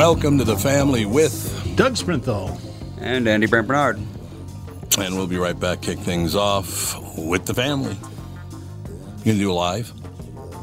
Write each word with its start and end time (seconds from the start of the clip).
Welcome 0.00 0.38
to 0.38 0.44
the 0.44 0.56
family 0.56 1.04
with 1.04 1.76
Doug 1.76 1.92
Sprinthal. 1.92 2.58
And 3.02 3.28
Andy 3.28 3.46
Brent 3.46 3.68
Barnard. 3.68 3.98
And 4.98 5.14
we'll 5.14 5.26
be 5.26 5.36
right 5.36 5.60
back, 5.60 5.82
kick 5.82 5.98
things 5.98 6.34
off 6.34 6.98
with 7.18 7.44
the 7.44 7.52
family. 7.52 7.98
You 9.18 9.24
gonna 9.32 9.38
do 9.38 9.52
a 9.52 9.52
live? 9.52 9.90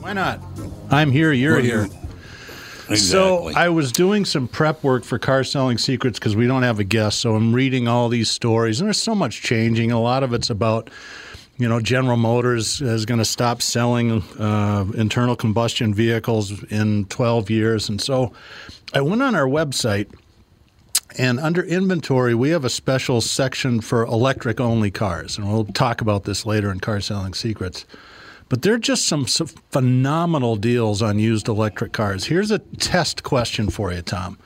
Why 0.02 0.14
not? 0.14 0.42
I'm 0.90 1.12
here, 1.12 1.32
you're 1.34 1.54
What 1.58 1.62
do 1.62 1.68
here. 1.68 1.86
you- 1.86 1.92
Exactly. 2.90 2.98
So 2.98 3.52
I 3.56 3.70
was 3.70 3.92
doing 3.92 4.26
some 4.26 4.48
prep 4.48 4.84
work 4.84 5.04
for 5.04 5.20
Car 5.20 5.44
Selling 5.44 5.78
Secrets 5.78 6.18
because 6.18 6.36
we 6.36 6.48
don't 6.48 6.64
have 6.64 6.80
a 6.80 6.84
guest. 6.84 7.20
So 7.20 7.36
I'm 7.36 7.54
reading 7.54 7.88
all 7.88 8.10
these 8.10 8.32
stories, 8.32 8.80
and 8.80 8.88
there's 8.88 8.98
so 9.00 9.14
much 9.14 9.44
changing. 9.44 9.92
A 9.92 10.02
lot 10.02 10.24
of 10.24 10.34
it's 10.34 10.50
about, 10.50 10.90
you 11.58 11.68
know, 11.68 11.80
General 11.80 12.18
Motors 12.18 12.82
is 12.82 13.06
going 13.06 13.18
to 13.18 13.26
stop 13.26 13.62
selling 13.62 14.22
uh, 14.40 14.86
internal 14.96 15.36
combustion 15.36 15.94
vehicles 15.94 16.64
in 16.66 17.06
12 17.06 17.50
years, 17.50 17.90
and 17.90 18.00
so 18.00 18.32
I 18.94 19.02
went 19.02 19.22
on 19.24 19.36
our 19.36 19.48
website. 19.48 20.08
And 21.18 21.40
under 21.40 21.64
inventory, 21.64 22.36
we 22.36 22.50
have 22.50 22.64
a 22.64 22.70
special 22.70 23.22
section 23.22 23.82
for 23.82 24.04
electric 24.04 24.60
only 24.60 24.92
cars. 24.92 25.38
And 25.38 25.52
we'll 25.52 25.66
talk 25.66 26.02
about 26.02 26.26
this 26.26 26.46
later 26.46 26.70
in 26.70 26.80
Car 26.80 27.02
Selling 27.02 27.34
Secrets. 27.34 27.86
But 28.50 28.62
there 28.62 28.74
are 28.74 28.80
just 28.80 29.08
some, 29.08 29.26
some 29.26 29.48
phenomenal 29.48 30.58
deals 30.58 31.02
on 31.02 31.18
used 31.18 31.48
electric 31.48 31.92
cars. 31.92 32.26
Here's 32.26 32.52
a 32.52 32.60
test 32.60 33.24
question 33.24 33.70
for 33.70 33.92
you, 33.92 34.02
Tom. 34.02 34.38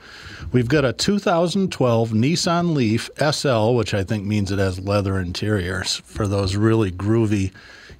We've 0.50 0.68
got 0.68 0.84
a 0.84 0.92
2012 0.92 2.10
Nissan 2.10 2.74
Leaf 2.74 3.08
SL, 3.18 3.74
which 3.74 3.94
I 3.94 4.02
think 4.02 4.26
means 4.26 4.50
it 4.50 4.58
has 4.58 4.80
leather 4.80 5.18
interiors 5.18 6.02
for 6.04 6.26
those 6.26 6.56
really 6.56 6.90
groovy, 6.90 7.52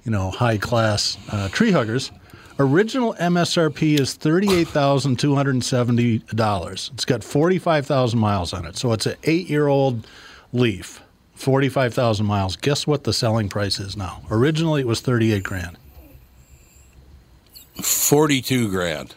you 0.03 0.11
know, 0.11 0.31
high 0.31 0.57
class 0.57 1.17
uh, 1.31 1.47
tree 1.49 1.71
huggers. 1.71 2.11
Original 2.59 3.15
MSRP 3.15 3.99
is 3.99 4.15
$38,270. 4.17 6.93
It's 6.93 7.05
got 7.05 7.23
45,000 7.23 8.19
miles 8.19 8.53
on 8.53 8.65
it. 8.65 8.77
So 8.77 8.91
it's 8.91 9.07
an 9.07 9.15
eight 9.23 9.49
year 9.49 9.67
old 9.67 10.05
Leaf, 10.51 11.01
45,000 11.35 12.25
miles. 12.25 12.55
Guess 12.55 12.85
what 12.85 13.05
the 13.05 13.13
selling 13.13 13.49
price 13.49 13.79
is 13.79 13.97
now? 13.97 14.21
Originally 14.29 14.81
it 14.81 14.87
was 14.87 15.01
38 15.01 15.41
grand. 15.41 15.77
42 17.81 18.69
grand. 18.69 19.15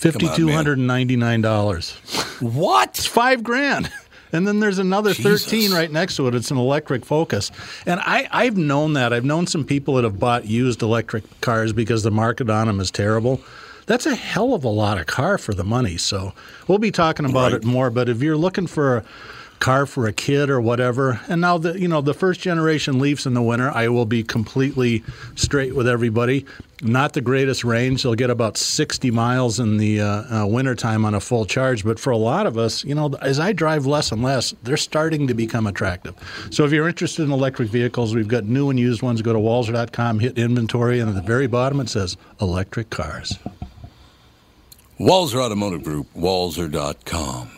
$5,299. 0.00 2.42
What? 2.42 2.90
It's 2.90 3.06
five 3.06 3.42
grand. 3.42 3.90
And 4.30 4.46
then 4.46 4.60
there's 4.60 4.78
another 4.78 5.14
Jesus. 5.14 5.46
13 5.46 5.72
right 5.72 5.90
next 5.90 6.16
to 6.16 6.28
it. 6.28 6.34
It's 6.34 6.50
an 6.50 6.58
electric 6.58 7.06
Focus. 7.06 7.50
And 7.86 7.98
I, 8.00 8.28
I've 8.30 8.58
known 8.58 8.92
that. 8.92 9.10
I've 9.14 9.24
known 9.24 9.46
some 9.46 9.64
people 9.64 9.94
that 9.94 10.04
have 10.04 10.18
bought 10.18 10.44
used 10.44 10.82
electric 10.82 11.24
cars 11.40 11.72
because 11.72 12.02
the 12.02 12.10
market 12.10 12.50
on 12.50 12.66
them 12.66 12.78
is 12.78 12.90
terrible. 12.90 13.40
That's 13.86 14.04
a 14.04 14.14
hell 14.14 14.52
of 14.52 14.64
a 14.64 14.68
lot 14.68 14.98
of 14.98 15.06
car 15.06 15.38
for 15.38 15.54
the 15.54 15.64
money. 15.64 15.96
So 15.96 16.34
we'll 16.66 16.76
be 16.76 16.90
talking 16.90 17.24
about 17.24 17.52
Right. 17.52 17.62
it 17.62 17.64
more. 17.64 17.88
But 17.88 18.10
if 18.10 18.20
you're 18.20 18.36
looking 18.36 18.66
for 18.66 18.98
a 18.98 19.04
car 19.58 19.86
for 19.86 20.06
a 20.06 20.12
kid 20.12 20.50
or 20.50 20.60
whatever, 20.60 21.20
and 21.28 21.40
now 21.40 21.58
the 21.58 21.78
you 21.78 21.88
know 21.88 22.00
the 22.00 22.14
first 22.14 22.40
generation 22.40 22.98
Leafs 22.98 23.26
in 23.26 23.34
the 23.34 23.42
winter, 23.42 23.70
I 23.70 23.88
will 23.88 24.06
be 24.06 24.22
completely 24.22 25.02
straight 25.34 25.74
with 25.74 25.88
everybody. 25.88 26.46
Not 26.80 27.12
the 27.12 27.20
greatest 27.20 27.64
range. 27.64 28.04
They'll 28.04 28.14
get 28.14 28.30
about 28.30 28.56
60 28.56 29.10
miles 29.10 29.58
in 29.58 29.78
the 29.78 30.00
uh, 30.00 30.46
uh, 30.46 30.46
on 30.46 31.14
a 31.14 31.20
full 31.20 31.44
charge. 31.44 31.84
But 31.84 31.98
for 31.98 32.10
a 32.10 32.16
lot 32.16 32.46
of 32.46 32.56
us, 32.56 32.84
you 32.84 32.94
know, 32.94 33.14
as 33.20 33.40
I 33.40 33.52
drive 33.52 33.84
less 33.84 34.12
and 34.12 34.22
less, 34.22 34.54
they're 34.62 34.76
starting 34.76 35.26
to 35.26 35.34
become 35.34 35.66
attractive. 35.66 36.14
So 36.50 36.64
if 36.64 36.70
you're 36.70 36.88
interested 36.88 37.24
in 37.24 37.32
electric 37.32 37.68
vehicles, 37.68 38.14
we've 38.14 38.28
got 38.28 38.44
new 38.44 38.70
and 38.70 38.78
used 38.78 39.02
ones. 39.02 39.22
Go 39.22 39.32
to 39.32 39.40
walser.com, 39.40 40.20
hit 40.20 40.38
inventory, 40.38 41.00
and 41.00 41.08
at 41.08 41.16
the 41.16 41.22
very 41.22 41.48
bottom 41.48 41.80
it 41.80 41.88
says 41.88 42.16
electric 42.40 42.90
cars. 42.90 43.38
Walser 45.00 45.42
Automotive 45.42 45.82
Group, 45.82 46.06
walser.com. 46.14 47.57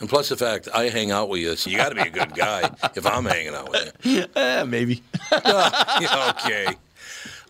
And 0.00 0.08
plus 0.08 0.30
the 0.30 0.36
fact 0.36 0.68
I 0.74 0.88
hang 0.88 1.10
out 1.10 1.28
with 1.28 1.40
you, 1.42 1.54
so 1.56 1.68
you 1.70 1.76
got 1.76 1.90
to 1.90 1.94
be 1.94 2.00
a 2.08 2.10
good 2.10 2.34
guy 2.34 2.70
if 2.94 3.06
I'm 3.06 3.26
hanging 3.26 3.54
out 3.54 3.70
with 3.70 3.92
you. 4.02 4.24
Eh, 4.34 4.64
maybe. 4.64 5.02
Yeah, 5.32 6.32
okay. 6.38 6.74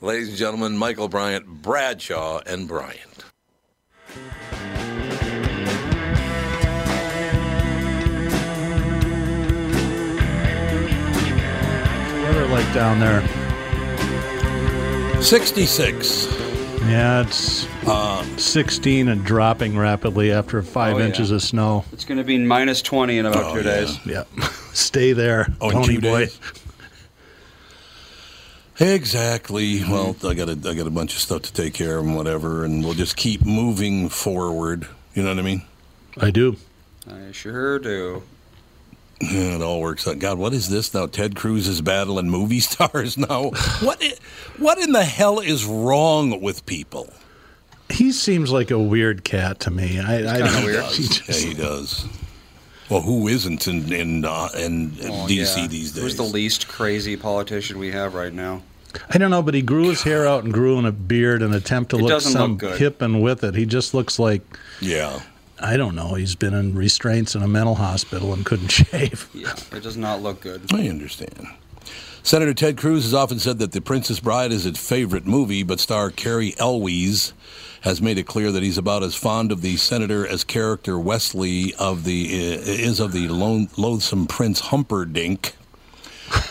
Ladies 0.00 0.28
and 0.28 0.36
gentlemen, 0.36 0.76
Michael 0.76 1.08
Bryant, 1.08 1.46
Bradshaw, 1.46 2.40
and 2.46 2.66
Bryant. 2.66 3.24
Weather 12.22 12.46
like 12.48 12.72
down 12.74 12.98
there. 13.00 13.22
66. 15.22 16.39
Yeah, 16.86 17.22
it's 17.22 17.66
Uh, 17.86 18.24
16 18.36 19.08
and 19.08 19.24
dropping 19.24 19.76
rapidly 19.76 20.32
after 20.32 20.62
five 20.62 20.94
Oh, 20.94 20.98
yeah. 20.98 21.06
inches 21.06 21.30
of 21.30 21.42
snow. 21.42 21.84
It's 21.92 22.04
going 22.04 22.18
to 22.18 22.24
be 22.24 22.38
minus 22.38 22.80
20 22.82 23.18
in 23.18 23.26
about 23.26 23.44
Oh, 23.44 23.54
two 23.54 23.68
yeah. 23.68 23.76
days. 23.80 23.98
Yep. 24.06 24.28
Stay 24.72 25.12
there, 25.12 25.52
Oh, 25.60 25.68
in 25.70 25.74
Tony 25.74 25.94
two 25.96 26.00
boy. 26.00 26.18
days? 26.26 26.38
Exactly. 28.78 29.82
Well, 29.84 30.16
I 30.24 30.32
got 30.34 30.48
a, 30.48 30.52
I 30.52 30.74
got 30.74 30.86
a 30.86 30.91
bunch 30.91 31.12
of 31.14 31.20
stuff 31.20 31.42
to 31.42 31.52
take 31.52 31.74
care 31.74 31.98
of 31.98 32.06
and 32.06 32.16
whatever, 32.16 32.64
and 32.64 32.82
we'll 32.82 32.94
just 32.94 33.14
keep 33.16 33.44
moving 33.44 34.08
forward. 34.08 34.86
You 35.14 35.22
know 35.22 35.28
what 35.28 35.38
I 35.38 35.42
mean? 35.42 35.62
I 36.18 36.30
do. 36.30 36.56
I 37.10 37.32
sure 37.32 37.78
do. 37.78 38.22
Yeah, 39.20 39.56
it 39.56 39.62
all 39.62 39.81
works 39.81 40.06
out. 40.08 40.19
God, 40.19 40.38
what 40.38 40.54
is 40.54 40.69
this 40.70 40.94
now? 40.94 41.06
Ted 41.06 41.36
Cruz 41.36 41.69
is 41.69 41.81
battling 41.82 42.31
movie 42.31 42.60
stars 42.60 43.19
now. 43.19 43.50
What? 43.82 43.98
i- 44.03 44.14
What 44.58 44.78
in 44.78 44.92
the 44.92 45.04
hell 45.04 45.41
is 45.41 45.64
wrong 45.64 46.41
with 46.41 46.64
people? 46.66 47.12
He 47.91 48.12
seems 48.12 48.50
like 48.50 48.70
a 48.70 48.78
weird 48.78 49.25
cat 49.25 49.60
to 49.60 49.70
me. 49.70 49.98
I, 50.00 50.19
I 50.19 50.36
kinda 50.38 50.53
don't- 50.53 50.64
weird. 50.64 50.84
he 50.92 51.03
Yeah, 51.28 51.38
he 51.48 51.54
does. 51.54 52.06
Well, 52.88 53.03
who 53.03 53.28
isn't 53.28 53.69
in 53.69 53.92
in, 53.92 54.25
uh, 54.25 54.48
in 54.59 54.92
Oh, 55.03 55.26
DC 55.28 55.56
yeah. 55.59 55.66
these 55.69 55.92
days? 55.92 56.03
Who's 56.03 56.16
the 56.16 56.22
least 56.25 56.66
crazy 56.69 57.16
politician 57.16 57.78
we 57.78 57.91
have 57.92 58.14
right 58.14 58.32
now? 58.32 58.62
I 59.10 59.19
don't 59.19 59.30
know, 59.30 59.42
but 59.42 59.54
he 59.54 59.62
grew 59.62 59.88
his 59.91 60.03
hair 60.03 60.26
out 60.26 60.42
and 60.42 60.53
grew 60.53 60.76
in 60.78 60.84
a 60.84 60.91
beard 60.91 61.42
and 61.42 61.54
attempt 61.54 61.91
to 61.91 61.98
It 61.98 62.03
look 62.03 62.21
some 62.22 62.56
look 62.59 62.77
hip 62.77 63.00
and 63.03 63.22
with 63.22 63.44
it. 63.44 63.54
He 63.54 63.65
just 63.66 63.94
looks 63.94 64.18
like 64.18 64.42
yeah. 64.80 65.21
I 65.60 65.77
don't 65.77 65.95
know. 65.95 66.15
He's 66.15 66.34
been 66.34 66.54
in 66.54 66.74
restraints 66.74 67.34
in 67.34 67.42
a 67.42 67.48
mental 67.48 67.74
hospital 67.74 68.33
and 68.33 68.45
couldn't 68.45 68.68
shave. 68.71 69.28
Yeah, 69.34 69.54
it 69.72 69.83
does 69.83 69.97
not 69.97 70.22
look 70.22 70.41
good. 70.41 70.72
I 70.72 70.89
understand. 70.89 71.47
Senator 72.22 72.53
Ted 72.53 72.77
Cruz 72.77 73.04
has 73.04 73.15
often 73.15 73.39
said 73.39 73.59
that 73.59 73.72
The 73.72 73.80
Princess 73.80 74.21
Bride 74.21 74.53
is 74.53 74.65
his 74.65 74.78
favorite 74.78 75.27
movie, 75.27 75.62
but 75.62 75.80
star 75.80 76.10
Cary 76.10 76.54
Elwes 76.59 77.33
has 77.83 78.03
made 78.03 78.18
it 78.18 78.27
clear 78.27 78.53
that 78.53 78.62
he's 78.62 78.77
about 78.77 79.03
as 79.03 79.15
fond 79.15 79.51
of 79.51 79.62
the 79.62 79.77
senator 79.78 80.27
as 80.27 80.45
character 80.45 80.98
Westley 80.98 81.74
of 81.78 82.04
the 82.04 82.27
uh, 82.28 82.60
is 82.60 83.01
of 83.01 83.13
the 83.13 83.28
lone, 83.28 83.68
loathsome 83.78 84.27
Prince 84.27 84.60
Humperdinck. 84.60 85.56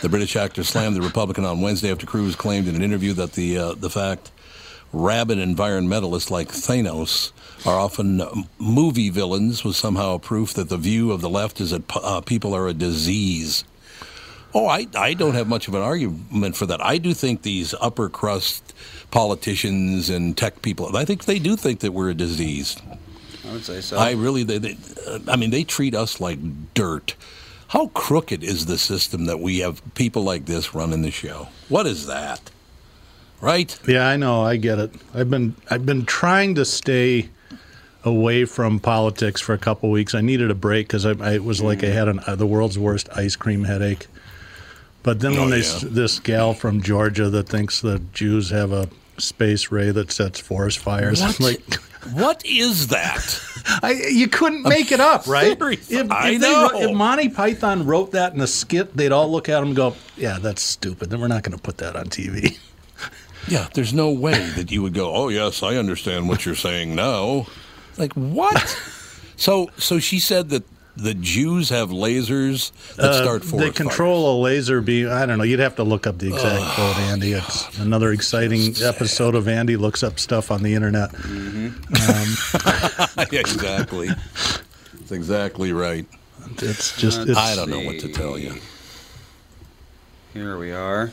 The 0.02 0.08
British 0.08 0.34
actor 0.34 0.64
slammed 0.64 0.96
the 0.96 1.02
Republican 1.02 1.44
on 1.44 1.60
Wednesday 1.60 1.90
after 1.90 2.04
Cruz 2.04 2.34
claimed 2.34 2.66
in 2.66 2.74
an 2.74 2.82
interview 2.82 3.12
that 3.14 3.32
the 3.34 3.56
uh, 3.56 3.72
the 3.74 3.88
fact 3.90 4.32
rabid 4.92 5.38
environmentalists 5.38 6.30
like 6.30 6.48
Thanos 6.48 7.30
are 7.66 7.78
often 7.78 8.20
uh, 8.20 8.34
movie 8.58 9.10
villains 9.10 9.64
was 9.64 9.76
somehow 9.76 10.14
a 10.14 10.18
proof 10.18 10.54
that 10.54 10.68
the 10.68 10.76
view 10.76 11.12
of 11.12 11.20
the 11.20 11.28
left 11.28 11.60
is 11.60 11.70
that 11.70 11.82
uh, 11.96 12.20
people 12.20 12.54
are 12.54 12.68
a 12.68 12.74
disease. 12.74 13.64
Oh, 14.52 14.66
I, 14.66 14.86
I 14.96 15.14
don't 15.14 15.34
have 15.34 15.46
much 15.46 15.68
of 15.68 15.74
an 15.74 15.82
argument 15.82 16.56
for 16.56 16.66
that. 16.66 16.84
I 16.84 16.98
do 16.98 17.14
think 17.14 17.42
these 17.42 17.74
upper 17.80 18.08
crust 18.08 18.74
politicians 19.10 20.10
and 20.10 20.36
tech 20.36 20.62
people, 20.62 20.96
I 20.96 21.04
think 21.04 21.24
they 21.24 21.38
do 21.38 21.56
think 21.56 21.80
that 21.80 21.92
we're 21.92 22.10
a 22.10 22.14
disease. 22.14 22.76
I 23.46 23.52
would 23.52 23.64
say 23.64 23.80
so. 23.80 23.96
I 23.96 24.12
really, 24.12 24.42
they, 24.42 24.58
they, 24.58 24.76
uh, 25.06 25.20
I 25.28 25.36
mean, 25.36 25.50
they 25.50 25.64
treat 25.64 25.94
us 25.94 26.20
like 26.20 26.38
dirt. 26.74 27.14
How 27.68 27.88
crooked 27.88 28.42
is 28.42 28.66
the 28.66 28.78
system 28.78 29.26
that 29.26 29.38
we 29.38 29.60
have 29.60 29.82
people 29.94 30.22
like 30.22 30.46
this 30.46 30.74
running 30.74 31.02
the 31.02 31.12
show? 31.12 31.48
What 31.68 31.86
is 31.86 32.06
that? 32.06 32.50
Right? 33.40 33.78
Yeah, 33.86 34.06
I 34.06 34.16
know. 34.16 34.42
I 34.42 34.56
get 34.56 34.78
it. 34.78 34.92
I've 35.14 35.30
been 35.30 35.54
I've 35.70 35.86
been 35.86 36.04
trying 36.04 36.56
to 36.56 36.64
stay 36.64 37.30
away 38.04 38.44
from 38.44 38.80
politics 38.80 39.40
for 39.40 39.52
a 39.52 39.58
couple 39.58 39.90
weeks. 39.90 40.14
I 40.14 40.20
needed 40.20 40.50
a 40.50 40.54
break 40.54 40.86
because 40.86 41.04
I, 41.06 41.12
I 41.20 41.34
it 41.34 41.44
was 41.44 41.60
like 41.60 41.84
I 41.84 41.88
had 41.88 42.08
an, 42.08 42.20
uh, 42.26 42.36
the 42.36 42.46
world's 42.46 42.78
worst 42.78 43.08
ice 43.16 43.36
cream 43.36 43.64
headache. 43.64 44.06
But 45.02 45.20
then 45.20 45.34
Oh, 45.36 45.42
when 45.42 45.50
they 45.50 45.60
yeah. 45.60 45.78
this 45.82 46.18
gal 46.18 46.54
from 46.54 46.82
Georgia 46.82 47.30
that 47.30 47.48
thinks 47.48 47.80
the 47.80 48.00
Jews 48.12 48.50
have 48.50 48.72
a 48.72 48.88
space 49.18 49.70
ray 49.70 49.90
that 49.90 50.10
sets 50.12 50.40
forest 50.40 50.78
fires, 50.78 51.20
I'm 51.22 51.34
like. 51.40 51.62
What 52.14 52.42
is 52.46 52.86
that? 52.86 53.38
I, 53.82 53.92
you 54.10 54.26
couldn't 54.26 54.62
make 54.62 54.90
it 54.90 55.00
up, 55.00 55.26
right? 55.26 55.52
If, 55.60 56.10
I 56.10 56.30
if, 56.30 56.40
they 56.40 56.50
know. 56.50 56.70
if 56.72 56.96
Monty 56.96 57.28
Python 57.28 57.84
wrote 57.84 58.12
that 58.12 58.32
in 58.32 58.40
a 58.40 58.46
skit, 58.46 58.96
they'd 58.96 59.12
all 59.12 59.30
look 59.30 59.50
at 59.50 59.58
him 59.60 59.68
and 59.68 59.76
go, 59.76 59.94
"Yeah, 60.16 60.38
that's 60.38 60.62
stupid. 60.62 61.10
Then 61.10 61.20
we're 61.20 61.28
not 61.28 61.42
going 61.42 61.54
to 61.54 61.62
put 61.62 61.76
that 61.76 61.96
on 61.96 62.06
TV." 62.06 62.58
Yeah, 63.48 63.68
there's 63.72 63.94
no 63.94 64.10
way 64.12 64.50
that 64.56 64.70
you 64.70 64.82
would 64.82 64.92
go, 64.94 65.14
"Oh 65.14 65.28
yes, 65.28 65.62
I 65.62 65.76
understand 65.76 66.28
what 66.28 66.44
you're 66.44 66.54
saying 66.54 66.94
now." 66.94 67.46
Like 68.00 68.14
what? 68.14 68.78
so, 69.36 69.70
so 69.76 69.98
she 69.98 70.18
said 70.18 70.48
that 70.48 70.64
the 70.96 71.14
Jews 71.14 71.68
have 71.68 71.90
lasers 71.90 72.72
that 72.96 73.14
start 73.14 73.44
forest 73.44 73.54
Uh, 73.54 73.58
they 73.58 73.70
control 73.70 74.34
a 74.34 74.36
laser 74.40 74.80
beam. 74.80 75.08
I 75.10 75.26
don't 75.26 75.38
know. 75.38 75.44
You'd 75.44 75.60
have 75.60 75.76
to 75.76 75.84
look 75.84 76.06
up 76.06 76.18
the 76.18 76.28
exact 76.28 76.74
quote, 76.74 76.96
Andy. 76.96 77.32
It's 77.32 77.78
another 77.78 78.12
exciting 78.12 78.74
episode 78.82 79.34
of 79.34 79.48
Andy 79.48 79.76
looks 79.76 80.02
up 80.02 80.18
stuff 80.18 80.50
on 80.50 80.62
the 80.62 80.74
internet. 80.74 81.10
fires. 81.12 83.16
yeah, 83.32 83.40
exactly. 83.40 84.08
That's 84.08 85.12
exactly 85.12 85.72
right. 85.72 86.06
It's 86.58 86.96
just 86.96 87.20
it's, 87.28 87.38
I 87.38 87.54
don't 87.54 87.70
know 87.70 87.80
what 87.80 88.00
to 88.00 88.08
tell 88.08 88.38
you. 88.38 88.54
Here 90.32 90.58
we 90.58 90.72
are. 90.72 91.12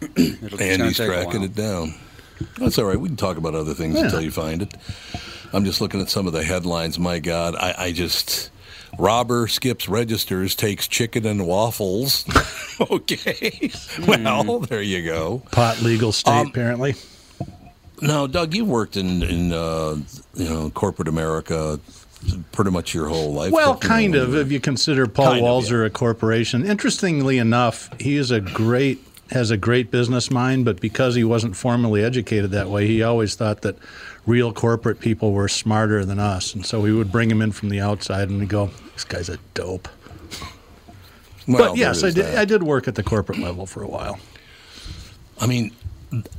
It'll, 0.16 0.60
Andy's 0.60 0.96
tracking 0.96 1.42
it 1.42 1.54
down. 1.54 1.94
That's 2.58 2.78
all 2.78 2.84
right. 2.84 2.98
We 2.98 3.08
can 3.08 3.16
talk 3.16 3.36
about 3.36 3.54
other 3.54 3.74
things 3.74 3.96
Yeah. 3.96 4.04
until 4.04 4.20
you 4.20 4.30
find 4.30 4.62
it. 4.62 4.74
I'm 5.52 5.64
just 5.64 5.80
looking 5.80 6.00
at 6.00 6.08
some 6.10 6.26
of 6.26 6.32
the 6.32 6.42
headlines. 6.42 6.98
My 6.98 7.18
God, 7.18 7.54
I, 7.56 7.74
I 7.78 7.92
just 7.92 8.50
robber 8.98 9.46
skips 9.48 9.88
registers, 9.88 10.54
takes 10.54 10.88
chicken 10.88 11.26
and 11.26 11.46
waffles. 11.46 12.24
okay, 12.90 13.70
well 14.06 14.60
there 14.60 14.82
you 14.82 15.04
go. 15.04 15.42
pot 15.50 15.80
legal 15.82 16.12
state 16.12 16.30
Um, 16.32 16.46
apparently. 16.48 16.94
Now, 18.00 18.26
Doug, 18.26 18.54
you 18.54 18.64
worked 18.64 18.96
in 18.96 19.22
in 19.22 19.52
uh, 19.52 19.96
you 20.34 20.48
know 20.48 20.70
corporate 20.70 21.08
America 21.08 21.78
pretty 22.52 22.70
much 22.70 22.94
your 22.94 23.08
whole 23.08 23.32
life. 23.34 23.52
Well, 23.52 23.76
kind 23.76 24.14
of, 24.14 24.34
if 24.36 24.50
you 24.52 24.60
consider 24.60 25.06
Paul 25.06 25.32
Kind 25.32 25.44
of, 25.44 25.50
Walser 25.64 25.84
a 25.84 25.90
corporation. 25.90 26.64
Interestingly 26.64 27.38
enough, 27.38 27.88
he 28.00 28.16
is 28.16 28.30
a 28.30 28.40
great 28.40 29.00
has 29.32 29.50
a 29.50 29.56
great 29.56 29.90
business 29.90 30.30
mind, 30.30 30.64
but 30.64 30.80
because 30.80 31.14
he 31.14 31.24
wasn't 31.24 31.56
formally 31.56 32.04
educated 32.04 32.50
that 32.52 32.68
way, 32.68 32.86
he 32.86 33.02
always 33.02 33.34
thought 33.34 33.62
that 33.62 33.76
real 34.26 34.52
corporate 34.52 35.00
people 35.00 35.32
were 35.32 35.48
smarter 35.48 36.04
than 36.04 36.18
us, 36.18 36.54
and 36.54 36.64
so 36.64 36.80
we 36.80 36.92
would 36.92 37.10
bring 37.10 37.30
him 37.30 37.42
in 37.42 37.52
from 37.52 37.68
the 37.68 37.80
outside, 37.80 38.28
and 38.28 38.38
we 38.40 38.46
go, 38.46 38.70
"This 38.94 39.04
guy's 39.04 39.28
a 39.28 39.38
dope." 39.54 39.88
well, 41.48 41.70
but 41.70 41.76
yes, 41.76 42.04
I 42.04 42.10
did. 42.10 42.26
that. 42.26 42.38
I 42.38 42.44
did 42.44 42.62
work 42.62 42.86
at 42.86 42.94
the 42.94 43.02
corporate 43.02 43.38
level 43.38 43.66
for 43.66 43.82
a 43.82 43.88
while. 43.88 44.18
I 45.40 45.46
mean, 45.46 45.72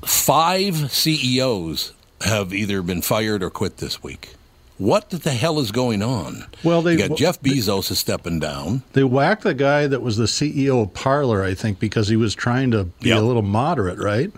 five 0.05 0.91
CEOs 0.91 1.93
have 2.21 2.53
either 2.53 2.81
been 2.81 3.01
fired 3.01 3.43
or 3.43 3.49
quit 3.49 3.77
this 3.77 4.01
week. 4.01 4.35
What 4.83 5.09
the 5.11 5.31
hell 5.31 5.59
is 5.59 5.71
going 5.71 6.01
on? 6.03 6.45
Well, 6.61 6.81
they- 6.81 6.93
you 6.97 7.07
got 7.07 7.17
Jeff 7.17 7.41
Bezos 7.41 7.89
is 7.89 7.99
stepping 7.99 8.39
down. 8.41 8.83
They 8.91 9.05
whacked 9.05 9.43
the 9.43 9.53
guy 9.53 9.87
that 9.87 10.01
was 10.01 10.17
the 10.17 10.27
CEO 10.27 10.81
of 10.81 10.93
Parler, 10.93 11.41
I 11.41 11.53
think, 11.53 11.79
because 11.79 12.09
he 12.09 12.17
was 12.17 12.35
trying 12.35 12.71
to 12.71 12.83
be 13.01 13.07
Yep. 13.09 13.19
a 13.19 13.21
little 13.21 13.41
moderate, 13.43 13.97
right? 13.97 14.29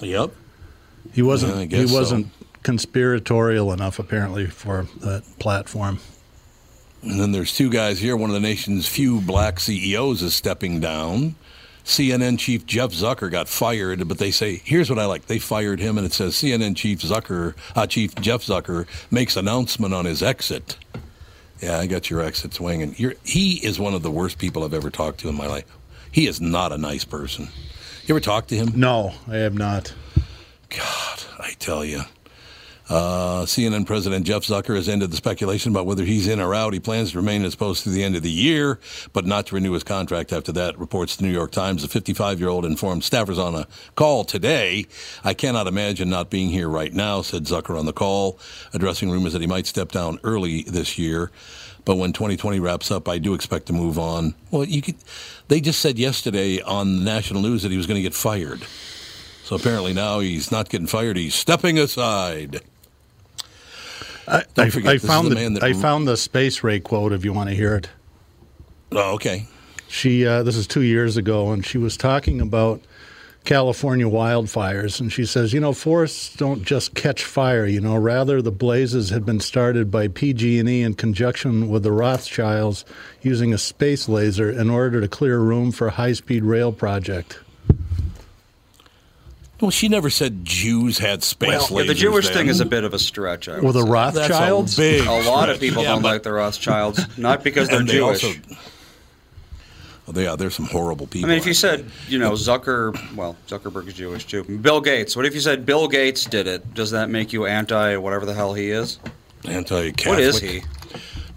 Yep. 0.00 0.30
He 1.14 1.22
wasn't. 1.22 1.72
Yeah, 1.72 1.78
he 1.78 1.86
wasn't 1.86 2.26
conspiratorial 2.64 3.72
enough, 3.72 3.98
apparently, 3.98 4.46
for 4.46 4.88
that 5.00 5.22
platform. 5.38 6.00
And 7.02 7.18
then 7.18 7.32
there's 7.32 7.54
two 7.54 7.70
guys 7.70 8.00
here. 8.00 8.14
One 8.14 8.28
of 8.28 8.34
the 8.34 8.40
nation's 8.40 8.86
few 8.86 9.22
black 9.22 9.58
CEOs 9.58 10.20
is 10.20 10.34
stepping 10.34 10.80
down. 10.80 11.34
CNN 11.86 12.36
chief 12.36 12.66
Jeff 12.66 12.90
Zucker 12.90 13.30
got 13.30 13.48
fired, 13.48 14.08
but 14.08 14.18
they 14.18 14.32
say 14.32 14.60
here's 14.64 14.90
what 14.90 14.98
I 14.98 15.06
like. 15.06 15.26
They 15.26 15.38
fired 15.38 15.78
him, 15.78 15.96
and 15.96 16.04
it 16.04 16.12
says 16.12 16.34
CNN 16.34 16.74
chief 16.76 17.00
Zucker, 17.00 17.54
uh, 17.76 17.86
Chief 17.86 18.12
Jeff 18.16 18.42
Zucker 18.42 18.86
makes 19.12 19.36
announcement 19.36 19.94
on 19.94 20.04
his 20.04 20.20
exit. 20.20 20.76
Yeah, 21.62 21.78
I 21.78 21.86
got 21.86 22.10
your 22.10 22.22
exit 22.22 22.54
swinging. 22.54 22.96
You're, 22.98 23.14
he 23.24 23.64
is 23.64 23.78
one 23.78 23.94
of 23.94 24.02
the 24.02 24.10
worst 24.10 24.38
people 24.38 24.64
I've 24.64 24.74
ever 24.74 24.90
talked 24.90 25.20
to 25.20 25.28
in 25.28 25.36
my 25.36 25.46
life. 25.46 25.64
He 26.10 26.26
is 26.26 26.40
not 26.40 26.72
a 26.72 26.76
nice 26.76 27.04
person. 27.04 27.48
You 28.04 28.14
ever 28.14 28.20
talk 28.20 28.48
to 28.48 28.56
him? 28.56 28.72
No, 28.74 29.14
I 29.28 29.36
have 29.36 29.54
not. 29.54 29.94
God, 30.68 31.22
I 31.38 31.52
tell 31.60 31.84
you. 31.84 32.02
Uh, 32.88 33.44
CNN 33.44 33.84
President 33.84 34.24
Jeff 34.24 34.42
Zucker 34.42 34.76
has 34.76 34.88
ended 34.88 35.10
the 35.10 35.16
speculation 35.16 35.72
about 35.72 35.86
whether 35.86 36.04
he's 36.04 36.28
in 36.28 36.40
or 36.40 36.54
out. 36.54 36.72
He 36.72 36.78
plans 36.78 37.10
to 37.10 37.16
remain 37.16 37.36
in 37.36 37.44
his 37.44 37.56
post 37.56 37.82
through 37.82 37.92
the 37.92 38.04
end 38.04 38.14
of 38.14 38.22
the 38.22 38.30
year, 38.30 38.78
but 39.12 39.26
not 39.26 39.46
to 39.46 39.56
renew 39.56 39.72
his 39.72 39.82
contract 39.82 40.32
after 40.32 40.52
that, 40.52 40.78
reports 40.78 41.16
the 41.16 41.24
New 41.24 41.32
York 41.32 41.50
Times. 41.50 41.82
The 41.82 41.88
55 41.88 42.38
year 42.38 42.48
old 42.48 42.64
informed 42.64 43.02
staffers 43.02 43.44
on 43.44 43.56
a 43.56 43.66
call 43.96 44.24
today. 44.24 44.86
I 45.24 45.34
cannot 45.34 45.66
imagine 45.66 46.08
not 46.08 46.30
being 46.30 46.50
here 46.50 46.68
right 46.68 46.92
now, 46.92 47.22
said 47.22 47.44
Zucker 47.44 47.78
on 47.78 47.86
the 47.86 47.92
call, 47.92 48.38
addressing 48.72 49.10
rumors 49.10 49.32
that 49.32 49.42
he 49.42 49.48
might 49.48 49.66
step 49.66 49.90
down 49.90 50.20
early 50.22 50.62
this 50.62 50.96
year. 50.96 51.32
But 51.84 51.96
when 51.96 52.12
2020 52.12 52.60
wraps 52.60 52.90
up, 52.90 53.08
I 53.08 53.18
do 53.18 53.34
expect 53.34 53.66
to 53.66 53.72
move 53.72 53.98
on. 53.98 54.34
Well, 54.50 54.64
you 54.64 54.82
could, 54.82 54.96
they 55.48 55.60
just 55.60 55.80
said 55.80 55.98
yesterday 55.98 56.60
on 56.60 57.04
national 57.04 57.42
news 57.42 57.62
that 57.62 57.70
he 57.70 57.76
was 57.76 57.86
going 57.86 57.96
to 57.96 58.02
get 58.02 58.14
fired. 58.14 58.62
So 59.44 59.54
apparently 59.54 59.92
now 59.92 60.18
he's 60.18 60.50
not 60.50 60.68
getting 60.68 60.88
fired; 60.88 61.16
he's 61.16 61.36
stepping 61.36 61.78
aside. 61.78 62.62
I, 64.28 64.44
Don't 64.54 64.66
I, 64.66 64.70
forget, 64.70 64.88
I 64.90 64.92
this 64.94 65.06
found 65.06 65.26
the 65.26 65.30
the, 65.30 65.34
man 65.36 65.54
that- 65.54 65.62
I 65.62 65.72
found 65.72 66.06
the 66.08 66.16
space 66.16 66.62
ray 66.62 66.80
quote. 66.80 67.12
If 67.12 67.24
you 67.24 67.32
want 67.32 67.48
to 67.50 67.54
hear 67.56 67.74
it, 67.76 67.88
Oh, 68.92 69.14
okay. 69.14 69.46
she 69.88 70.26
uh, 70.26 70.42
this 70.42 70.56
is 70.56 70.66
two 70.66 70.82
years 70.82 71.16
ago, 71.16 71.50
and 71.52 71.64
she 71.64 71.78
was 71.78 71.96
talking 71.96 72.40
about 72.40 72.80
California 73.44 74.06
wildfires, 74.06 74.98
and 75.00 75.12
she 75.12 75.24
says, 75.24 75.52
you 75.52 75.60
know, 75.60 75.72
forests 75.72 76.34
don't 76.34 76.64
just 76.64 76.94
catch 76.94 77.22
fire. 77.24 77.64
You 77.66 77.80
know, 77.80 77.94
rather 77.96 78.42
the 78.42 78.50
blazes 78.50 79.10
had 79.10 79.24
been 79.24 79.38
started 79.38 79.88
by 79.90 80.08
PG&E 80.08 80.82
in 80.82 80.94
conjunction 80.94 81.68
with 81.68 81.84
the 81.84 81.92
Rothschilds 81.92 82.84
using 83.22 83.54
a 83.54 83.58
space 83.58 84.08
laser 84.08 84.50
in 84.50 84.68
order 84.68 85.00
to 85.00 85.06
clear 85.06 85.38
room 85.38 85.70
for 85.70 85.86
a 85.86 85.92
high-speed 85.92 86.42
rail 86.42 86.72
project. 86.72 87.38
Well, 89.60 89.70
she 89.70 89.88
never 89.88 90.10
said 90.10 90.44
Jews 90.44 90.98
had 90.98 91.22
space 91.22 91.70
Yeah, 91.70 91.82
the 91.84 91.94
Jewish 91.94 92.26
then. 92.26 92.34
thing 92.34 92.46
is 92.48 92.60
a 92.60 92.66
bit 92.66 92.84
of 92.84 92.92
a 92.92 92.98
stretch. 92.98 93.48
I 93.48 93.54
would 93.56 93.64
With 93.64 93.74
the 93.74 93.82
say. 93.84 93.88
Rothschilds, 93.90 94.76
That's 94.76 95.00
a 95.00 95.04
big. 95.04 95.06
A 95.06 95.28
lot 95.30 95.48
of 95.48 95.58
people 95.60 95.82
Yeah, 95.82 95.92
don't 95.92 96.02
but- 96.02 96.08
like 96.12 96.22
the 96.24 96.32
Rothschilds, 96.32 97.00
not 97.18 97.42
because 97.42 97.68
they're 97.70 97.80
and 97.80 97.88
they 97.88 97.94
Jewish. 97.94 98.22
also- 98.24 98.38
Well, 100.06 100.12
they 100.12 100.26
uh, 100.26 100.34
are. 100.34 100.36
There's 100.36 100.54
some 100.54 100.66
horrible 100.66 101.06
people. 101.06 101.28
I 101.28 101.32
mean, 101.32 101.38
if 101.38 101.46
you 101.46 101.50
out 101.52 101.56
said, 101.56 101.86
you 102.06 102.18
know, 102.18 102.32
Zucker, 102.32 102.94
well, 103.16 103.34
Zuckerberg 103.48 103.88
is 103.88 103.94
Jewish 103.94 104.26
too. 104.26 104.44
Bill 104.44 104.80
Gates. 104.80 105.16
What 105.16 105.24
if 105.26 105.34
you 105.34 105.40
said 105.40 105.64
Bill 105.66 105.88
Gates 105.88 106.24
did 106.26 106.46
it? 106.46 106.74
Does 106.74 106.90
that 106.92 107.08
make 107.10 107.32
you 107.32 107.46
anti 107.46 107.96
whatever 107.96 108.26
the 108.26 108.34
hell 108.34 108.52
he 108.54 108.70
is? 108.70 108.98
anti-Catholic. 109.48 110.06
What 110.06 110.20
is 110.20 110.38
he? 110.40 110.62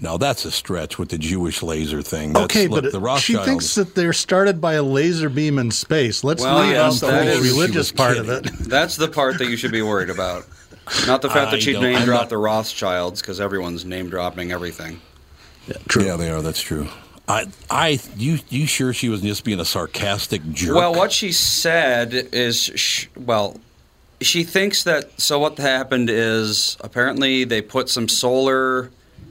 Now 0.02 0.18
that's 0.18 0.46
a 0.46 0.52
stretch 0.52 0.98
with 0.98 1.10
the 1.10 1.18
Jewish 1.18 1.62
laser 1.62 2.02
thing. 2.02 2.34
That's, 2.34 2.46
Okay, 2.46 2.68
look, 2.68 2.84
but 2.84 2.92
the 2.94 3.00
she 3.00 3.04
Rothschilds. 3.04 3.46
thinks 3.46 3.76
that 3.76 3.96
they're 3.96 4.14
started 4.14 4.62
by 4.62 4.74
a 4.76 4.84
laser 4.84 5.28
beam 5.30 5.60
in 5.60 5.72
space. 5.72 6.24
Let's 6.24 6.42
Well, 6.44 6.60
leave 6.62 6.72
yes, 6.72 7.04
out 7.04 7.08
the 7.10 7.14
whole 7.32 7.42
religious 7.42 7.76
was 7.76 7.92
part 7.92 8.18
of 8.18 8.30
it. 8.30 8.44
That's 8.60 8.96
the 8.96 9.10
part 9.10 9.38
that 9.40 9.50
you 9.50 9.58
should 9.58 9.72
be 9.74 9.82
worried 9.82 10.10
about. 10.10 10.46
Not 11.06 11.22
the 11.22 11.30
fact 11.30 11.50
I 11.50 11.52
that 11.52 11.62
she 11.62 11.74
name 11.80 11.98
I'm 11.98 12.06
dropped 12.06 12.24
not- 12.24 12.30
the 12.30 12.38
Rothschilds, 12.38 13.22
because 13.22 13.40
everyone's 13.42 13.84
name 13.86 14.10
dropping 14.10 14.52
everything. 14.52 15.02
Yeah, 15.68 16.16
they 16.16 16.32
are. 16.32 16.42
That's 16.42 16.62
true. 16.62 16.88
I, 17.28 17.46
I, 17.70 18.00
you, 18.18 18.40
you 18.50 18.66
sure 18.66 18.92
she 18.92 19.08
was 19.10 19.22
just 19.22 19.44
being 19.44 19.60
a 19.60 19.66
sarcastic 19.66 20.42
jerk? 20.52 20.76
Well, 20.76 20.96
what 20.96 21.12
she 21.12 21.32
said 21.32 22.14
is, 22.32 22.72
sh- 22.74 23.06
well, 23.16 23.60
she 24.20 24.44
thinks 24.44 24.84
that. 24.86 25.20
So 25.22 25.38
what 25.38 25.58
happened 25.60 26.10
is 26.10 26.76
apparently 26.82 27.44
they 27.44 27.62
put 27.62 27.88
some 27.88 28.08
solar 28.08 28.90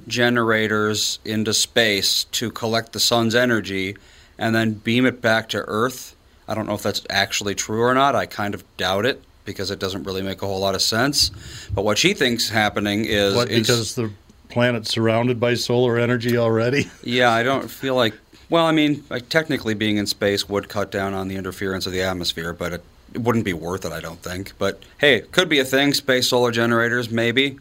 generators 0.08 1.18
into 1.24 1.54
space 1.54 2.24
to 2.24 2.50
collect 2.50 2.92
the 2.92 3.00
sun's 3.00 3.34
energy 3.34 3.96
and 4.38 4.54
then 4.54 4.72
beam 4.72 5.06
it 5.06 5.20
back 5.20 5.48
to 5.50 5.58
Earth. 5.66 6.16
I 6.46 6.54
don't 6.54 6.66
know 6.66 6.74
if 6.74 6.82
that's 6.82 7.02
actually 7.10 7.54
true 7.54 7.82
or 7.82 7.94
not. 7.94 8.14
I 8.14 8.26
kind 8.26 8.54
of 8.54 8.64
doubt 8.76 9.04
it 9.04 9.22
because 9.44 9.70
it 9.70 9.78
doesn't 9.78 10.04
really 10.04 10.22
make 10.22 10.42
a 10.42 10.46
whole 10.46 10.60
lot 10.60 10.74
of 10.74 10.82
sense. 10.82 11.30
But 11.74 11.84
what 11.84 11.98
she 11.98 12.14
thinks 12.14 12.48
happening 12.48 13.04
is 13.06 13.34
What, 13.34 13.48
because 13.48 13.94
the 13.94 14.10
planet's 14.48 14.90
surrounded 14.90 15.40
by 15.40 15.54
solar 15.54 15.98
energy 15.98 16.36
already? 16.36 16.90
Yeah, 17.02 17.30
I 17.30 17.42
don't 17.42 17.70
feel 17.70 17.94
like. 17.94 18.14
Well, 18.50 18.64
I 18.64 18.72
mean, 18.72 19.04
like 19.10 19.28
technically 19.28 19.74
being 19.74 19.98
in 19.98 20.06
space 20.06 20.48
would 20.48 20.68
cut 20.68 20.90
down 20.90 21.12
on 21.14 21.28
the 21.28 21.36
interference 21.36 21.86
of 21.86 21.92
the 21.92 22.02
atmosphere, 22.02 22.52
but 22.52 22.72
it, 22.74 22.84
it 23.14 23.20
wouldn't 23.20 23.44
be 23.44 23.52
worth 23.52 23.84
it, 23.84 23.92
I 23.92 24.00
don't 24.00 24.22
think. 24.22 24.52
But 24.58 24.82
hey, 24.98 25.16
it 25.16 25.32
could 25.32 25.48
be 25.48 25.58
a 25.58 25.64
thing. 25.64 25.92
Space 25.92 26.28
solar 26.28 26.50
generators, 26.50 27.10
maybe. 27.10 27.58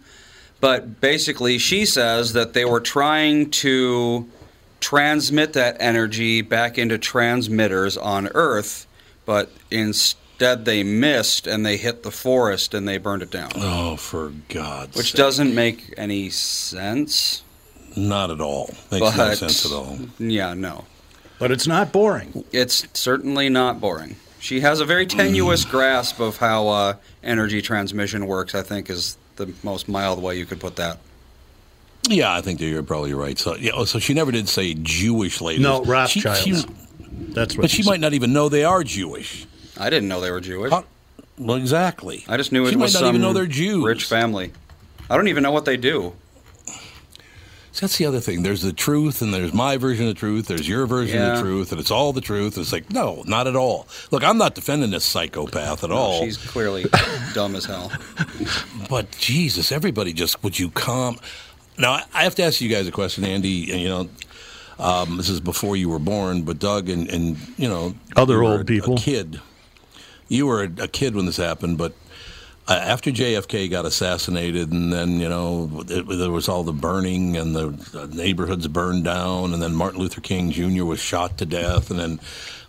But 0.60 1.00
basically, 1.02 1.58
she 1.58 1.86
says 1.86 2.34
that 2.34 2.54
they 2.54 2.66
were 2.66 2.80
trying 2.80 3.52
to 3.52 4.28
transmit 4.80 5.54
that 5.54 5.78
energy 5.80 6.42
back 6.42 6.78
into 6.78 6.98
transmitters 6.98 7.98
on 7.98 8.28
Earth, 8.34 8.88
but 9.26 9.52
instead 9.70 10.66
they 10.66 10.84
missed 10.84 11.48
and 11.48 11.66
they 11.66 11.78
hit 11.78 12.04
the 12.04 12.12
forest 12.12 12.74
and 12.74 12.88
they 12.88 12.98
burned 12.98 13.22
it 13.24 13.32
down. 13.32 13.52
Oh, 13.56 13.96
for 13.98 14.34
God's 14.50 14.96
Which 14.96 15.12
sake. 15.12 15.18
doesn't 15.18 15.54
make 15.54 15.94
any 15.98 16.30
sense. 16.30 17.44
Not 17.96 18.30
at 18.30 18.42
all. 18.42 18.74
Makes 18.92 19.18
no 19.18 19.34
sense 19.34 19.66
at 19.66 19.72
all. 19.72 19.98
Yeah, 20.20 20.54
no. 20.54 20.86
But 21.40 21.52
it's 21.52 21.68
not 21.68 21.92
boring. 21.92 22.44
It's 22.52 22.88
certainly 22.94 23.50
not 23.50 23.80
boring. 23.80 24.16
She 24.40 24.62
has 24.62 24.80
a 24.80 24.86
very 24.86 25.06
tenuous 25.08 25.66
grasp 25.66 26.20
of 26.20 26.38
how 26.38 26.68
uh, 26.68 26.94
energy 27.24 27.62
transmission 27.62 28.28
works, 28.28 28.54
I 28.54 28.62
think, 28.62 28.90
is 28.90 29.18
the 29.38 29.54
most 29.64 29.88
mild 29.88 30.22
way 30.22 30.38
you 30.38 30.46
could 30.46 30.60
put 30.60 30.76
that. 30.76 31.00
Yeah, 32.10 32.34
I 32.34 32.42
think 32.42 32.62
you're 32.62 32.84
probably 32.84 33.14
right. 33.14 33.38
So, 33.38 33.56
yeah, 33.56 33.84
so 33.86 34.00
she 34.00 34.14
never 34.14 34.32
did 34.32 34.48
say 34.48 34.74
Jewish 34.74 35.42
ladies. 35.42 35.62
No, 35.64 35.84
She- 35.84 35.90
Rothschilds. 35.90 36.40
she- 36.42 36.66
That's 37.34 37.56
what 37.56 37.64
but 37.64 37.70
she 37.72 37.84
said. 37.84 37.90
might 37.90 38.00
not 38.00 38.14
even 38.14 38.34
know 38.34 38.50
they 38.50 38.64
are 38.64 38.84
Jewish. 38.84 39.46
I 39.78 39.90
didn't 39.90 40.08
know 40.10 40.22
they 40.22 40.32
were 40.32 40.40
Jewish. 40.42 40.72
How- 40.72 40.86
Well, 41.38 41.58
exactly. 41.58 42.24
I 42.28 42.38
just 42.38 42.52
knew 42.52 42.66
it 42.66 42.70
she 42.72 42.76
was 42.76 42.94
might 42.94 43.00
not 43.00 43.06
some 43.08 43.10
even 43.16 43.22
know 43.22 43.34
they're 43.34 43.46
Jews. 43.46 43.84
rich 43.84 44.06
family. 44.06 44.52
I 45.10 45.16
don't 45.18 45.28
even 45.28 45.44
know 45.44 45.52
what 45.52 45.66
they 45.66 45.78
do. 45.78 46.14
See, 47.78 47.82
That's 47.86 47.98
the 47.98 48.06
other 48.08 48.20
thing. 48.20 48.42
There's 48.42 48.64
the 48.64 48.74
truth, 48.74 49.22
and 49.22 49.32
there's 49.32 49.54
my 49.54 49.78
version 49.78 50.08
of 50.08 50.16
the 50.16 50.20
truth. 50.20 50.48
There's 50.48 50.68
your 50.68 50.88
version 50.88 51.22
of 51.22 51.28
Yeah. 51.28 51.36
the 51.36 51.42
truth, 51.42 51.72
and 51.72 51.80
it's 51.80 51.92
all 51.92 52.12
the 52.12 52.22
truth. 52.22 52.58
It's 52.58 52.72
like, 52.74 52.92
no, 52.92 53.24
not 53.28 53.46
at 53.46 53.56
all. 53.56 53.88
Look, 54.10 54.24
I'm 54.24 54.40
not 54.40 54.56
defending 54.56 54.90
this 54.90 55.06
psychopath 55.06 55.84
at 55.84 55.92
all. 55.92 56.20
She's 56.24 56.38
clearly 56.38 56.86
dumb 57.36 57.56
as 57.56 57.66
hell. 57.66 57.92
But 58.90 59.12
Jesus, 59.20 59.72
everybody 59.72 60.12
just 60.12 60.44
would 60.44 60.58
you 60.58 60.70
calm? 60.72 61.18
Now 61.78 61.92
I- 61.94 62.04
I 62.16 62.24
have 62.24 62.34
to 62.36 62.44
ask 62.44 62.62
you 62.62 62.70
guys 62.70 62.88
a 62.88 62.92
question, 62.92 63.24
Andy. 63.24 63.72
And 63.72 63.80
you 63.82 63.90
know, 63.90 64.10
um, 64.80 65.18
this 65.18 65.30
is 65.30 65.40
before 65.40 65.76
you 65.78 65.90
were 65.90 66.00
born, 66.00 66.42
but 66.42 66.58
Doug 66.58 66.90
and, 66.90 67.08
and 67.10 67.38
you 67.58 67.68
know 67.70 67.94
Other 68.16 68.42
you 68.42 68.48
old 68.48 68.62
a- 68.62 68.66
people. 68.66 68.96
a 68.96 68.98
kid. 68.98 69.40
You 70.30 70.48
were 70.48 70.64
a, 70.64 70.84
a 70.84 70.88
kid 70.88 71.16
when 71.16 71.26
this 71.28 71.38
happened, 71.38 71.78
but 71.78 71.94
after 72.74 73.12
JFK 73.12 73.70
got 73.70 73.86
assassinated, 73.86 74.72
and 74.72 74.92
then 74.92 75.20
you 75.20 75.30
know 75.30 75.84
it, 75.88 76.08
there 76.08 76.32
was 76.32 76.50
all 76.50 76.64
the 76.64 76.74
burning 76.74 77.38
and 77.38 77.56
the, 77.56 78.10
neighborhoods 78.14 78.68
burned 78.68 79.06
down, 79.06 79.54
and 79.54 79.62
then 79.62 79.74
Martin 79.74 80.00
Luther 80.00 80.22
King 80.22 80.52
Jr. 80.52 80.84
was 80.84 81.00
shot 81.00 81.38
to 81.38 81.46
death, 81.46 81.90
and 81.90 82.00
then 82.00 82.20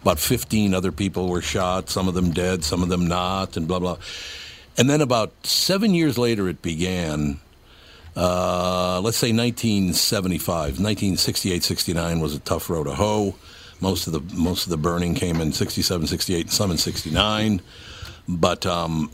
about 0.01 0.21
15 0.21 0.75
other 0.75 0.93
people 0.93 1.29
were 1.29 1.43
shot, 1.43 1.91
some 1.91 2.07
of 2.07 2.15
them 2.15 2.31
dead, 2.31 2.63
some 2.63 2.83
of 2.83 2.89
them 2.89 3.07
not, 3.07 3.57
and 3.57 3.67
blah 3.67 3.81
blah. 3.81 3.99
And 4.77 4.89
then 4.89 5.01
about 5.01 5.33
seven 5.45 5.95
years 5.95 6.17
later, 6.17 6.49
it 6.49 6.63
began. 6.63 7.41
Uh, 8.17 9.01
let's 9.05 9.17
say 9.17 9.33
1975, 9.33 10.81
1968, 10.81 11.63
69 11.63 12.21
was 12.21 12.35
a 12.35 12.41
tough 12.41 12.69
row 12.69 12.83
to 12.83 12.93
hoe. 12.93 13.37
Most 13.81 14.09
of 14.09 14.13
the 14.13 14.37
most 14.37 14.65
of 14.65 14.71
the 14.71 14.77
burning 14.77 15.15
came 15.15 15.41
in 15.41 15.53
67, 15.53 16.07
68, 16.09 16.41
and 16.41 16.51
some 16.51 16.73
in 16.73 16.79
69. 16.79 17.61
But 18.27 18.67
um, 18.67 19.11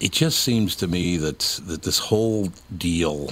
it 0.00 0.12
just 0.12 0.40
seems 0.40 0.76
to 0.76 0.86
me 0.86 1.16
that 1.16 1.60
that 1.66 1.82
this 1.82 1.98
whole 1.98 2.50
deal 2.76 3.30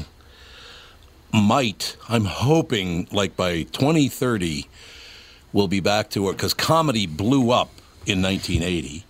might. 1.32 1.96
I'm 2.08 2.25
hoping, 2.25 3.08
like 3.12 3.37
by 3.37 3.64
2030, 3.64 4.68
we'll 5.52 5.68
be 5.68 5.80
back 5.80 6.11
to 6.11 6.28
it 6.28 6.32
because 6.32 6.54
comedy 6.54 7.06
blew 7.06 7.50
up 7.50 7.70
in 8.06 8.23
1980. 8.23 9.04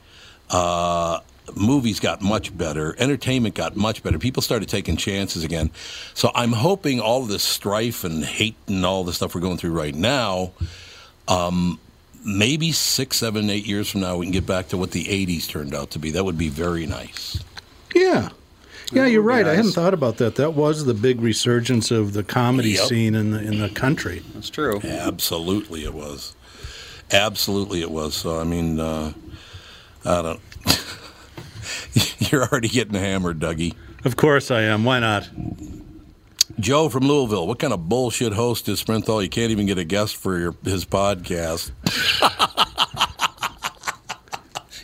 Uh, 0.51 1.21
movies 1.55 2.01
got 2.01 2.23
much 2.23 2.57
better. 2.57 2.95
Entertainment 2.99 3.55
got 3.55 3.77
much 3.77 4.03
better. 4.03 4.19
People 4.19 4.43
started 4.43 4.69
taking 4.69 4.97
chances 4.97 5.45
again. 5.45 5.71
So 6.15 6.31
I'm 6.35 6.53
hoping 6.53 7.01
all 7.01 7.23
this 7.23 7.43
strife 7.43 8.05
and 8.05 8.25
hate 8.25 8.57
and 8.67 8.85
all 8.85 9.05
the 9.05 9.13
stuff 9.13 9.35
we're 9.35 9.41
going 9.41 9.59
through 9.59 9.73
right 9.73 9.95
now, 9.95 10.53
um, 11.29 11.79
maybe 12.27 12.73
six, 12.73 13.17
seven, 13.17 13.49
eight 13.49 13.67
years 13.67 13.89
from 13.89 14.03
now, 14.03 14.17
we 14.19 14.27
can 14.27 14.33
get 14.33 14.47
back 14.47 14.69
to 14.69 14.77
what 14.77 14.91
the 14.91 15.05
80s 15.05 15.49
turned 15.49 15.75
out 15.75 15.91
to 15.93 15.99
be. 15.99 16.11
That 16.11 16.25
would 16.25 16.37
be 16.37 16.49
very 16.51 16.85
nice. 16.87 17.43
Yeah. 17.95 18.31
Yeah, 18.93 19.05
That 19.05 19.11
you're 19.11 19.23
would 19.23 19.31
be 19.31 19.35
right. 19.43 19.47
I 19.47 19.55
hadn't 19.55 19.73
thought 19.73 19.95
about 19.95 20.19
that. 20.19 20.37
That 20.37 20.53
was 20.55 20.85
the 20.85 20.95
big 20.95 21.21
resurgence 21.21 21.91
of 21.91 22.13
the 22.13 22.23
comedy 22.23 22.71
Yep. 22.71 22.85
scene 22.89 23.15
in 23.17 23.31
the 23.33 23.41
in 23.41 23.59
the 23.59 23.69
country. 23.69 24.23
That's 24.35 24.49
true. 24.51 24.81
Absolutely, 24.85 25.83
it 25.85 25.93
was. 25.95 26.35
Absolutely, 27.11 27.81
it 27.81 27.91
was. 27.91 28.15
So 28.15 28.39
I 28.41 28.45
mean, 28.45 28.79
uh, 28.79 29.13
I 30.05 30.23
don't. 30.23 30.41
You're 32.31 32.45
already 32.45 32.69
getting 32.69 32.95
hammered, 32.95 33.41
Dougie. 33.41 33.75
Of 34.05 34.15
course 34.17 34.51
I 34.53 34.63
am. 34.63 34.85
Why 34.85 35.01
not? 35.01 35.29
Joe 36.59 36.89
from 36.89 37.07
Louisville. 37.07 37.47
What 37.47 37.59
kind 37.59 37.73
of 37.73 37.89
bullshit 37.89 38.33
host 38.33 38.69
is 38.69 38.83
Sprinthal? 38.83 39.23
You 39.23 39.29
can't 39.29 39.51
even 39.51 39.67
get 39.67 39.79
a 39.79 39.85
guest 39.85 40.17
for 40.17 40.39
your, 40.39 40.55
his 40.65 40.85
podcast. 40.85 41.71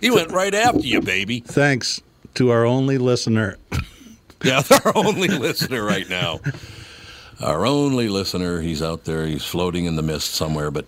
he 0.01 0.11
went 0.11 0.31
right 0.33 0.55
after 0.55 0.81
you, 0.81 1.01
baby. 1.01 1.41
Thanks 1.41 2.01
to 2.35 2.51
our 2.51 2.65
only 2.67 2.99
listener. 2.99 3.57
Yeah, 4.45 4.63
our 4.85 4.93
only 4.97 5.29
listener 5.29 5.83
right 5.85 6.09
now. 6.09 6.41
Our 7.43 7.67
only 7.67 8.09
listener. 8.09 8.61
He's 8.61 8.83
out 8.83 9.05
there. 9.05 9.27
He's 9.27 9.45
floating 9.45 9.85
in 9.87 9.97
the 9.97 10.03
mist 10.03 10.35
somewhere. 10.35 10.71
But 10.71 10.87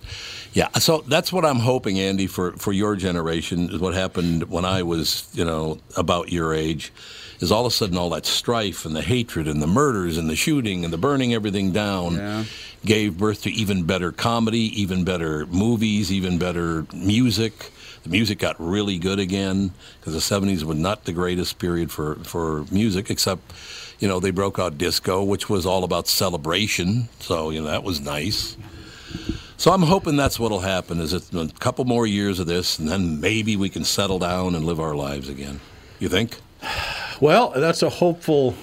yeah, 0.53 0.69
so 0.79 0.99
that's 1.09 1.33
what 1.33 1.45
I'm 1.45 1.59
hoping, 1.59 1.99
Andy, 1.99 2.27
for, 2.27 2.53
for 2.53 2.73
your 2.73 2.97
generation 2.97 3.71
is 3.71 3.79
what 3.81 3.95
happened 3.95 4.45
when 4.51 4.65
I 4.65 4.83
was, 4.83 5.29
you 5.35 5.45
know, 5.45 5.79
about 5.97 6.31
your 6.33 6.55
age. 6.55 6.93
Is 7.41 7.51
all 7.51 7.67
of 7.67 7.73
a 7.73 7.75
sudden 7.75 7.99
all 7.99 8.11
that 8.11 8.25
strife 8.25 8.87
and 8.87 8.95
the 8.95 9.03
hatred 9.03 9.49
and 9.49 9.61
the 9.61 9.67
murders 9.67 10.17
and 10.17 10.31
the 10.31 10.37
shooting 10.37 10.85
and 10.85 10.93
the 10.93 10.97
burning 10.97 11.35
everything 11.35 11.73
down 11.73 12.15
Yeah. 12.15 12.45
gave 12.85 13.19
birth 13.19 13.43
to 13.43 13.51
even 13.51 13.83
better 13.83 14.13
comedy, 14.13 14.81
even 14.81 15.05
better 15.05 15.45
movies, 15.47 16.13
even 16.13 16.39
better 16.39 16.87
music. 16.95 17.73
The 18.05 18.09
music 18.11 18.39
got 18.39 18.55
really 18.59 18.99
good 18.99 19.19
again 19.19 19.73
because 19.99 20.15
the 20.15 20.21
70s 20.35 20.63
was 20.63 20.79
not 20.79 21.05
the 21.05 21.13
greatest 21.13 21.59
period 21.59 21.91
for, 21.91 22.15
for 22.17 22.65
music, 22.71 23.11
except, 23.11 23.53
you 23.99 24.09
know, 24.09 24.21
they 24.21 24.31
broke 24.31 24.59
out 24.59 24.79
disco, 24.79 25.23
which 25.23 25.49
was 25.49 25.67
all 25.67 25.85
about 25.85 26.09
celebration. 26.09 27.09
So, 27.21 27.51
you 27.51 27.61
know, 27.61 27.69
that 27.69 27.85
was 27.85 28.01
nice. 28.01 28.57
So 29.57 29.73
I'm 29.73 29.83
hoping 29.83 30.17
that's 30.17 30.39
what'll 30.39 30.61
happen 30.61 31.01
is 31.01 31.13
it 31.13 31.33
a 31.33 31.49
couple 31.61 31.85
more 31.85 32.07
years 32.07 32.41
of 32.41 32.47
this, 32.47 32.79
and 32.79 32.89
then 32.89 33.21
maybe 33.21 33.57
we 33.57 33.69
can 33.69 33.85
settle 33.85 34.19
down 34.19 34.55
and 34.55 34.65
live 34.65 34.81
our 34.81 34.95
lives 34.95 35.29
again. 35.29 35.61
You 36.01 36.09
think? 36.09 36.39
Well, 37.21 37.51
that's 37.51 37.83
a 37.83 37.89
hopeful 37.89 38.55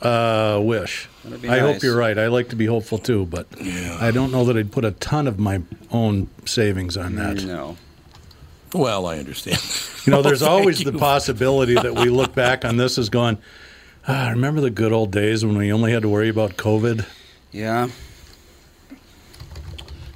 uh, 0.00 0.60
wish. 0.62 1.08
That'd 1.24 1.42
be 1.42 1.48
I 1.48 1.58
hope 1.58 1.82
you're 1.82 1.96
right. 1.96 2.16
I 2.16 2.28
like 2.28 2.50
to 2.50 2.56
be 2.56 2.66
hopeful 2.66 2.98
too, 2.98 3.26
but 3.26 3.46
I 4.00 4.10
don't 4.10 4.30
know 4.30 4.44
that 4.44 4.56
I'd 4.56 4.70
put 4.70 4.84
a 4.84 4.92
ton 4.92 5.26
of 5.26 5.38
my 5.38 5.60
own 5.90 6.28
savings 6.44 6.96
on 6.96 7.16
that. 7.16 7.44
No. 7.44 7.76
Well, 8.72 9.06
I 9.06 9.18
understand. 9.18 9.58
You 10.06 10.12
know, 10.12 10.22
there's 10.22 10.42
Well, 10.42 10.50
thank 10.56 10.60
always 10.60 10.84
the 10.84 10.92
possibility 10.92 11.74
that 11.74 11.94
we 11.94 12.10
look 12.10 12.34
back 12.34 12.64
on 12.64 12.76
this 12.76 12.98
as 12.98 13.08
going, 13.08 13.38
ah, 14.08 14.30
remember 14.30 14.60
the 14.60 14.70
good 14.70 14.92
old 14.92 15.12
days 15.12 15.44
when 15.44 15.56
we 15.56 15.72
only 15.72 15.92
had 15.92 16.02
to 16.02 16.08
worry 16.08 16.28
about 16.28 16.56
COVID? 16.56 17.06
Yeah. 17.52 17.88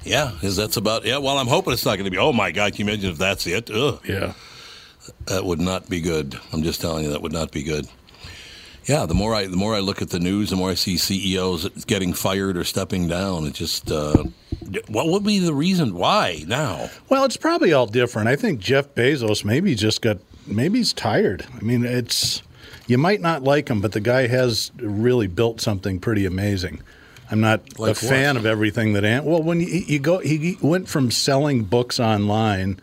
Yeah, 0.03 0.33
is 0.41 0.55
that's 0.57 0.75
about 0.75 1.05
yeah. 1.05 1.17
Well, 1.19 1.37
I'm 1.37 1.47
hoping 1.47 1.71
it's 1.73 1.85
not 1.85 1.93
going 1.95 2.05
to 2.05 2.11
be. 2.11 2.17
Oh 2.17 2.33
my 2.33 2.51
God, 2.51 2.73
can 2.75 2.85
you 2.85 2.91
imagine 2.91 3.11
if 3.11 3.17
that's 3.17 3.47
it? 3.47 3.71
Ugh, 3.71 3.99
Yeah. 4.05 4.33
that 5.27 5.45
would 5.45 5.61
not 5.61 5.89
be 5.89 6.01
good. 6.01 6.37
I'm 6.51 6.61
just 6.61 6.81
telling 6.81 7.05
you, 7.05 7.11
that 7.11 7.21
would 7.21 7.31
not 7.31 7.51
be 7.51 7.63
good. 7.63 7.87
Yeah, 8.85 9.05
the 9.05 9.13
more 9.13 9.33
I 9.33 9.45
the 9.47 9.55
more 9.55 9.73
I 9.75 9.79
look 9.79 10.01
at 10.01 10.09
the 10.09 10.19
news, 10.19 10.49
the 10.49 10.57
more 10.57 10.71
I 10.71 10.73
see 10.73 10.97
CEOs 10.97 11.69
getting 11.85 12.11
fired 12.11 12.57
or 12.57 12.65
stepping 12.65 13.07
down. 13.07 13.45
It 13.45 13.53
just 13.53 13.89
uh, 13.89 14.25
what 14.89 15.07
would 15.07 15.23
be 15.23 15.39
the 15.39 15.53
reason 15.53 15.93
why 15.93 16.43
now? 16.47 16.89
Well, 17.07 17.23
it's 17.23 17.37
probably 17.37 17.71
all 17.71 17.85
different. 17.87 18.27
I 18.27 18.35
think 18.35 18.59
Jeff 18.59 18.93
Bezos 18.95 19.45
maybe 19.45 19.73
just 19.73 20.01
got 20.01 20.17
maybe 20.45 20.79
he's 20.79 20.91
tired. 20.91 21.45
I 21.57 21.61
mean, 21.61 21.85
it's 21.85 22.41
you 22.87 22.97
might 22.97 23.21
not 23.21 23.43
like 23.43 23.69
him, 23.69 23.81
but 23.81 23.91
the 23.93 23.99
guy 23.99 24.27
has 24.27 24.71
really 24.77 25.27
built 25.27 25.61
something 25.61 25.99
pretty 25.99 26.25
amazing. 26.25 26.81
I'm 27.31 27.39
not 27.41 27.79
Like 27.79 27.91
a 27.93 27.95
fan 27.95 28.35
what? 28.35 28.41
of 28.41 28.45
everything 28.45 28.93
that 28.93 29.05
Ant. 29.05 29.25
Well, 29.25 29.41
when 29.41 29.59
you, 29.61 29.67
you 29.67 29.99
go, 29.99 30.19
he 30.19 30.57
went 30.61 30.87
from 30.87 31.09
selling 31.09 31.63
books 31.63 31.99
online 31.99 32.79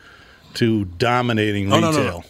to 0.55 0.87
dominating 0.87 1.73
Oh, 1.73 1.79
no, 1.81 1.91
retail. 1.91 2.25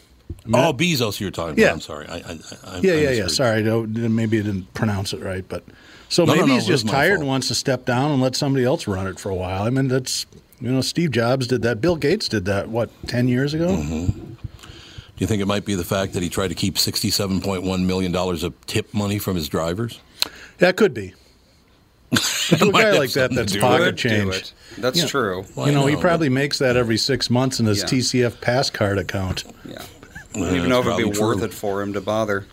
no, 0.44 0.58
no. 0.58 0.68
Oh, 0.68 0.72
Bezos, 0.74 1.18
you're 1.20 1.30
talking 1.30 1.52
about. 1.54 1.62
Yeah. 1.62 1.72
I'm 1.72 1.80
sorry. 1.80 2.06
I, 2.08 2.16
I, 2.16 2.38
I, 2.66 2.80
Yeah, 2.82 2.92
I 2.92 2.96
yeah, 2.96 3.10
yeah. 3.10 3.26
Sorry, 3.28 3.68
I 3.70 3.80
maybe 3.86 4.38
I 4.38 4.42
didn't 4.42 4.72
pronounce 4.74 5.12
it 5.12 5.20
right, 5.22 5.44
but 5.48 5.64
so 6.10 6.24
No, 6.24 6.34
no, 6.34 6.40
maybe 6.40 6.48
no, 6.48 6.54
he's 6.56 6.64
it 6.64 6.72
just 6.72 6.88
tired 6.88 7.10
fault. 7.10 7.20
and 7.20 7.28
wants 7.28 7.48
to 7.48 7.54
step 7.54 7.86
down 7.86 8.10
and 8.10 8.20
let 8.20 8.34
somebody 8.36 8.64
else 8.66 8.86
run 8.86 9.06
it 9.06 9.18
for 9.18 9.30
a 9.30 9.34
while. 9.34 9.62
I 9.62 9.70
mean, 9.70 9.88
that's 9.88 10.26
you 10.60 10.70
know, 10.70 10.82
Steve 10.82 11.12
Jobs 11.12 11.46
did 11.46 11.62
that. 11.62 11.80
Bill 11.80 11.96
Gates 11.96 12.28
did 12.28 12.44
that. 12.46 12.68
What 12.68 12.90
ten 13.06 13.28
years 13.28 13.54
ago? 13.54 13.68
Mm-hmm. 13.68 14.29
Do 15.20 15.24
you 15.24 15.28
think 15.28 15.42
it 15.42 15.46
might 15.46 15.66
be 15.66 15.74
the 15.74 15.84
fact 15.84 16.14
that 16.14 16.22
he 16.22 16.30
tried 16.30 16.48
to 16.48 16.54
keep 16.54 16.78
sixty-seven 16.78 17.42
point 17.42 17.62
one 17.62 17.86
million 17.86 18.10
dollars 18.10 18.42
of 18.42 18.54
tip 18.64 18.94
money 18.94 19.18
from 19.18 19.36
his 19.36 19.50
drivers? 19.50 20.00
That 20.56 20.76
could 20.78 20.94
be. 20.94 21.12
to 22.14 22.68
a 22.68 22.72
guy 22.72 22.92
like 22.96 23.12
that, 23.12 23.30
that's 23.34 23.54
pocket 23.54 23.98
change. 23.98 24.52
That's 24.78 24.98
Yeah. 24.98 25.06
true. 25.08 25.44
Well, 25.54 25.66
you 25.66 25.74
know, 25.74 25.86
I 25.86 25.90
he 25.90 25.94
know, 25.96 26.00
probably 26.00 26.30
makes 26.30 26.58
that 26.60 26.74
every 26.78 26.96
six 26.96 27.28
months 27.28 27.60
in 27.60 27.66
his 27.66 27.80
Yeah. 27.80 27.84
TCF 27.84 28.40
pass 28.40 28.70
card 28.70 28.96
account. 28.96 29.44
Yeah. 29.68 29.82
I 30.34 30.38
don't 30.38 30.56
even 30.56 30.70
know 30.70 30.80
if 30.80 30.86
it'd 30.86 30.96
be 30.96 31.02
probably 31.02 31.20
worth 31.20 31.42
it 31.42 31.52
for 31.52 31.82
him 31.82 31.92
to 31.92 32.00
bother. 32.00 32.46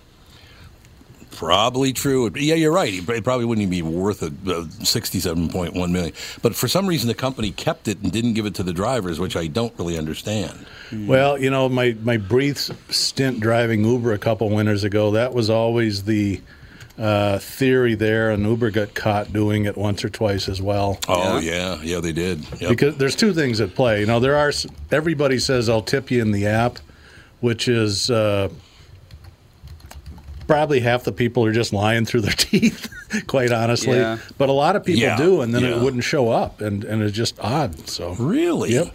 Probably 1.37 1.93
true. 1.93 2.31
Yeah, 2.35 2.55
you're 2.55 2.71
right. 2.71 2.91
It 2.91 3.23
probably 3.23 3.45
wouldn't 3.45 3.61
even 3.61 3.69
be 3.69 3.83
worth 3.83 4.23
a, 4.23 4.27
uh, 4.27 4.65
67.1 4.65 5.91
million. 5.91 6.11
But 6.41 6.55
for 6.55 6.67
some 6.67 6.87
reason, 6.87 7.07
the 7.07 7.13
company 7.13 7.51
kept 7.51 7.87
it 7.87 8.01
and 8.01 8.11
didn't 8.11 8.33
give 8.33 8.47
it 8.47 8.55
to 8.55 8.63
the 8.63 8.73
drivers, 8.73 9.19
which 9.19 9.35
I 9.35 9.45
don't 9.45 9.71
really 9.77 9.99
understand. 9.99 10.65
Well, 10.91 11.37
you 11.37 11.51
know, 11.51 11.69
my 11.69 11.95
my 12.01 12.17
brief 12.17 12.71
stint 12.89 13.39
driving 13.39 13.85
Uber 13.85 14.13
a 14.13 14.17
couple 14.17 14.49
winters 14.49 14.83
ago, 14.83 15.11
that 15.11 15.35
was 15.35 15.51
always 15.51 16.05
the 16.05 16.41
uh, 16.97 17.37
theory 17.37 17.93
there, 17.93 18.31
and 18.31 18.43
Uber 18.43 18.71
got 18.71 18.95
caught 18.95 19.31
doing 19.31 19.65
it 19.65 19.77
once 19.77 20.03
or 20.03 20.09
twice 20.09 20.49
as 20.49 20.59
well. 20.59 20.97
Oh 21.07 21.37
yeah, 21.37 21.79
yeah, 21.83 21.99
they 21.99 22.13
did. 22.13 22.43
Yep. 22.59 22.69
Because 22.69 22.97
there's 22.97 23.15
two 23.15 23.35
things 23.35 23.61
at 23.61 23.75
play. 23.75 23.99
You 23.99 24.07
know, 24.07 24.19
there 24.19 24.37
are 24.37 24.51
everybody 24.91 25.37
says 25.37 25.69
I'll 25.69 25.83
tip 25.83 26.09
you 26.09 26.19
in 26.19 26.31
the 26.31 26.47
app, 26.47 26.79
which 27.41 27.67
is 27.67 28.09
uh, 28.09 28.49
probably 30.47 30.79
half 30.79 31.03
the 31.03 31.11
people 31.11 31.45
are 31.45 31.51
just 31.51 31.73
lying 31.73 32.05
through 32.05 32.21
their 32.21 32.31
teeth, 32.37 32.89
quite 33.27 33.51
honestly. 33.51 33.97
Yeah. 33.97 34.17
But 34.37 34.49
a 34.49 34.53
lot 34.53 34.75
of 34.75 34.83
people 34.85 35.01
Yeah, 35.01 35.17
do, 35.17 35.41
and 35.41 35.53
then 35.53 35.63
yeah. 35.63 35.75
it 35.75 35.81
wouldn't 35.81 36.03
show 36.03 36.29
up, 36.29 36.61
and 36.61 36.83
and 36.83 37.01
it's 37.03 37.15
just 37.15 37.39
odd. 37.39 37.87
So 37.89 38.13
really? 38.13 38.71
Yep. 38.73 38.93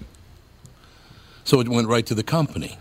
So 1.45 1.61
it 1.61 1.69
went 1.69 1.89
right 1.89 2.07
to 2.07 2.15
the 2.15 2.23
company. 2.23 2.79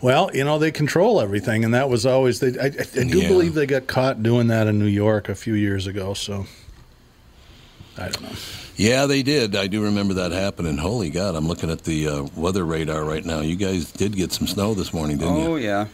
Well, 0.00 0.30
you 0.34 0.44
know, 0.44 0.58
they 0.58 0.70
control 0.70 1.20
everything, 1.20 1.64
and 1.64 1.72
that 1.72 1.88
was 1.88 2.04
always. 2.04 2.40
They, 2.40 2.58
I, 2.58 2.66
I 2.66 3.04
do 3.04 3.20
Yeah. 3.20 3.28
believe 3.28 3.54
they 3.54 3.66
got 3.66 3.86
caught 3.86 4.22
doing 4.22 4.48
that 4.48 4.66
in 4.66 4.78
New 4.78 4.86
York 4.86 5.28
a 5.28 5.34
few 5.34 5.54
years 5.54 5.86
ago. 5.86 6.12
So 6.14 6.46
I 7.96 8.08
don't 8.08 8.22
know. 8.22 8.36
Yeah, 8.76 9.06
they 9.06 9.22
did. 9.22 9.54
I 9.54 9.68
do 9.68 9.84
remember 9.84 10.14
that 10.14 10.32
happening. 10.32 10.76
Holy 10.78 11.08
God, 11.08 11.36
I'm 11.36 11.46
looking 11.46 11.70
at 11.70 11.84
the 11.84 12.08
uh, 12.08 12.22
weather 12.34 12.64
radar 12.64 13.04
right 13.04 13.24
now. 13.24 13.40
You 13.40 13.54
guys 13.56 13.92
did 13.92 14.16
get 14.16 14.32
some 14.32 14.48
snow 14.48 14.74
this 14.74 14.92
morning, 14.92 15.18
didn't 15.18 15.34
Oh 15.34 15.38
you? 15.42 15.52
Oh 15.52 15.56
yeah. 15.56 15.86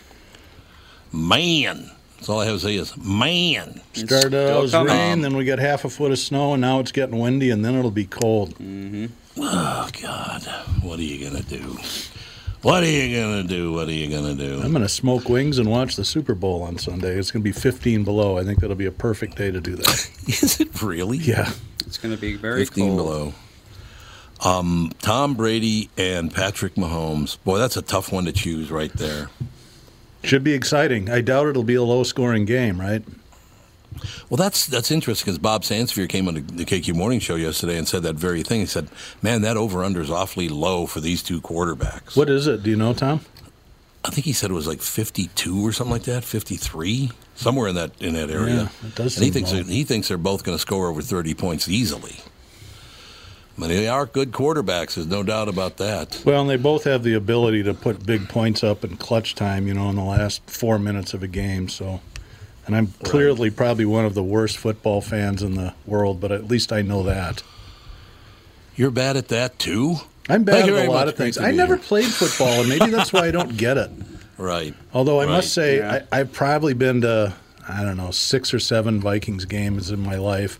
Man. 1.12 1.90
That's 2.16 2.28
all 2.28 2.40
I 2.40 2.44
have 2.44 2.56
to 2.56 2.60
say 2.60 2.74
is, 2.76 2.96
man. 2.98 3.80
Started 3.94 4.34
out 4.34 4.64
as 4.64 4.74
rain, 4.74 5.22
then 5.22 5.36
we 5.36 5.46
got 5.46 5.58
half 5.58 5.86
a 5.86 5.90
foot 5.90 6.12
of 6.12 6.18
snow, 6.18 6.52
and 6.52 6.60
now 6.60 6.78
it's 6.78 6.92
getting 6.92 7.18
windy, 7.18 7.50
and 7.50 7.64
then 7.64 7.74
it'll 7.74 7.90
be 7.90 8.04
cold. 8.04 8.54
Oh, 9.38 9.88
God. 10.02 10.42
What 10.82 10.98
are 10.98 11.02
you 11.02 11.30
going 11.30 11.42
to 11.42 11.48
do? 11.48 11.78
What 12.62 12.82
are 12.82 12.90
you 12.90 13.16
going 13.16 13.42
to 13.42 13.48
do? 13.48 13.72
What 13.72 13.88
are 13.88 13.92
you 13.92 14.10
going 14.10 14.36
to 14.36 14.46
do? 14.46 14.60
I'm 14.60 14.72
going 14.72 14.82
to 14.82 14.88
smoke 14.88 15.30
wings 15.30 15.58
and 15.58 15.70
watch 15.70 15.96
the 15.96 16.04
Super 16.04 16.34
Bowl 16.34 16.62
on 16.62 16.76
Sunday. 16.76 17.16
It's 17.16 17.30
going 17.30 17.40
to 17.42 17.44
be 17.44 17.52
15 17.52 18.04
below. 18.04 18.36
I 18.36 18.44
think 18.44 18.60
that'll 18.60 18.76
be 18.76 18.84
a 18.84 18.92
perfect 18.92 19.36
day 19.38 19.50
to 19.50 19.60
do 19.62 19.76
that. 19.76 20.10
Is 20.26 20.60
it 20.60 20.82
really? 20.82 21.16
yeah. 21.16 21.50
It's 21.86 21.96
going 21.96 22.14
to 22.14 22.20
be 22.20 22.36
very 22.36 22.66
15 22.66 22.86
cold. 22.86 22.96
below. 22.98 23.34
Um, 24.44 24.92
Tom 25.00 25.34
Brady 25.34 25.88
and 25.96 26.32
Patrick 26.32 26.74
Mahomes. 26.74 27.42
Boy, 27.44 27.58
that's 27.58 27.78
a 27.78 27.82
tough 27.82 28.12
one 28.12 28.26
to 28.26 28.32
choose 28.32 28.70
right 28.70 28.92
there. 28.92 29.30
Should 30.22 30.44
be 30.44 30.52
exciting. 30.52 31.10
I 31.10 31.20
doubt 31.20 31.46
it'll 31.46 31.64
be 31.64 31.74
a 31.74 31.82
low 31.82 32.02
scoring 32.02 32.44
game, 32.44 32.80
right? 32.80 33.02
Well, 34.28 34.36
that's 34.36 34.66
that's 34.66 34.90
interesting 34.90 35.26
because 35.26 35.38
Bob 35.38 35.62
Sansevere 35.62 36.08
came 36.08 36.28
on 36.28 36.34
the, 36.34 36.40
the 36.40 36.64
KQ 36.64 36.94
Morning 36.94 37.20
Show 37.20 37.34
yesterday 37.34 37.76
and 37.76 37.88
said 37.88 38.02
that 38.04 38.16
very 38.16 38.42
thing. 38.42 38.60
He 38.60 38.66
said, 38.66 38.88
"Man, 39.22 39.42
that 39.42 39.56
over 39.56 39.82
under 39.82 40.00
is 40.00 40.10
awfully 40.10 40.48
low 40.48 40.86
for 40.86 41.00
these 41.00 41.22
two 41.22 41.40
quarterbacks." 41.40 42.16
What 42.16 42.30
is 42.30 42.46
it? 42.46 42.62
Do 42.62 42.70
you 42.70 42.76
know, 42.76 42.94
Tom? 42.94 43.20
I 44.04 44.10
think 44.10 44.24
he 44.24 44.32
said 44.32 44.50
it 44.50 44.54
was 44.54 44.66
like 44.66 44.80
fifty-two 44.80 45.66
or 45.66 45.72
something 45.72 45.92
like 45.92 46.04
that, 46.04 46.24
fifty-three, 46.24 47.10
somewhere 47.34 47.68
in 47.68 47.74
that 47.74 48.00
in 48.00 48.14
that 48.14 48.30
area. 48.30 48.70
Yeah, 48.82 48.88
it 48.88 48.94
does 48.94 49.16
and 49.16 49.24
he 49.24 49.30
thinks 49.30 49.50
he 49.50 49.84
thinks 49.84 50.08
they're 50.08 50.16
both 50.16 50.44
going 50.44 50.56
to 50.56 50.60
score 50.60 50.88
over 50.88 51.02
thirty 51.02 51.34
points 51.34 51.68
easily. 51.68 52.16
But 53.58 53.68
they 53.68 53.88
are 53.88 54.06
good 54.06 54.32
quarterbacks. 54.32 54.94
There's 54.94 55.06
no 55.06 55.22
doubt 55.22 55.48
about 55.48 55.76
that. 55.78 56.22
Well, 56.24 56.40
and 56.42 56.48
they 56.50 56.56
both 56.56 56.84
have 56.84 57.02
the 57.02 57.14
ability 57.14 57.62
to 57.64 57.74
put 57.74 58.06
big 58.06 58.28
points 58.28 58.64
up 58.64 58.84
in 58.84 58.96
clutch 58.96 59.34
time, 59.34 59.66
you 59.66 59.74
know, 59.74 59.90
in 59.90 59.96
the 59.96 60.02
last 60.04 60.42
four 60.48 60.78
minutes 60.78 61.12
of 61.12 61.22
a 61.22 61.28
game. 61.28 61.68
So, 61.68 62.00
and 62.66 62.74
I'm 62.74 62.86
clearly 63.02 63.50
probably 63.50 63.84
one 63.84 64.06
of 64.06 64.14
the 64.14 64.22
worst 64.22 64.56
football 64.56 65.02
fans 65.02 65.42
in 65.42 65.54
the 65.56 65.74
world, 65.84 66.20
but 66.20 66.32
at 66.32 66.48
least 66.48 66.72
I 66.72 66.80
know 66.80 67.02
that. 67.02 67.42
You're 68.76 68.90
bad 68.90 69.16
at 69.18 69.28
that 69.28 69.58
too. 69.58 69.96
I'm 70.28 70.44
bad 70.44 70.66
you 70.66 70.76
at 70.76 70.86
a 70.88 70.90
lot 70.90 71.08
of 71.08 71.16
things. 71.16 71.36
I 71.36 71.50
never 71.50 71.76
here. 71.76 71.84
played 71.84 72.06
football, 72.06 72.60
and 72.60 72.68
maybe 72.68 72.86
that's 72.90 73.12
why 73.12 73.26
I 73.26 73.30
don't 73.30 73.56
get 73.56 73.76
it. 73.76 73.90
Right. 74.38 74.74
Although 74.94 75.20
I 75.20 75.26
Right. 75.26 75.32
must 75.32 75.52
say, 75.52 75.76
Yeah. 75.80 76.04
I, 76.10 76.20
I've 76.20 76.32
probably 76.32 76.72
been 76.72 77.02
to, 77.02 77.34
I 77.68 77.82
don't 77.82 77.98
know, 77.98 78.10
six 78.10 78.54
or 78.54 78.58
seven 78.58 78.98
Vikings 78.98 79.44
games 79.44 79.90
in 79.90 80.00
my 80.00 80.16
life. 80.16 80.58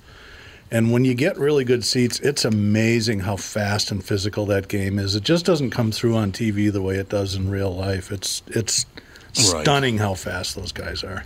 And 0.73 0.93
when 0.93 1.05
you 1.05 1.15
get 1.15 1.37
really 1.37 1.65
good 1.65 1.85
seats, 1.85 2.21
it's 2.21 2.45
amazing 2.45 3.21
how 3.21 3.37
fast 3.37 3.91
and 3.91 4.05
physical 4.05 4.47
that 4.47 4.69
game 4.69 4.99
is. 5.01 5.17
It 5.17 5.25
just 5.25 5.45
doesn't 5.45 5.71
come 5.71 5.91
through 5.91 6.17
on 6.17 6.31
TV 6.31 6.73
the 6.73 6.81
way 6.83 6.97
it 6.97 7.09
does 7.09 7.35
in 7.35 7.51
real 7.51 7.75
life. 7.75 8.13
It's 8.13 8.43
it's 8.47 8.87
Right. 9.53 9.63
stunning 9.63 9.99
how 9.99 10.15
fast 10.15 10.57
those 10.57 10.73
guys 10.73 11.05
are. 11.05 11.25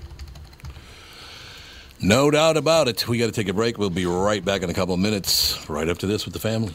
No 2.00 2.30
doubt 2.30 2.56
about 2.58 2.86
it. 2.88 3.08
We 3.08 3.16
got 3.18 3.26
to 3.26 3.32
take 3.32 3.48
a 3.48 3.54
break. 3.54 3.78
We'll 3.78 3.88
be 3.88 4.04
right 4.04 4.44
back 4.44 4.62
in 4.62 4.68
a 4.68 4.74
couple 4.74 4.92
of 4.92 5.00
minutes, 5.00 5.58
right 5.70 5.88
after 5.88 6.06
this 6.06 6.24
with 6.26 6.34
the 6.34 6.40
family. 6.40 6.74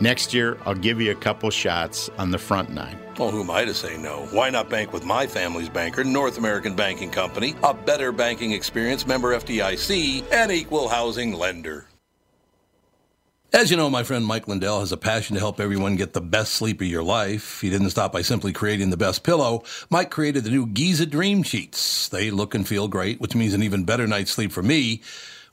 Next 0.00 0.34
year, 0.34 0.58
I'll 0.66 0.74
give 0.74 1.00
you 1.00 1.10
a 1.10 1.14
couple 1.14 1.48
shots 1.50 2.10
on 2.18 2.30
the 2.30 2.38
front 2.38 2.68
nine. 2.68 2.98
Well, 3.18 3.30
who 3.30 3.40
am 3.40 3.50
I 3.50 3.64
to 3.64 3.72
say 3.72 3.96
no? 3.96 4.26
Why 4.30 4.50
not 4.50 4.68
bank 4.68 4.92
with 4.92 5.06
my 5.06 5.26
family's 5.26 5.70
banker, 5.70 6.04
North 6.04 6.36
American 6.36 6.76
Banking 6.76 7.10
Company, 7.10 7.54
a 7.62 7.72
better 7.72 8.12
banking 8.12 8.52
experience, 8.52 9.06
member 9.06 9.34
FDIC, 9.34 10.30
and 10.30 10.52
equal 10.52 10.88
housing 10.88 11.32
lender? 11.32 11.86
As 13.54 13.70
you 13.70 13.78
know, 13.78 13.88
my 13.88 14.02
friend 14.02 14.26
Mike 14.26 14.48
Lindell 14.48 14.80
has 14.80 14.92
a 14.92 14.98
passion 14.98 15.32
to 15.32 15.40
help 15.40 15.60
everyone 15.60 15.96
get 15.96 16.12
the 16.12 16.20
best 16.20 16.52
sleep 16.52 16.82
of 16.82 16.86
your 16.88 17.02
life. 17.02 17.62
He 17.62 17.70
didn't 17.70 17.88
stop 17.88 18.12
by 18.12 18.20
simply 18.20 18.52
creating 18.52 18.90
the 18.90 18.98
best 18.98 19.22
pillow. 19.22 19.62
Mike 19.88 20.10
created 20.10 20.44
the 20.44 20.50
new 20.50 20.66
Giza 20.66 21.06
Dream 21.06 21.42
Sheets. 21.42 22.10
They 22.10 22.30
look 22.30 22.54
and 22.54 22.68
feel 22.68 22.86
great, 22.86 23.18
which 23.18 23.34
means 23.34 23.54
an 23.54 23.62
even 23.62 23.84
better 23.84 24.06
night's 24.06 24.32
sleep 24.32 24.52
for 24.52 24.62
me 24.62 25.00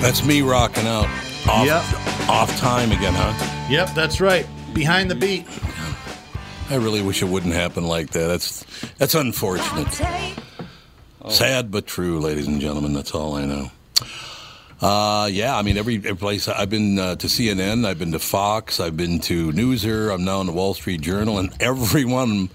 That's 0.00 0.24
me 0.24 0.42
rocking 0.42 0.86
out. 0.86 1.06
Off, 1.48 1.64
Yep. 1.64 2.28
off 2.28 2.56
time 2.58 2.90
again, 2.90 3.14
huh? 3.14 3.66
Yep, 3.70 3.94
that's 3.94 4.20
right. 4.20 4.46
Behind 4.74 5.08
the 5.10 5.14
beat. 5.14 5.46
I 6.68 6.74
really 6.74 7.02
wish 7.02 7.22
it 7.22 7.26
wouldn't 7.26 7.54
happen 7.54 7.84
like 7.86 8.10
that. 8.10 8.26
That's 8.26 8.64
that's 8.98 9.14
unfortunate. 9.14 9.92
Sad 11.28 11.70
but 11.70 11.86
true, 11.86 12.18
ladies 12.18 12.48
and 12.48 12.60
gentlemen. 12.60 12.94
That's 12.94 13.14
all 13.14 13.34
I 13.36 13.44
know. 13.44 13.70
Uh, 14.80 15.28
yeah, 15.30 15.56
I 15.56 15.62
mean 15.62 15.76
every, 15.76 15.96
every 15.96 16.16
place 16.16 16.48
I've 16.48 16.70
been 16.70 16.98
uh, 16.98 17.14
to 17.16 17.26
CNN, 17.28 17.86
I've 17.86 17.98
been 18.00 18.12
to 18.12 18.18
Fox, 18.18 18.80
I've 18.80 18.96
been 18.96 19.20
to 19.20 19.52
Newser, 19.52 20.12
I'm 20.12 20.24
now 20.24 20.40
in 20.40 20.46
the 20.48 20.52
Wall 20.52 20.74
Street 20.74 21.00
Journal, 21.00 21.38
and 21.38 21.52
everyone. 21.60 22.50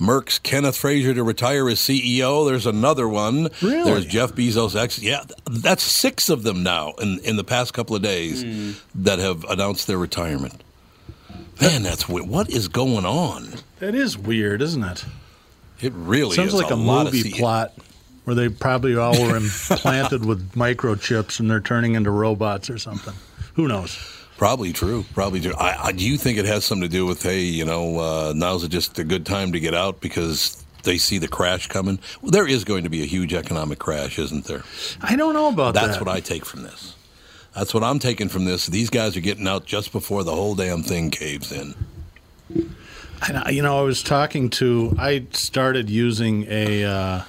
Merck's 0.00 0.38
Kenneth 0.38 0.76
Frazier 0.76 1.14
to 1.14 1.22
retire 1.22 1.68
as 1.68 1.78
CEO. 1.78 2.46
There's 2.46 2.66
another 2.66 3.08
one. 3.08 3.48
Really? 3.62 3.84
There's 3.84 4.06
Jeff 4.06 4.32
Bezos. 4.32 4.80
Ex- 4.80 5.00
yeah, 5.00 5.24
that's 5.50 5.82
six 5.82 6.28
of 6.28 6.42
them 6.42 6.62
now 6.62 6.92
in, 7.00 7.18
in 7.20 7.36
the 7.36 7.44
past 7.44 7.74
couple 7.74 7.94
of 7.96 8.02
days 8.02 8.42
hmm. 8.42 8.72
that 9.02 9.18
have 9.18 9.44
announced 9.44 9.86
their 9.86 9.98
retirement. 9.98 10.62
Man, 11.60 11.82
that's 11.82 12.08
weird. 12.08 12.28
What 12.28 12.50
is 12.50 12.68
going 12.68 13.04
on? 13.04 13.48
That 13.78 13.94
is 13.94 14.18
weird, 14.18 14.60
isn't 14.60 14.82
it? 14.82 15.04
It 15.80 15.92
really 15.94 16.34
Sounds 16.34 16.48
is 16.48 16.54
like 16.54 16.70
a, 16.70 16.74
of 16.74 16.80
movie 16.80 17.30
plot 17.32 17.72
where 18.24 18.34
they 18.34 18.48
probably 18.48 18.96
all 18.96 19.20
were 19.20 19.36
implanted 19.36 20.24
with 20.26 20.52
microchips 20.52 21.40
and 21.40 21.50
they're 21.50 21.60
turning 21.60 21.94
into 21.94 22.10
robots 22.10 22.70
or 22.70 22.78
something. 22.78 23.14
Who 23.54 23.68
knows? 23.68 23.96
Probably 24.36 24.72
true. 24.72 25.04
Probably 25.14 25.40
true. 25.40 25.54
I, 25.54 25.86
I, 25.88 25.92
do 25.92 26.04
you 26.04 26.16
think 26.16 26.38
it 26.38 26.44
has 26.44 26.64
something 26.64 26.88
to 26.88 26.92
do 26.92 27.06
with 27.06 27.22
hey, 27.22 27.40
you 27.40 27.64
know, 27.64 27.98
uh, 27.98 28.32
now's 28.34 28.66
just 28.68 28.98
a 28.98 29.04
good 29.04 29.24
time 29.24 29.52
to 29.52 29.60
get 29.60 29.74
out 29.74 30.00
because 30.00 30.64
they 30.82 30.98
see 30.98 31.18
the 31.18 31.28
crash 31.28 31.68
coming? 31.68 31.98
Well, 32.20 32.30
there 32.30 32.48
is 32.48 32.64
going 32.64 32.84
to 32.84 32.90
be 32.90 33.02
a 33.02 33.06
huge 33.06 33.32
economic 33.32 33.78
crash, 33.78 34.18
isn't 34.18 34.44
there? 34.44 34.64
I 35.00 35.16
don't 35.16 35.34
know 35.34 35.48
about 35.48 35.74
That's 35.74 35.86
that. 35.86 35.92
That's 35.92 36.04
what 36.04 36.14
I 36.14 36.20
take 36.20 36.44
from 36.44 36.62
this. 36.62 36.94
That's 37.54 37.72
what 37.72 37.84
I'm 37.84 38.00
taking 38.00 38.28
from 38.28 38.44
this. 38.44 38.66
These 38.66 38.90
guys 38.90 39.16
are 39.16 39.20
getting 39.20 39.46
out 39.46 39.64
just 39.64 39.92
before 39.92 40.24
the 40.24 40.34
whole 40.34 40.56
damn 40.56 40.82
thing 40.82 41.10
caves 41.10 41.52
in. 41.52 41.74
I, 43.22 43.50
you 43.50 43.62
know, 43.62 43.78
I 43.78 43.82
was 43.82 44.02
talking 44.02 44.50
to. 44.50 44.94
I 44.98 45.26
started 45.30 45.88
using 45.88 46.46
a 46.48 46.84
uh, 46.84 47.22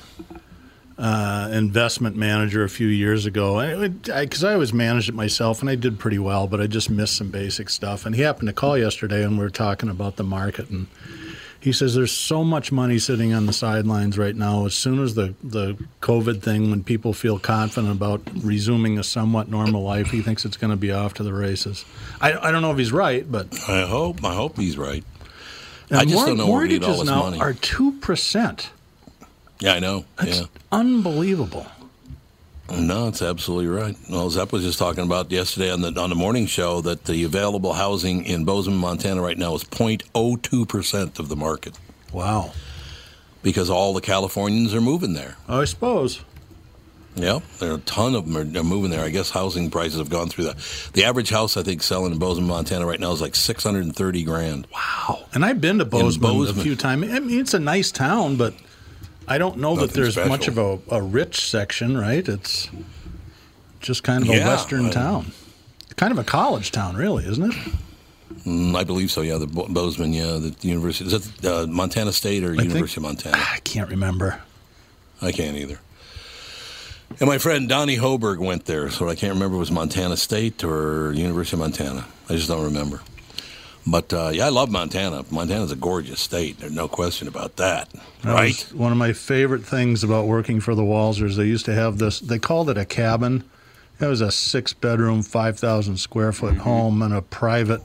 uh, 0.97 1.49
investment 1.51 2.15
manager 2.15 2.63
a 2.63 2.69
few 2.69 2.87
years 2.87 3.25
ago, 3.25 3.59
because 4.07 4.43
I, 4.43 4.51
I, 4.51 4.53
always 4.53 4.73
managed 4.73 5.09
it 5.09 5.15
myself, 5.15 5.59
and 5.61 5.69
I 5.69 5.75
did 5.75 5.99
pretty 5.99 6.19
well, 6.19 6.47
but 6.47 6.61
I 6.61 6.67
just 6.67 6.89
missed 6.89 7.17
some 7.17 7.31
basic 7.31 7.69
stuff. 7.69 8.05
And 8.05 8.15
he 8.15 8.21
happened 8.21 8.47
to 8.47 8.53
call 8.53 8.77
yesterday, 8.77 9.23
and 9.23 9.37
we 9.37 9.43
were 9.43 9.49
talking 9.49 9.89
about 9.89 10.15
the 10.15 10.23
market, 10.23 10.69
and 10.69 10.87
he 11.65 11.73
says 11.73 11.95
there's 11.95 12.11
so 12.11 12.43
much 12.43 12.71
money 12.71 12.99
sitting 12.99 13.33
on 13.33 13.47
the 13.47 13.51
sidelines 13.51 14.19
right 14.19 14.35
now. 14.35 14.67
As 14.67 14.75
soon 14.75 15.01
as 15.01 15.15
the 15.15 15.33
the 15.43 15.75
COVID 15.99 16.41
thing, 16.43 16.69
when 16.69 16.83
people 16.83 17.11
feel 17.11 17.39
confident 17.39 17.91
about 17.91 18.21
resuming 18.35 18.99
a 18.99 19.03
somewhat 19.03 19.49
normal 19.49 19.81
life, 19.81 20.11
he 20.11 20.21
thinks 20.21 20.45
it's 20.45 20.57
going 20.57 20.71
to 20.71 20.77
be 20.77 20.91
off 20.91 21.15
to 21.15 21.23
the 21.23 21.33
races. 21.33 21.83
I, 22.21 22.33
I 22.37 22.51
don't 22.51 22.61
know 22.61 22.71
if 22.71 22.77
he's 22.77 22.91
right, 22.91 23.29
but 23.29 23.47
I 23.67 23.81
hope 23.81 24.23
I 24.23 24.35
hope 24.35 24.57
he's 24.57 24.77
right. 24.77 25.03
and 25.89 25.99
I 25.99 26.05
just 26.05 26.25
don't 26.25 26.37
know 26.37 26.47
where 26.47 26.61
we 26.61 26.69
get 26.69 26.83
all 26.83 26.99
this 26.99 27.09
now 27.09 27.23
money. 27.23 27.39
are 27.39 27.53
two 27.53 27.93
percent. 27.93 28.69
Yeah, 29.59 29.73
I 29.73 29.79
know. 29.79 30.05
That's 30.17 30.39
yeah. 30.41 30.45
unbelievable. 30.71 31.65
No, 32.71 33.07
it's 33.09 33.21
absolutely 33.21 33.67
right. 33.67 33.95
Well, 34.09 34.29
Zepp 34.31 34.51
was 34.51 34.63
just 34.63 34.79
talking 34.79 35.03
about 35.03 35.29
yesterday 35.31 35.71
on 35.71 35.81
the 35.81 35.99
on 36.01 36.09
the 36.09 36.15
morning 36.15 36.47
show 36.47 36.81
that 36.81 37.05
the 37.05 37.23
available 37.23 37.73
housing 37.73 38.25
in 38.25 38.43
Bozeman, 38.43 38.79
Montana, 38.79 39.21
right 39.21 39.37
now 39.37 39.53
is 39.53 39.63
0.02 39.63 40.67
percent 40.67 41.19
of 41.19 41.29
the 41.29 41.35
market 41.35 41.77
Wow. 42.11 42.53
because 43.43 43.69
all 43.69 43.93
the 43.93 44.01
Californians 44.01 44.73
are 44.73 44.81
moving 44.81 45.13
there. 45.13 45.35
I 45.47 45.65
suppose. 45.65 46.21
Yep, 47.17 47.43
there 47.59 47.71
are 47.71 47.75
a 47.75 47.81
ton 47.81 48.13
of 48.15 48.25
them 48.25 48.35
are, 48.35 48.59
are 48.59 48.63
moving 48.63 48.89
there. 48.91 49.05
I 49.05 49.09
guess 49.09 49.29
housing 49.29 49.69
prices 49.71 49.99
have 49.99 50.09
gone 50.09 50.27
through 50.29 50.45
the 50.45 50.89
the 50.93 51.05
average 51.05 51.29
house 51.29 51.55
I 51.55 51.61
think 51.63 51.83
selling 51.83 52.11
in 52.13 52.17
Bozeman, 52.17 52.49
Montana, 52.49 52.85
right 52.87 52.99
now 52.99 53.11
is 53.13 53.21
like 53.21 53.35
630 53.35 54.23
grand. 54.23 54.67
Wow. 54.73 55.25
And 55.33 55.45
I've 55.45 55.61
been 55.61 55.77
to 55.77 55.85
Bozeman, 55.85 56.19
Bozeman. 56.31 56.59
a 56.61 56.63
few 56.63 56.75
times. 56.75 57.13
I 57.13 57.19
mean, 57.19 57.39
it's 57.39 57.53
a 57.53 57.59
nice 57.59 57.91
town, 57.91 58.35
but 58.37 58.53
I 59.27 59.37
don't 59.37 59.57
know 59.57 59.75
that 59.77 59.91
there's 59.91 60.13
special. 60.13 60.29
much 60.29 60.47
of 60.47 60.57
a, 60.57 60.79
a 60.89 61.01
rich 61.01 61.41
section, 61.49 61.97
right? 61.97 62.27
It's 62.27 62.69
just 63.79 64.03
kind 64.03 64.23
of 64.23 64.29
a 64.29 64.39
western 64.39 64.87
I- 64.87 64.91
town. 64.91 65.31
Kind 65.95 66.11
of 66.11 66.19
a 66.19 66.23
college 66.25 66.71
town, 66.71 66.97
really, 66.97 67.25
isn't 67.25 67.51
it? 67.53 67.55
Mm, 68.45 68.75
I 68.75 68.83
believe 68.83 69.09
so. 69.11 69.21
Yeah, 69.21 69.37
the 69.37 69.47
Bo- 69.47 69.67
Bozeman. 69.69 70.11
Yeah, 70.13 70.37
the 70.39 70.53
university 70.61 71.05
is 71.13 71.31
that 71.37 71.45
uh, 71.63 71.67
Montana 71.67 72.11
State 72.11 72.43
or 72.43 72.49
think- 72.53 72.63
University 72.69 72.99
of 72.99 73.03
Montana? 73.03 73.37
I 73.37 73.59
can't 73.63 73.89
remember. 73.89 74.41
I 75.21 75.31
can't 75.31 75.55
either. 75.55 75.79
And 77.19 77.29
my 77.29 77.37
friend 77.37 77.69
Donnie 77.69 77.95
Hoberg 77.97 78.39
went 78.39 78.65
there, 78.65 78.89
so 78.89 79.07
I 79.07 79.15
can't 79.15 79.33
remember 79.33 79.55
if 79.55 79.57
it 79.57 79.59
was 79.59 79.71
Montana 79.71 80.17
State 80.17 80.63
or 80.63 81.13
University 81.13 81.55
of 81.55 81.61
Montana. 81.61 82.05
I 82.29 82.33
just 82.35 82.49
don't 82.49 82.65
remember. 82.65 82.99
But 83.87 84.11
uh, 84.11 84.31
yeah, 84.33 84.47
I 84.47 84.49
love 84.49 84.71
Montana. 84.71 85.25
Montana's 85.29 85.71
a 85.71 85.75
gorgeous 85.75 86.19
state. 86.19 86.59
There's 86.59 86.71
no 86.71 86.87
question 86.87 87.27
about 87.27 87.57
that. 87.57 87.89
That 88.23 88.33
right? 88.33 88.73
one 88.73 88.91
of 88.91 88.97
my 88.97 89.13
favorite 89.13 89.63
things 89.63 90.03
about 90.03 90.25
working 90.25 90.59
for 90.59 90.73
the 90.73 90.81
Walsers. 90.81 91.35
They 91.35 91.45
used 91.45 91.65
to 91.65 91.73
have 91.73 91.99
this. 91.99 92.19
They 92.19 92.39
called 92.39 92.69
it 92.69 92.77
a 92.77 92.85
cabin. 92.85 93.43
It 93.99 94.07
was 94.07 94.21
a 94.21 94.31
six-bedroom, 94.31 95.21
five 95.23 95.59
thousand 95.59 95.97
square 95.97 96.31
foot 96.31 96.57
home 96.57 97.01
and 97.01 97.13
a 97.13 97.21
private 97.21 97.81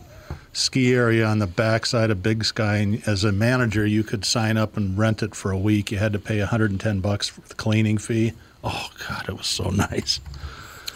ski 0.52 0.92
area 0.92 1.24
on 1.24 1.38
the 1.38 1.46
backside 1.46 2.10
of 2.10 2.22
Big 2.22 2.44
Sky. 2.44 2.76
And 2.76 3.06
as 3.06 3.22
a 3.22 3.32
manager, 3.32 3.86
you 3.86 4.02
could 4.02 4.24
sign 4.24 4.56
up 4.56 4.76
and 4.76 4.98
rent 4.98 5.22
it 5.22 5.34
for 5.34 5.50
a 5.50 5.58
week. 5.58 5.92
You 5.92 5.98
had 5.98 6.12
to 6.14 6.18
pay 6.18 6.38
110 6.38 7.00
bucks 7.00 7.28
for 7.28 7.42
the 7.42 7.54
cleaning 7.54 7.98
fee. 7.98 8.32
Oh 8.64 8.90
God, 9.08 9.28
it 9.28 9.36
was 9.36 9.46
so 9.46 9.70
nice. 9.70 10.20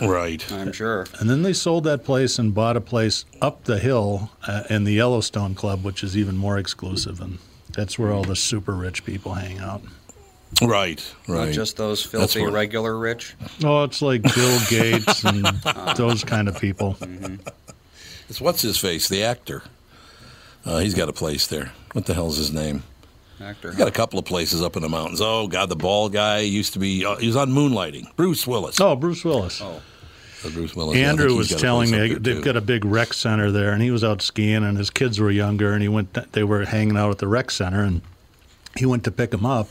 Right. 0.00 0.50
I'm 0.52 0.72
sure. 0.72 1.06
And 1.20 1.28
then 1.30 1.42
they 1.42 1.52
sold 1.52 1.84
that 1.84 2.04
place 2.04 2.38
and 2.38 2.54
bought 2.54 2.76
a 2.76 2.80
place 2.80 3.24
up 3.40 3.64
the 3.64 3.78
hill 3.78 4.30
uh, 4.46 4.64
in 4.70 4.84
the 4.84 4.92
Yellowstone 4.92 5.54
Club, 5.54 5.84
which 5.84 6.02
is 6.02 6.16
even 6.16 6.36
more 6.36 6.58
exclusive, 6.58 7.20
and 7.20 7.38
that's 7.72 7.98
where 7.98 8.12
all 8.12 8.24
the 8.24 8.36
super 8.36 8.72
rich 8.72 9.04
people 9.04 9.34
hang 9.34 9.58
out. 9.58 9.82
Right. 10.62 11.04
Right. 11.26 11.46
Not 11.46 11.54
just 11.54 11.76
those 11.76 12.02
filthy 12.04 12.40
where- 12.42 12.50
regular 12.52 12.96
rich. 12.98 13.34
Oh, 13.64 13.84
it's 13.84 14.00
like 14.02 14.22
Bill 14.22 14.58
Gates 14.68 15.24
and 15.24 15.44
those 15.96 16.22
kind 16.24 16.48
of 16.48 16.58
people. 16.60 16.96
It's 18.28 18.40
what's 18.40 18.62
his 18.62 18.78
face, 18.78 19.08
the 19.08 19.22
actor. 19.22 19.62
Uh, 20.64 20.78
he's 20.78 20.94
got 20.94 21.08
a 21.08 21.12
place 21.12 21.46
there. 21.46 21.72
What 21.92 22.06
the 22.06 22.14
hell's 22.14 22.36
his 22.38 22.52
name? 22.52 22.84
Actor. 23.40 23.70
He's 23.70 23.78
got 23.78 23.88
a 23.88 23.92
couple 23.92 24.18
of 24.18 24.24
places 24.24 24.62
up 24.62 24.76
in 24.76 24.82
the 24.82 24.88
mountains. 24.88 25.20
Oh 25.20 25.48
God, 25.48 25.68
the 25.68 25.76
bald 25.76 26.12
guy 26.12 26.40
used 26.40 26.72
to 26.74 26.78
be. 26.78 27.04
Uh, 27.04 27.16
he 27.16 27.26
was 27.26 27.36
on 27.36 27.50
Moonlighting. 27.50 28.14
Bruce 28.16 28.46
Willis. 28.46 28.80
Oh, 28.80 28.94
Bruce 28.96 29.24
Willis. 29.24 29.60
Oh, 29.62 29.80
Uh, 30.44 30.50
Bruce 30.50 30.76
Willis. 30.76 30.96
Andrew 30.96 31.28
think 31.28 31.38
was 31.38 31.48
he's 31.48 31.56
got 31.56 31.60
a 31.60 31.62
telling 31.66 31.90
me 31.90 32.08
they've 32.14 32.22
too. 32.22 32.42
got 32.42 32.56
a 32.56 32.60
big 32.60 32.84
rec 32.84 33.12
center 33.12 33.50
there, 33.50 33.72
and 33.72 33.82
he 33.82 33.90
was 33.90 34.04
out 34.04 34.22
skiing, 34.22 34.62
and 34.62 34.76
his 34.78 34.90
kids 34.90 35.18
were 35.18 35.30
younger, 35.30 35.72
and 35.72 35.82
he 35.82 35.88
went. 35.88 36.12
They 36.32 36.44
were 36.44 36.64
hanging 36.64 36.96
out 36.96 37.10
at 37.10 37.18
the 37.18 37.26
rec 37.28 37.50
center, 37.50 37.82
and 37.82 38.02
he 38.76 38.86
went 38.86 39.04
to 39.04 39.10
pick 39.10 39.30
them 39.30 39.46
up, 39.46 39.68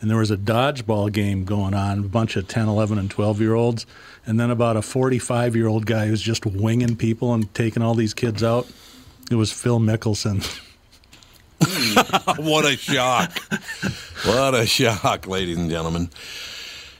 and 0.00 0.10
there 0.10 0.18
was 0.18 0.30
a 0.30 0.36
dodgeball 0.36 1.12
game 1.12 1.44
going 1.44 1.74
on, 1.74 1.98
a 1.98 2.02
bunch 2.02 2.36
of 2.36 2.48
10, 2.48 2.68
11, 2.68 2.98
and 2.98 3.10
12 3.10 3.40
year 3.40 3.54
olds, 3.54 3.84
and 4.24 4.38
then 4.40 4.50
about 4.50 4.76
a 4.76 4.82
45 4.82 5.54
year 5.56 5.66
old 5.68 5.86
guy 5.86 6.06
who's 6.06 6.22
just 6.22 6.46
winging 6.46 6.96
people 6.96 7.34
and 7.34 7.52
taking 7.54 7.82
all 7.82 7.94
these 7.94 8.14
kids 8.14 8.42
out. 8.42 8.66
It 9.30 9.34
was 9.36 9.52
Phil 9.52 9.78
Mickelson. 9.80 10.42
what 12.36 12.64
a 12.64 12.76
shock. 12.76 13.38
what 14.24 14.54
a 14.54 14.66
shock, 14.66 15.26
ladies 15.26 15.58
and 15.58 15.70
gentlemen. 15.70 16.10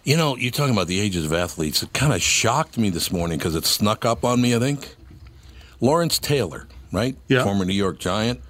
You 0.05 0.17
know, 0.17 0.37
you're 0.37 0.51
talking 0.51 0.75
about 0.75 0.89
the 0.89 1.01
ages 1.01 1.25
of 1.25 1.33
athletes. 1.33 1.83
It 1.83 1.93
kind 1.93 2.13
of 2.13 2.21
shocked 2.21 2.77
me 2.77 2.91
this 2.91 3.13
morning 3.13 3.39
because 3.39 3.55
it 3.55 3.65
snuck 3.65 4.05
up 4.05 4.25
on 4.25 4.41
me, 4.41 4.55
I 4.55 4.59
think. 4.59 4.97
Lawrence 5.81 6.19
Taylor, 6.19 6.67
right? 6.93 7.17
Yeah. 7.29 7.45
Former 7.45 7.65
New 7.65 7.73
York 7.75 7.99
Giant. 7.99 8.41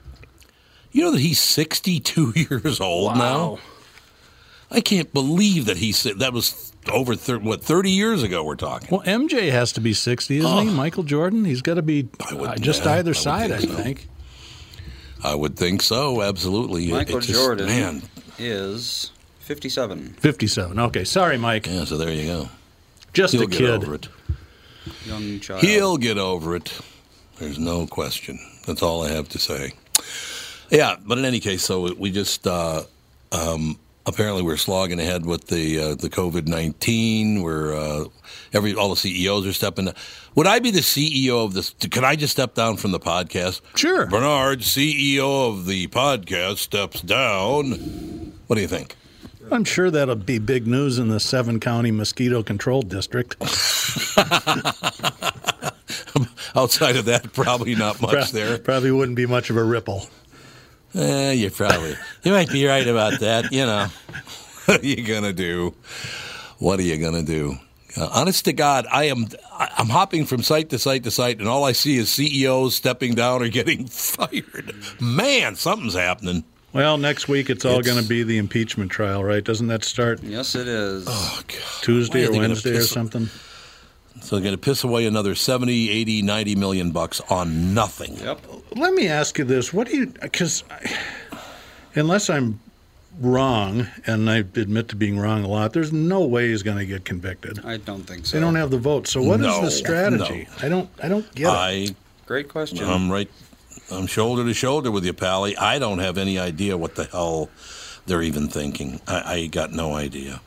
You 0.92 1.04
know 1.04 1.10
that 1.12 1.20
he's 1.20 1.40
62 1.40 2.32
years 2.50 2.80
old 2.80 3.16
now? 3.16 3.58
I 4.70 4.80
can't 4.80 5.12
believe 5.12 5.66
that 5.66 5.76
he 5.76 5.92
said 5.92 6.18
that 6.20 6.32
was 6.32 6.72
over, 6.90 7.14
thir- 7.14 7.38
what, 7.38 7.62
30 7.62 7.90
years 7.90 8.22
ago 8.22 8.42
we're 8.42 8.56
talking. 8.56 8.88
Well, 8.90 9.02
MJ 9.06 9.50
has 9.50 9.72
to 9.72 9.80
be 9.80 9.92
60, 9.92 10.38
isn't 10.38 10.58
he? 10.58 10.70
Michael 10.70 11.02
Jordan? 11.02 11.44
He's 11.44 11.62
got 11.62 11.74
to 11.74 11.82
be 11.82 12.08
I 12.20 12.34
uh, 12.34 12.56
just 12.56 12.84
yeah, 12.84 12.92
either 12.94 13.10
would 13.10 13.16
side, 13.16 13.52
I 13.52 13.58
think. 13.58 14.08
I 15.24 15.34
would 15.34 15.56
think 15.56 15.82
so, 15.82 16.22
absolutely. 16.22 16.88
It- 16.88 16.92
Michael 16.92 17.18
it 17.18 17.20
just- 17.22 17.32
Jordan 17.38 17.66
Man, 17.66 18.02
is 18.38 19.10
57. 19.40 20.16
57. 20.20 20.78
Okay, 20.78 21.04
sorry, 21.04 21.38
Mike. 21.38 21.66
yeah, 21.66 21.84
so 21.84 21.96
there 21.96 22.10
you 22.12 22.24
go. 22.26 22.48
Just 23.12 23.32
He'll 23.34 23.42
a 23.42 23.46
get 23.46 23.58
kid. 23.58 23.70
over 23.70 23.94
it. 23.94 24.08
Young 25.06 25.38
child. 25.40 25.60
He'll 25.62 25.96
get 25.96 26.18
over 26.18 26.56
it. 26.56 26.72
There's 27.38 27.58
no 27.58 27.86
question. 27.86 28.38
That's 28.66 28.82
all 28.82 29.04
I 29.04 29.10
have 29.10 29.28
to 29.30 29.38
say. 29.38 29.72
Yeah, 30.70 30.96
but 31.04 31.18
in 31.18 31.24
any 31.24 31.40
case, 31.40 31.62
so 31.62 31.92
we 31.94 32.10
just 32.10 32.46
uh, 32.46 32.82
um, 33.32 33.78
apparently 34.06 34.42
we're 34.42 34.56
slogging 34.56 35.00
ahead 35.00 35.24
with 35.26 35.46
the 35.48 35.78
uh, 35.78 35.94
the 35.94 36.08
COVID 36.10 36.46
nineteen. 36.46 37.42
We're 37.42 37.74
uh, 37.74 38.04
every 38.52 38.74
all 38.74 38.90
the 38.90 38.96
CEOs 38.96 39.46
are 39.46 39.52
stepping. 39.52 39.86
down. 39.86 39.94
Would 40.34 40.46
I 40.46 40.58
be 40.60 40.70
the 40.70 40.80
CEO 40.80 41.44
of 41.44 41.52
this? 41.54 41.74
Can 41.90 42.04
I 42.04 42.16
just 42.16 42.32
step 42.32 42.54
down 42.54 42.76
from 42.76 42.92
the 42.92 43.00
podcast? 43.00 43.60
Sure. 43.76 44.06
Barnard, 44.06 44.60
CEO 44.60 45.48
of 45.50 45.66
the 45.66 45.86
podcast, 45.88 46.58
steps 46.58 47.02
down. 47.02 47.72
What 48.46 48.56
do 48.56 48.62
you 48.62 48.68
think? 48.68 48.96
I'm 49.50 49.64
sure 49.64 49.90
that'll 49.90 50.14
be 50.14 50.38
big 50.38 50.66
news 50.66 50.98
in 50.98 51.08
the 51.08 51.20
seven 51.20 51.60
county 51.60 51.90
mosquito 51.90 52.42
control 52.42 52.80
district. 52.82 53.36
Outside 56.54 56.96
of 56.96 57.06
that, 57.06 57.30
probably 57.32 57.74
not 57.74 58.00
much 58.00 58.32
there. 58.32 58.58
Probably 58.58 58.90
wouldn't 58.90 59.16
be 59.16 59.26
much 59.26 59.50
of 59.50 59.56
a 59.56 59.64
ripple. 59.64 60.06
Eh, 60.94 61.32
you're 61.32 61.50
probably 61.50 61.96
you 62.22 62.32
might 62.32 62.50
be 62.50 62.66
right 62.66 62.86
about 62.86 63.20
that. 63.20 63.52
You 63.52 63.64
know, 63.66 63.86
what 64.66 64.82
are 64.82 64.86
you 64.86 65.02
gonna 65.02 65.32
do? 65.32 65.74
What 66.58 66.78
are 66.78 66.82
you 66.82 66.98
gonna 66.98 67.22
do? 67.22 67.56
Uh, 67.96 68.08
honest 68.12 68.44
to 68.46 68.52
God, 68.52 68.86
I 68.90 69.04
am 69.04 69.26
I'm 69.58 69.88
hopping 69.88 70.24
from 70.24 70.42
site 70.42 70.70
to 70.70 70.78
site 70.78 71.04
to 71.04 71.10
site, 71.10 71.38
and 71.40 71.48
all 71.48 71.64
I 71.64 71.72
see 71.72 71.96
is 71.96 72.10
CEOs 72.10 72.74
stepping 72.74 73.14
down 73.14 73.42
or 73.42 73.48
getting 73.48 73.86
fired. 73.88 74.74
Man, 75.00 75.56
something's 75.56 75.94
happening. 75.94 76.44
Well, 76.72 76.96
next 76.96 77.28
week 77.28 77.50
it's 77.50 77.66
all 77.66 77.82
going 77.82 78.02
to 78.02 78.08
be 78.08 78.22
the 78.22 78.38
impeachment 78.38 78.90
trial, 78.90 79.22
right? 79.22 79.44
Doesn't 79.44 79.66
that 79.66 79.84
start 79.84 80.22
Yes, 80.22 80.54
it 80.54 80.66
is. 80.66 81.04
Oh 81.06 81.42
God, 81.46 81.58
Tuesday 81.82 82.26
or 82.26 82.32
Wednesday 82.32 82.70
or 82.70 82.74
piss- 82.76 82.90
something? 82.90 83.28
So 84.20 84.36
they're 84.36 84.42
going 84.44 84.54
to 84.54 84.60
piss 84.60 84.84
away 84.84 85.06
another 85.06 85.34
70, 85.34 85.90
80, 85.90 86.22
90 86.22 86.54
million 86.54 86.90
bucks 86.92 87.20
on 87.28 87.74
nothing. 87.74 88.16
Yep. 88.18 88.40
Let 88.76 88.92
me 88.94 89.08
ask 89.08 89.38
you 89.38 89.44
this: 89.44 89.72
What 89.72 89.88
do 89.88 89.96
you? 89.96 90.06
Because 90.06 90.64
unless 91.94 92.30
I'm 92.30 92.60
wrong, 93.20 93.86
and 94.06 94.30
I 94.30 94.38
admit 94.38 94.88
to 94.88 94.96
being 94.96 95.18
wrong 95.18 95.44
a 95.44 95.48
lot, 95.48 95.72
there's 95.72 95.92
no 95.92 96.24
way 96.24 96.48
he's 96.48 96.62
going 96.62 96.78
to 96.78 96.86
get 96.86 97.04
convicted. 97.04 97.64
I 97.64 97.76
don't 97.78 98.02
think 98.02 98.26
so. 98.26 98.36
They 98.36 98.40
don't 98.40 98.54
have 98.54 98.70
the 98.70 98.78
vote. 98.78 99.06
So 99.08 99.22
what 99.22 99.40
is 99.40 99.46
No, 99.46 99.62
the 99.62 99.70
strategy? 99.70 100.48
I 100.60 100.68
don't. 100.68 100.88
I 101.02 101.08
don't 101.08 101.32
get 101.34 101.52
it. 101.72 101.94
Great 102.26 102.48
question. 102.48 102.84
I'm 102.84 103.10
right. 103.10 103.30
I'm 103.90 104.06
shoulder 104.06 104.44
to 104.44 104.54
shoulder 104.54 104.90
with 104.90 105.04
you, 105.04 105.12
Pally. 105.12 105.56
I 105.56 105.78
don't 105.78 105.98
have 105.98 106.16
any 106.16 106.38
idea 106.38 106.76
what 106.78 106.94
the 106.94 107.04
hell 107.04 107.50
they're 108.06 108.22
even 108.22 108.48
thinking. 108.48 109.00
I, 109.06 109.34
I 109.34 109.46
got 109.48 109.72
no 109.72 109.94
idea. 109.94 110.40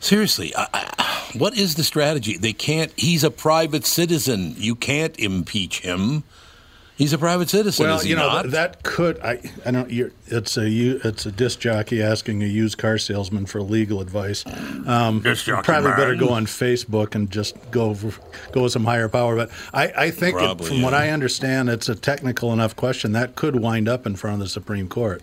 Seriously, 0.00 0.54
I, 0.56 0.66
I, 0.72 1.30
what 1.36 1.56
is 1.56 1.74
the 1.74 1.84
strategy? 1.84 2.36
They 2.36 2.54
can't. 2.54 2.92
He's 2.96 3.22
a 3.22 3.30
private 3.30 3.84
citizen. 3.86 4.54
You 4.56 4.74
can't 4.74 5.18
impeach 5.18 5.80
him. 5.80 6.24
He's 6.96 7.14
a 7.14 7.18
private 7.18 7.48
citizen. 7.48 7.86
Well, 7.86 7.96
is 7.96 8.02
he 8.02 8.10
you 8.10 8.16
know 8.16 8.28
not? 8.28 8.42
th- 8.42 8.52
that 8.52 8.82
could 8.82 9.18
I 9.20 9.40
I 9.64 9.70
don't 9.70 9.90
you're, 9.90 10.10
it's 10.26 10.58
a 10.58 10.68
you 10.68 11.00
it's 11.02 11.24
a 11.24 11.32
disc 11.32 11.58
jockey 11.58 12.02
asking 12.02 12.42
a 12.42 12.46
used 12.46 12.76
car 12.76 12.98
salesman 12.98 13.46
for 13.46 13.62
legal 13.62 14.02
advice. 14.02 14.44
Um, 14.86 15.20
Disc 15.20 15.46
jockey 15.46 15.64
probably 15.64 15.92
better 15.92 16.14
go 16.14 16.28
on 16.28 16.44
Facebook 16.44 17.14
and 17.14 17.30
just 17.30 17.56
go 17.70 17.94
for, 17.94 18.20
go 18.52 18.64
with 18.64 18.72
some 18.72 18.84
higher 18.84 19.08
power. 19.08 19.34
But 19.34 19.50
I 19.72 19.92
I 19.96 20.10
think 20.10 20.36
it, 20.36 20.40
Probably, 20.40 20.66
from 20.66 20.82
what. 20.82 20.92
I 20.92 21.08
understand, 21.08 21.70
it's 21.70 21.88
a 21.88 21.94
technical 21.94 22.52
enough 22.52 22.76
question 22.76 23.12
that 23.12 23.34
could 23.34 23.56
wind 23.56 23.88
up 23.88 24.06
in 24.06 24.14
front 24.14 24.34
of 24.34 24.40
the 24.40 24.48
Supreme 24.48 24.86
Court. 24.86 25.22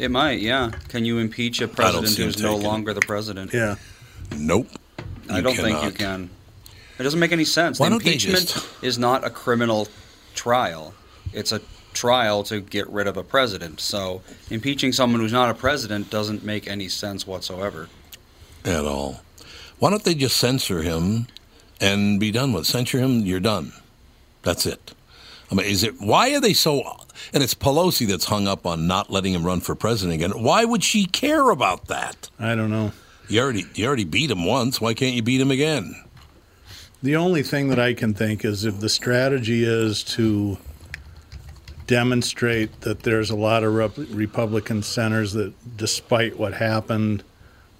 It 0.00 0.10
might, 0.10 0.40
yeah. 0.40 0.70
Can 0.88 1.04
you 1.04 1.18
impeach 1.18 1.60
a 1.60 1.68
president 1.68 2.08
see 2.08 2.22
him 2.22 2.28
who's 2.28 2.40
no 2.42 2.48
taking 2.52 2.62
it. 2.62 2.68
longer 2.68 2.94
the 2.94 3.00
president? 3.02 3.52
Yeah. 3.52 3.74
nope. 4.36 4.66
I 5.28 5.36
You 5.36 5.42
don't 5.42 5.54
think 5.54 5.68
you 5.84 5.90
cannot. 5.92 5.94
can. 5.94 6.30
It 6.98 7.02
doesn't 7.02 7.20
make 7.20 7.32
any 7.32 7.44
sense. 7.44 7.78
Why 7.78 7.86
the 7.86 7.90
don't 7.96 8.04
they 8.04 8.12
impeachment 8.14 8.48
just- 8.48 8.68
is 8.82 8.98
not 8.98 9.24
a 9.24 9.30
criminal 9.30 9.88
trial. 10.34 10.94
It's 11.34 11.52
a 11.52 11.60
trial 11.92 12.42
to 12.44 12.60
get 12.60 12.88
rid 12.88 13.06
of 13.08 13.16
a 13.18 13.22
president. 13.22 13.80
So 13.80 14.22
impeaching 14.48 14.92
someone 14.92 15.20
who's 15.20 15.32
not 15.32 15.50
a 15.50 15.54
president 15.54 16.08
doesn't 16.08 16.42
make 16.44 16.66
any 16.66 16.88
sense 16.88 17.26
whatsoever. 17.26 17.88
at 18.64 18.84
all. 18.86 19.20
Why 19.78 19.90
don't 19.90 20.04
they 20.04 20.14
just 20.14 20.36
censor 20.38 20.82
him 20.82 21.26
and 21.80 22.18
be 22.20 22.30
done 22.30 22.52
with? 22.52 22.62
it? 22.62 22.66
Censure 22.70 22.98
him, 23.00 23.20
you're 23.20 23.40
done. 23.40 23.72
That's 24.42 24.64
it. 24.66 24.92
I 25.50 25.54
mean, 25.54 25.66
is 25.66 25.82
it? 25.82 26.00
Why 26.00 26.34
are 26.34 26.40
they 26.40 26.52
so? 26.52 26.82
And 27.32 27.42
it's 27.42 27.54
Pelosi 27.54 28.06
that's 28.06 28.26
hung 28.26 28.46
up 28.46 28.66
on 28.66 28.86
not 28.86 29.10
letting 29.10 29.34
him 29.34 29.44
run 29.44 29.60
for 29.60 29.74
president 29.74 30.14
again. 30.14 30.42
Why 30.42 30.64
would 30.64 30.84
she 30.84 31.06
care 31.06 31.50
about 31.50 31.86
that? 31.86 32.30
I 32.38 32.54
don't 32.54 32.70
know. 32.70 32.92
You 33.28 33.40
already 33.40 33.64
you 33.74 33.86
already 33.86 34.04
beat 34.04 34.30
him 34.30 34.44
once. 34.44 34.80
Why 34.80 34.94
can't 34.94 35.14
you 35.14 35.22
beat 35.22 35.40
him 35.40 35.50
again? 35.50 35.94
The 37.02 37.16
only 37.16 37.42
thing 37.42 37.68
that 37.68 37.78
I 37.78 37.94
can 37.94 38.12
think 38.12 38.44
is 38.44 38.64
if 38.64 38.80
the 38.80 38.88
strategy 38.88 39.64
is 39.64 40.04
to 40.04 40.58
demonstrate 41.86 42.82
that 42.82 43.02
there's 43.02 43.30
a 43.30 43.36
lot 43.36 43.64
of 43.64 43.74
Rep- 43.74 43.96
Republican 44.10 44.82
senators 44.82 45.32
that, 45.32 45.52
despite 45.76 46.38
what 46.38 46.54
happened, 46.54 47.24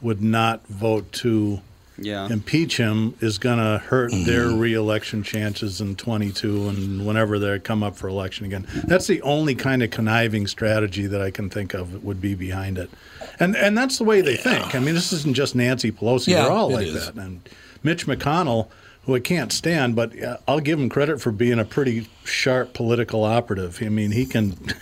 would 0.01 0.23
not 0.23 0.67
vote 0.67 1.13
to 1.13 1.61
Yeah. 2.01 2.29
impeach 2.29 2.77
him, 2.79 3.15
is 3.21 3.39
going 3.39 3.59
to 3.59 3.79
hurt 3.79 4.11
their 4.25 4.49
reelection 4.49 5.23
chances 5.23 5.81
in 5.81 5.97
22 5.97 6.69
and 6.69 7.07
whenever 7.07 7.39
they 7.39 7.59
come 7.59 7.83
up 7.83 7.97
for 7.97 8.09
election 8.09 8.47
again. 8.47 8.67
That's 8.87 9.07
the 9.07 9.21
only 9.23 9.55
kind 9.55 9.83
of 9.83 9.91
conniving 9.91 10.47
strategy 10.47 11.07
that 11.07 11.21
I 11.21 11.31
can 11.31 11.51
think 11.51 11.75
of 11.75 12.03
would 12.03 12.21
be 12.21 12.35
behind 12.35 12.79
it. 12.79 12.91
And 13.39 13.55
and 13.57 13.77
that's 13.77 13.99
the 13.99 14.05
way 14.05 14.21
they 14.21 14.37
think. 14.37 14.75
I 14.75 14.79
mean, 14.79 14.95
this 14.95 15.13
isn't 15.13 15.35
just 15.35 15.55
Nancy 15.55 15.93
Pelosi. 15.93 16.29
Yeah, 16.29 16.43
They're 16.43 16.53
all 16.53 16.71
like 16.71 16.87
is. 16.87 17.07
that. 17.07 17.15
And 17.15 17.47
Mitch 17.83 18.07
McConnell, 18.07 18.69
who 19.05 19.15
I 19.15 19.21
can't 19.21 19.53
stand, 19.53 19.95
but 19.97 20.19
uh, 20.23 20.39
I'll 20.49 20.61
give 20.61 20.79
him 20.79 20.89
credit 20.89 21.21
for 21.21 21.31
being 21.33 21.59
a 21.59 21.65
pretty 21.65 22.09
sharp 22.25 22.75
political 22.75 23.25
operative. 23.25 23.79
I 23.83 23.89
mean, 23.89 24.13
he 24.13 24.27
can. 24.27 24.57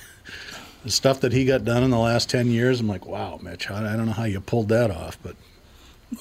The 0.85 0.93
stuff 0.93 1.21
that 1.21 1.33
he 1.33 1.45
got 1.45 1.65
done 1.65 1.83
in 1.83 1.91
the 1.91 1.99
last 1.99 2.31
10 2.31 2.47
years, 2.53 2.81
I'm 2.81 2.87
like, 2.89 3.05
wow, 3.05 3.39
Mitch, 3.43 3.69
I 3.69 3.79
I 3.93 3.97
don't 3.97 4.07
know 4.07 4.13
how 4.13 4.25
you 4.25 4.41
pulled 4.41 4.69
that 4.69 4.93
off, 4.93 5.19
but 5.23 5.35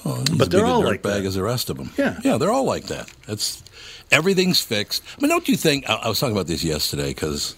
Well, 0.04 0.24
But 0.36 0.50
they're 0.50 0.66
all 0.66 0.82
like 0.84 1.02
dirtbag 1.02 1.22
that. 1.22 1.26
as 1.26 1.34
the 1.34 1.42
rest 1.42 1.70
of 1.70 1.76
them. 1.78 1.90
Yeah. 1.96 2.18
yeah, 2.22 2.36
they're 2.38 2.50
all 2.52 2.64
like 2.64 2.84
that. 2.84 3.10
It's 3.26 3.62
everything's 4.10 4.60
fixed. 4.60 5.02
I 5.16 5.20
mean, 5.22 5.30
don't 5.30 5.48
you 5.48 5.56
think? 5.56 5.88
I, 5.88 5.94
I 5.94 6.08
was 6.08 6.20
talking 6.20 6.36
about 6.36 6.46
this 6.46 6.62
yesterday 6.62 7.08
because, 7.08 7.54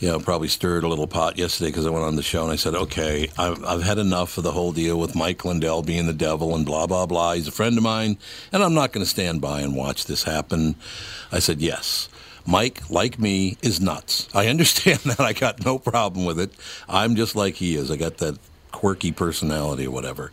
you 0.00 0.08
know, 0.08 0.18
probably 0.18 0.48
stirred 0.48 0.82
a 0.84 0.88
little 0.88 1.06
pot 1.06 1.38
yesterday 1.38 1.70
because 1.70 1.86
I 1.86 1.90
went 1.90 2.04
on 2.04 2.16
the 2.16 2.22
show 2.22 2.42
and 2.42 2.52
I 2.52 2.56
said, 2.56 2.74
okay, 2.74 3.28
I've, 3.38 3.64
I've 3.64 3.82
had 3.82 3.98
enough 3.98 4.36
of 4.38 4.44
the 4.44 4.52
whole 4.52 4.72
deal 4.72 4.98
with 4.98 5.14
Mike 5.14 5.44
Lindell 5.44 5.82
being 5.82 6.06
the 6.06 6.12
devil 6.12 6.54
and 6.54 6.66
blah 6.66 6.86
blah 6.86 7.06
blah. 7.06 7.34
He's 7.34 7.48
a 7.48 7.52
friend 7.52 7.76
of 7.78 7.84
mine, 7.84 8.18
and 8.52 8.62
I'm 8.62 8.74
not 8.74 8.92
going 8.92 9.04
to 9.04 9.10
stand 9.10 9.40
by 9.40 9.60
and 9.60 9.76
watch 9.76 10.06
this 10.06 10.24
happen. 10.24 10.74
I 11.30 11.38
said, 11.38 11.60
yes. 11.60 12.08
Mike, 12.46 12.88
like 12.90 13.18
me, 13.18 13.58
is 13.60 13.78
nuts. 13.78 14.26
I 14.34 14.46
understand 14.48 14.98
that. 15.04 15.20
I 15.20 15.32
got 15.34 15.64
no 15.66 15.78
problem 15.78 16.24
with 16.24 16.40
it. 16.40 16.50
I'm 16.88 17.14
just 17.14 17.36
like 17.36 17.56
he 17.56 17.76
is. 17.76 17.90
I 17.90 17.96
got 17.96 18.16
that 18.18 18.38
quirky 18.72 19.12
personality 19.12 19.86
or 19.86 19.90
whatever. 19.90 20.32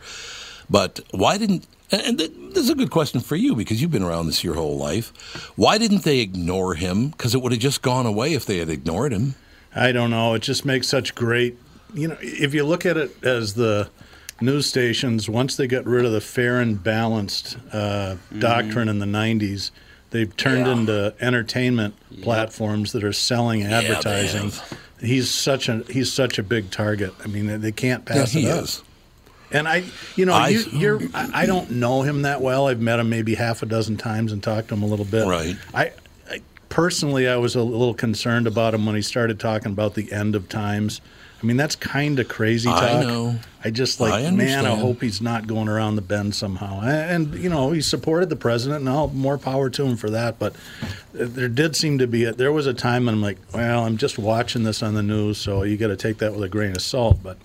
But 0.69 0.99
why 1.11 1.37
didn't? 1.37 1.67
And 1.91 2.17
this 2.19 2.29
is 2.57 2.69
a 2.69 2.75
good 2.75 2.89
question 2.89 3.19
for 3.19 3.35
you 3.35 3.55
because 3.55 3.81
you've 3.81 3.91
been 3.91 4.03
around 4.03 4.25
this 4.25 4.43
your 4.43 4.55
whole 4.55 4.77
life. 4.77 5.09
Why 5.55 5.77
didn't 5.77 6.03
they 6.03 6.19
ignore 6.19 6.73
him? 6.73 7.09
Because 7.09 7.35
it 7.35 7.41
would 7.41 7.51
have 7.51 7.61
just 7.61 7.81
gone 7.83 8.05
away 8.05 8.33
if 8.33 8.45
they 8.45 8.57
had 8.57 8.69
ignored 8.69 9.13
him. 9.13 9.35
I 9.75 9.91
don't 9.91 10.09
know. 10.09 10.33
It 10.33 10.41
just 10.41 10.65
makes 10.65 10.87
such 10.87 11.13
great, 11.13 11.57
you 11.93 12.07
know, 12.07 12.17
if 12.21 12.53
you 12.53 12.63
look 12.63 12.85
at 12.85 12.97
it 12.97 13.23
as 13.23 13.53
the 13.53 13.89
news 14.41 14.65
stations, 14.65 15.29
once 15.29 15.55
they 15.57 15.67
got 15.67 15.85
rid 15.85 16.05
of 16.05 16.11
the 16.11 16.21
fair 16.21 16.59
and 16.59 16.81
balanced 16.83 17.57
uh, 17.71 18.15
doctrine 18.39 18.89
in 18.89 18.97
the 18.99 19.05
90s, 19.05 19.69
they've 20.09 20.35
turned 20.37 20.65
Yeah. 20.65 20.73
into 20.73 21.13
entertainment 21.21 21.93
platforms 22.23 22.93
that 22.93 23.03
are 23.03 23.13
selling 23.13 23.63
advertising. 23.63 24.51
he's 24.99 25.29
such 25.29 25.69
a 25.69 25.83
he's 25.89 26.11
such 26.11 26.39
a 26.39 26.43
big 26.43 26.71
target. 26.71 27.13
I 27.23 27.27
mean, 27.27 27.61
they 27.61 27.71
can't 27.71 28.05
pass 28.05 28.33
yeah, 28.33 28.41
he 28.41 28.47
it 28.47 28.51
up. 28.57 28.63
is. 28.63 28.81
And 29.55 29.67
I, 29.67 29.83
you 30.15 30.25
know, 30.25 30.33
I- 30.33 30.49
you, 30.49 30.63
you're. 30.71 31.01
I, 31.13 31.43
I 31.43 31.45
don't 31.45 31.71
know 31.71 32.01
him 32.01 32.23
that 32.23 32.41
well. 32.41 32.67
I've 32.67 32.79
met 32.81 32.99
him 32.99 33.09
maybe 33.09 33.35
half 33.35 33.63
a 33.63 33.65
dozen 33.65 33.97
times 33.97 34.31
and 34.31 34.41
talked 34.43 34.67
to 34.69 34.73
him 34.75 34.83
a 34.83 34.87
little 34.87 35.05
bit. 35.05 35.25
Right. 35.27 35.55
I, 35.73 35.91
I 36.29 36.41
personally, 36.69 37.27
I 37.27 37.37
was 37.37 37.55
a 37.55 37.63
little 37.63 37.93
concerned 37.93 38.47
about 38.47 38.73
him 38.73 38.85
when 38.85 38.95
he 38.95 39.01
started 39.01 39.39
talking 39.39 39.71
about 39.71 39.93
the 39.95 40.11
end 40.11 40.35
of 40.35 40.49
times. 40.49 41.01
I 41.43 41.45
mean, 41.45 41.57
that's 41.57 41.75
kind 41.75 42.17
of 42.19 42.27
crazy 42.27 42.69
talk. 42.69 42.81
I 42.81 43.03
know. 43.03 43.35
I 43.63 43.69
just 43.69 43.99
like, 43.99 44.13
I 44.13 44.31
man, 44.31 44.65
I 44.65 44.73
hope 44.75 45.01
he's 45.01 45.21
not 45.21 45.45
going 45.45 45.67
around 45.67 45.95
the 45.95 46.01
bend 46.01 46.33
somehow. 46.33 46.79
And, 46.81 47.33
and, 47.33 47.43
you 47.43 47.49
know, 47.49 47.71
he 47.71 47.81
supported 47.81 48.29
the 48.29 48.35
president, 48.35 48.79
and 48.79 48.89
all 48.89 49.09
more 49.09 49.37
power 49.37 49.69
to 49.69 49.85
him 49.85 49.95
for 49.97 50.09
that. 50.11 50.39
But 50.39 50.53
uh, 50.55 51.25
there 51.27 51.49
did 51.49 51.75
seem 51.75 51.99
to 51.99 52.07
be 52.07 52.23
a, 52.23 52.31
there 52.31 52.51
was 52.51 52.65
a 52.67 52.73
time 52.73 53.05
when 53.05 53.15
I'm 53.15 53.21
like, 53.21 53.37
well, 53.53 53.85
I'm 53.85 53.97
just 53.97 54.17
watching 54.17 54.63
this 54.63 54.81
on 54.81 54.93
the 54.95 55.03
news, 55.03 55.37
so 55.37 55.63
you 55.63 55.77
got 55.77 55.87
to 55.87 55.97
take 55.97 56.17
that 56.19 56.33
with 56.33 56.41
a 56.43 56.49
grain 56.49 56.71
of 56.71 56.81
salt. 56.81 57.19
But 57.21 57.37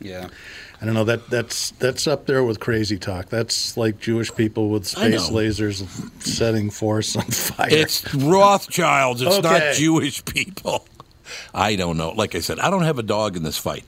Yeah. 0.00 0.28
I 0.80 0.84
don't 0.84 0.94
know 0.94 1.04
that 1.04 1.28
that's 1.30 1.70
that's 1.72 2.06
up 2.06 2.26
there 2.26 2.44
with 2.44 2.60
crazy 2.60 2.98
talk. 2.98 3.28
That's 3.28 3.76
like 3.76 3.98
Jewish 3.98 4.34
people 4.34 4.68
with 4.68 4.86
space 4.86 5.30
lasers 5.30 5.82
setting 6.22 6.70
force 6.70 7.16
on 7.16 7.24
fire. 7.30 7.68
It's 7.70 8.14
Rothschilds. 8.14 9.22
It's 9.22 9.42
not 9.42 9.74
Jewish 9.74 10.24
people. 10.24 10.86
I 11.54 11.76
don't 11.76 11.96
know. 11.96 12.10
Like 12.10 12.34
I 12.34 12.40
said, 12.40 12.58
I 12.60 12.70
don't 12.70 12.84
have 12.84 12.98
a 12.98 13.02
dog 13.02 13.36
in 13.36 13.42
this 13.42 13.58
fight. 13.58 13.84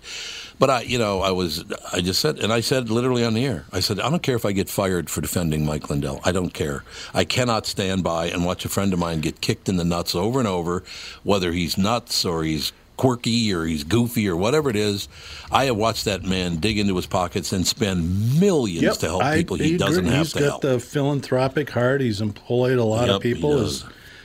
But 0.58 0.70
I, 0.70 0.80
you 0.82 0.98
know, 0.98 1.20
I 1.20 1.30
was, 1.30 1.64
I 1.92 2.00
just 2.00 2.20
said, 2.20 2.40
and 2.40 2.52
I 2.52 2.60
said 2.60 2.90
literally 2.90 3.24
on 3.24 3.34
the 3.34 3.46
air, 3.46 3.64
I 3.72 3.78
said, 3.78 4.00
I 4.00 4.10
don't 4.10 4.22
care 4.22 4.34
if 4.34 4.44
I 4.44 4.50
get 4.50 4.68
fired 4.68 5.08
for 5.08 5.20
defending 5.20 5.64
Mike 5.64 5.88
Lindell. 5.88 6.20
I 6.24 6.32
don't 6.32 6.52
care. 6.52 6.82
I 7.14 7.24
cannot 7.24 7.64
stand 7.64 8.02
by 8.02 8.26
and 8.26 8.44
watch 8.44 8.64
a 8.64 8.68
friend 8.68 8.92
of 8.92 8.98
mine 8.98 9.20
get 9.20 9.40
kicked 9.40 9.68
in 9.68 9.76
the 9.76 9.84
nuts 9.84 10.16
over 10.16 10.40
and 10.40 10.48
over, 10.48 10.82
whether 11.22 11.52
he's 11.52 11.78
nuts 11.78 12.24
or 12.24 12.42
he's 12.42 12.72
quirky 12.98 13.54
or 13.54 13.64
he's 13.64 13.84
goofy 13.84 14.28
or 14.28 14.36
whatever 14.36 14.68
it 14.68 14.76
is. 14.76 15.08
I 15.50 15.64
have 15.64 15.76
watched 15.76 16.04
that 16.04 16.22
man 16.24 16.56
dig 16.56 16.78
into 16.78 16.94
his 16.96 17.06
pockets 17.06 17.52
and 17.54 17.66
spend 17.66 18.38
millions 18.38 18.82
Yep, 18.82 18.96
to 18.98 19.06
help 19.06 19.22
I- 19.22 19.36
people 19.36 19.56
he 19.56 19.64
agree. 19.74 19.78
doesn't 19.78 20.04
have 20.04 20.18
He's 20.26 20.32
to 20.34 20.38
got 20.40 20.44
help. 20.48 20.62
the 20.62 20.78
philanthropic 20.78 21.70
heart. 21.70 22.02
He's 22.02 22.20
employed 22.20 22.76
a 22.78 22.84
lot 22.84 23.06
Yep, 23.06 23.16
of 23.16 23.22
he 23.22 23.32
people. 23.34 23.58
His, 23.60 23.84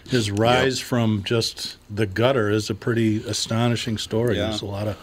his 0.09 0.29
rise 0.31 0.79
from 0.81 1.23
just 1.23 1.77
the 1.89 2.05
gutter 2.05 2.49
is 2.49 2.69
a 2.69 2.75
pretty 2.75 3.23
astonishing 3.25 3.97
story. 3.97 4.35
Yeah. 4.35 4.49
There's 4.49 4.61
a 4.61 4.65
lot 4.65 4.87
of 4.89 4.97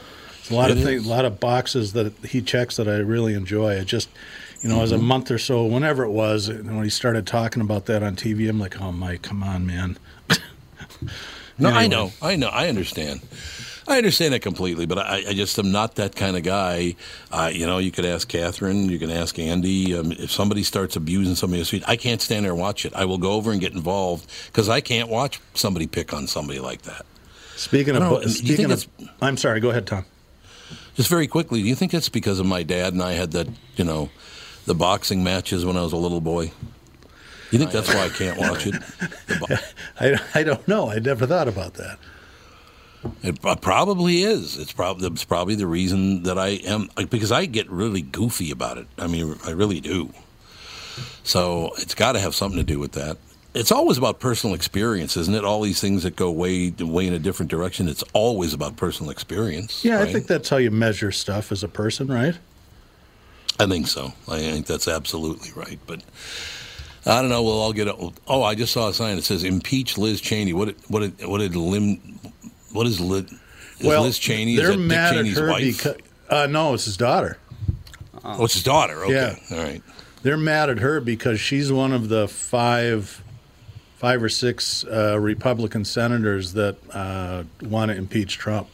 a 0.50 0.54
lot 0.54 0.70
It 0.70 0.76
of 0.78 0.82
things, 0.82 1.06
a 1.06 1.08
lot 1.08 1.24
of 1.24 1.38
boxes 1.40 1.92
that 1.92 2.12
he 2.24 2.42
checks 2.42 2.76
that 2.76 2.88
I 2.88 2.96
really 2.96 3.34
enjoy. 3.34 3.74
It 3.74 3.86
just 3.86 4.08
you 4.62 4.68
know, 4.68 4.82
as 4.82 4.92
a 4.92 4.96
Mm-hmm. 4.96 5.04
month 5.06 5.30
or 5.30 5.38
so, 5.38 5.64
whenever 5.64 6.04
it 6.04 6.10
was, 6.10 6.48
when 6.50 6.82
he 6.84 6.90
started 6.90 7.26
talking 7.26 7.62
about 7.62 7.86
that 7.86 8.02
on 8.02 8.14
TV, 8.16 8.46
I'm 8.48 8.58
like, 8.58 8.78
oh 8.80 8.92
Mike, 8.92 9.22
come 9.22 9.42
on, 9.42 9.64
man. 9.66 9.96
No, 11.60 11.70
I 11.70 11.86
know, 11.86 12.12
I 12.22 12.36
know, 12.36 12.48
I 12.48 12.68
understand. 12.68 13.20
I 13.88 13.96
understand 13.96 14.34
that 14.34 14.40
completely, 14.40 14.86
but 14.86 14.98
I, 14.98 15.24
I 15.28 15.32
just 15.34 15.58
am 15.58 15.72
not 15.72 15.96
that 15.96 16.14
kind 16.14 16.36
of 16.36 16.44
guy. 16.44 16.94
Uh, 17.32 17.50
you 17.52 17.66
know, 17.66 17.78
you 17.78 17.90
could 17.90 18.04
ask 18.04 18.28
Catherine, 18.28 18.88
you 18.88 18.98
can 19.00 19.10
ask 19.10 19.36
Andy. 19.38 19.96
Um, 19.96 20.12
if 20.12 20.30
somebody 20.30 20.62
starts 20.62 20.94
abusing 20.94 21.34
somebody 21.34 21.64
street, 21.64 21.82
I 21.88 21.96
can't 21.96 22.22
stand 22.22 22.44
there 22.44 22.52
and 22.52 22.60
watch 22.60 22.84
it. 22.84 22.94
I 22.94 23.04
will 23.04 23.18
go 23.18 23.32
over 23.32 23.50
and 23.50 23.60
get 23.60 23.72
involved 23.72 24.30
because 24.46 24.68
I 24.68 24.80
can't 24.80 25.08
watch 25.08 25.40
somebody 25.54 25.88
pick 25.88 26.12
on 26.12 26.28
somebody 26.28 26.60
like 26.60 26.82
that. 26.82 27.04
Speaking 27.56 27.94
know, 27.94 28.16
of, 28.16 28.22
you 28.22 28.28
speaking 28.28 28.68
think 28.68 28.70
of, 28.70 28.86
I'm 29.20 29.36
sorry. 29.36 29.60
Go 29.60 29.70
ahead, 29.70 29.86
Tom. 29.86 30.04
Just 30.94 31.08
very 31.08 31.26
quickly, 31.26 31.62
do 31.62 31.68
you 31.68 31.74
think 31.74 31.92
it's 31.92 32.08
because 32.08 32.38
of 32.38 32.46
my 32.46 32.62
dad 32.62 32.92
and 32.92 33.02
I 33.02 33.12
had 33.12 33.32
that, 33.32 33.48
you 33.76 33.84
know, 33.84 34.10
the 34.66 34.74
boxing 34.74 35.24
matches 35.24 35.64
when 35.64 35.76
I 35.76 35.82
was 35.82 35.92
a 35.92 35.96
little 35.96 36.20
boy? 36.20 36.52
You 37.50 37.58
think 37.58 37.72
that's 37.72 37.92
why 37.92 38.04
I 38.04 38.08
can't 38.08 38.38
watch 38.38 38.66
it? 38.66 38.74
I, 40.00 40.20
I 40.34 40.42
don't 40.42 40.66
know. 40.68 40.90
I 40.90 40.98
never 40.98 41.26
thought 41.26 41.48
about 41.48 41.74
that. 41.74 41.98
It 43.22 43.40
probably 43.62 44.22
is. 44.22 44.58
It's 44.58 44.72
probably 44.72 45.06
it's 45.08 45.24
probably 45.24 45.54
the 45.54 45.66
reason 45.66 46.24
that 46.24 46.38
I 46.38 46.48
am 46.64 46.90
because 47.08 47.32
I 47.32 47.46
get 47.46 47.70
really 47.70 48.02
goofy 48.02 48.50
about 48.50 48.76
it. 48.76 48.86
I 48.98 49.06
mean, 49.06 49.36
I 49.46 49.52
really 49.52 49.80
do. 49.80 50.12
So 51.22 51.72
it's 51.78 51.94
got 51.94 52.12
to 52.12 52.20
have 52.20 52.34
something 52.34 52.58
to 52.58 52.64
do 52.64 52.78
with 52.78 52.92
that. 52.92 53.16
It's 53.54 53.72
always 53.72 53.98
about 53.98 54.20
personal 54.20 54.54
experience, 54.54 55.16
isn't 55.16 55.34
it? 55.34 55.44
All 55.44 55.62
these 55.62 55.80
things 55.80 56.02
that 56.02 56.14
go 56.14 56.30
way 56.30 56.70
way 56.70 57.06
in 57.06 57.14
a 57.14 57.18
different 57.18 57.50
direction. 57.50 57.88
It's 57.88 58.04
always 58.12 58.52
about 58.52 58.76
personal 58.76 59.10
experience. 59.10 59.84
Yeah, 59.84 60.00
I 60.00 60.12
think 60.12 60.26
that's 60.26 60.48
how 60.48 60.58
you 60.58 60.70
measure 60.70 61.10
stuff 61.10 61.50
as 61.50 61.64
a 61.64 61.68
person, 61.68 62.06
right? 62.06 62.38
I 63.58 63.66
think 63.66 63.88
so. 63.88 64.12
I 64.28 64.38
think 64.38 64.66
that's 64.66 64.88
absolutely 64.88 65.50
right. 65.56 65.78
But 65.86 66.02
I 67.06 67.20
don't 67.20 67.30
know. 67.30 67.42
We'll 67.42 67.60
all 67.60 67.72
get. 67.72 67.88
A, 67.88 67.94
oh, 68.28 68.42
I 68.42 68.54
just 68.54 68.72
saw 68.72 68.88
a 68.88 68.94
sign 68.94 69.16
that 69.16 69.22
says 69.22 69.44
"Impeach 69.44 69.96
Liz 69.96 70.20
Cheney." 70.20 70.52
What? 70.52 70.66
Did, 70.66 70.76
what? 70.88 71.00
Did, 71.00 71.26
what 71.26 71.38
did 71.38 71.56
Lim? 71.56 71.96
What 72.72 72.86
is 72.86 73.00
Liz? 73.00 73.32
Is 73.78 73.86
Liz 73.86 74.18
Cheney? 74.18 74.56
They're 74.56 74.70
is 74.70 74.76
that 74.76 74.82
mad 74.82 75.10
Dick 75.10 75.18
Cheney's 75.18 75.38
at 75.38 75.44
her 75.44 75.50
wife? 75.50 75.76
because 75.76 75.96
uh, 76.28 76.46
no, 76.46 76.74
it's 76.74 76.84
his 76.84 76.96
daughter. 76.96 77.38
oh, 78.24 78.44
it's 78.44 78.54
his 78.54 78.62
daughter. 78.62 79.04
Okay. 79.04 79.14
Yeah. 79.14 79.56
All 79.56 79.62
right. 79.62 79.82
They're 80.22 80.36
mad 80.36 80.68
at 80.68 80.78
her 80.78 81.00
because 81.00 81.40
she's 81.40 81.72
one 81.72 81.92
of 81.92 82.10
the 82.10 82.28
five, 82.28 83.22
five 83.96 84.22
or 84.22 84.28
six 84.28 84.84
uh, 84.84 85.18
Republican 85.18 85.84
senators 85.86 86.52
that 86.52 86.76
uh, 86.92 87.44
want 87.62 87.90
to 87.90 87.96
impeach 87.96 88.36
Trump. 88.36 88.68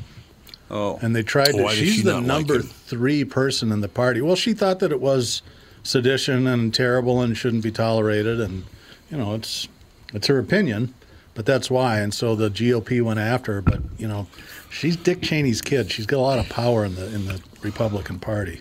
Oh, 0.69 0.99
And 1.01 1.15
they 1.15 1.23
tried 1.23 1.53
to. 1.53 1.63
Why 1.63 1.71
does 1.71 1.79
she's 1.79 1.95
she 1.97 2.03
the 2.03 2.21
not 2.21 2.23
like 2.23 2.49
number 2.49 2.61
three 2.61 3.25
person 3.25 3.71
in 3.71 3.81
the 3.81 3.89
party. 3.89 4.21
Well, 4.21 4.35
she 4.35 4.53
thought 4.53 4.81
that 4.81 4.91
it 4.91 5.01
was 5.01 5.43
sedition 5.87 6.47
and 6.47 6.75
terrible 6.75 7.21
and 7.21 7.37
shouldn't 7.37 7.63
be 7.63 7.71
tolerated, 7.71 8.41
and 8.41 8.65
you 9.11 9.17
know, 9.17 9.35
it's 9.35 9.69
it's 10.13 10.27
her 10.27 10.39
opinion, 10.39 10.95
but 11.35 11.47
that's 11.47 11.71
why. 11.71 11.99
And 12.01 12.13
so 12.13 12.35
the 12.35 12.51
GOP 12.51 13.03
went 13.03 13.21
after 13.21 13.55
her. 13.55 13.63
But 13.63 13.81
you 13.99 14.09
know, 14.09 14.27
she's 14.71 14.97
Dick 14.97 15.23
Cheney's 15.23 15.63
kid. 15.63 15.91
She's 15.91 16.07
got 16.07 16.19
a 16.19 16.21
lot 16.21 16.39
of 16.39 16.49
power 16.49 16.85
in 16.85 16.95
the 16.95 17.07
in 17.15 17.27
the 17.27 17.41
Republican 17.63 18.19
Party. 18.19 18.61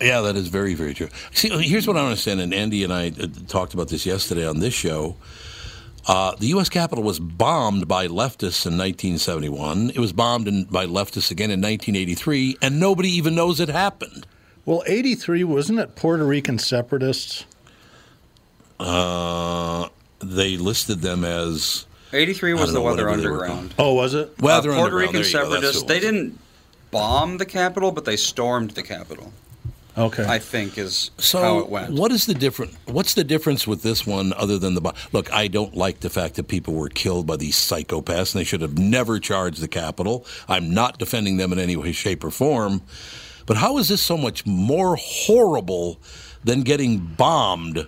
Yeah, 0.00 0.20
that 0.22 0.36
is 0.36 0.48
very, 0.48 0.74
very 0.74 0.92
true. 0.92 1.08
See, 1.32 1.48
here's 1.48 1.86
what 1.86 1.96
I 1.96 2.04
understand, 2.04 2.40
and 2.40 2.52
Andy 2.52 2.84
and 2.84 2.92
I 2.92 3.08
uh, 3.08 3.28
talked 3.48 3.72
about 3.72 3.88
this 3.88 4.04
yesterday 4.04 4.46
on 4.46 4.60
this 4.60 4.74
show. 4.74 5.16
Uh, 6.06 6.36
the 6.36 6.48
U.S. 6.48 6.68
Capitol 6.68 7.02
was 7.02 7.18
bombed 7.18 7.88
by 7.88 8.06
leftists 8.06 8.66
in 8.66 8.76
1971. 8.76 9.90
It 9.90 9.98
was 9.98 10.12
bombed 10.12 10.46
in, 10.46 10.64
by 10.64 10.86
leftists 10.86 11.30
again 11.30 11.50
in 11.50 11.60
1983, 11.60 12.58
and 12.62 12.78
nobody 12.78 13.08
even 13.08 13.34
knows 13.34 13.58
it 13.58 13.70
happened. 13.70 14.26
Well, 14.66 14.82
eighty 14.86 15.14
three 15.14 15.44
wasn't 15.44 15.78
it 15.78 15.96
Puerto 15.96 16.24
Rican 16.26 16.58
separatists? 16.58 17.46
Uh, 18.78 19.88
they 20.18 20.56
listed 20.58 21.00
them 21.00 21.24
as 21.24 21.86
83 22.12 22.52
was 22.54 22.72
the 22.72 22.78
know, 22.78 22.84
Weather 22.84 23.04
whatever 23.06 23.22
they 23.22 23.28
were 23.28 23.44
Underground. 23.46 23.74
Oh, 23.78 23.94
was 23.94 24.12
it? 24.12 24.28
Uh, 24.28 24.32
Weather 24.40 24.72
Puerto 24.72 24.96
Rican 24.96 25.14
There 25.14 25.24
you 25.24 25.32
go, 25.32 25.38
that's 25.38 25.50
separatists. 25.54 25.82
They 25.84 26.00
didn't 26.00 26.38
bomb 26.90 27.38
the 27.38 27.46
Capitol, 27.46 27.90
but 27.90 28.04
they 28.04 28.16
stormed 28.16 28.72
the 28.72 28.82
Capitol. 28.82 29.32
Okay. 29.98 30.26
I 30.26 30.38
think 30.38 30.76
is 30.76 31.10
So, 31.16 31.40
how 31.40 31.58
it 31.60 31.70
went. 31.70 31.94
what 31.94 32.12
is 32.12 32.26
the 32.26 32.34
different? 32.34 32.76
What's 32.84 33.14
the 33.14 33.24
difference 33.24 33.66
with 33.66 33.82
this 33.82 34.06
one 34.06 34.34
other 34.34 34.58
than 34.58 34.74
the 34.74 34.82
bo- 34.82 34.92
look? 35.12 35.32
I 35.32 35.48
don't 35.48 35.74
like 35.74 36.00
the 36.00 36.10
fact 36.10 36.34
that 36.34 36.48
people 36.48 36.74
were 36.74 36.90
killed 36.90 37.26
by 37.26 37.36
these 37.36 37.56
psychopaths, 37.56 38.34
and 38.34 38.40
they 38.40 38.44
should 38.44 38.60
have 38.60 38.76
never 38.76 39.18
charged 39.18 39.62
the 39.62 39.68
Capitol. 39.68 40.26
I'm 40.48 40.74
not 40.74 40.98
defending 40.98 41.38
them 41.38 41.50
in 41.50 41.58
any 41.58 41.76
way, 41.76 41.92
shape, 41.92 42.24
or 42.24 42.30
form. 42.30 42.82
But 43.46 43.56
how 43.58 43.78
is 43.78 43.88
this 43.88 44.02
so 44.02 44.16
much 44.16 44.44
more 44.44 44.96
horrible 45.00 46.00
than 46.44 46.62
getting 46.62 46.98
bombed 46.98 47.86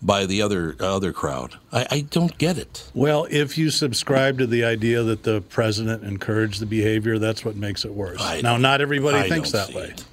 by 0.00 0.26
the 0.26 0.40
other 0.42 0.76
other 0.80 1.12
crowd? 1.12 1.56
I, 1.72 1.86
I 1.90 2.00
don't 2.10 2.36
get 2.38 2.58
it. 2.58 2.88
Well, 2.94 3.26
if 3.30 3.58
you 3.58 3.70
subscribe 3.70 4.38
to 4.38 4.46
the 4.46 4.64
idea 4.64 5.02
that 5.02 5.22
the 5.24 5.40
president 5.40 6.04
encouraged 6.04 6.60
the 6.60 6.66
behavior, 6.66 7.18
that's 7.18 7.44
what 7.44 7.56
makes 7.56 7.84
it 7.84 7.92
worse. 7.92 8.20
I 8.20 8.40
now, 8.40 8.52
don't- 8.52 8.62
not 8.62 8.80
everybody 8.80 9.18
I 9.18 9.28
thinks 9.28 9.50
don't 9.50 9.60
that 9.60 9.68
see 9.72 9.76
way. 9.76 9.84
it. 9.88 10.04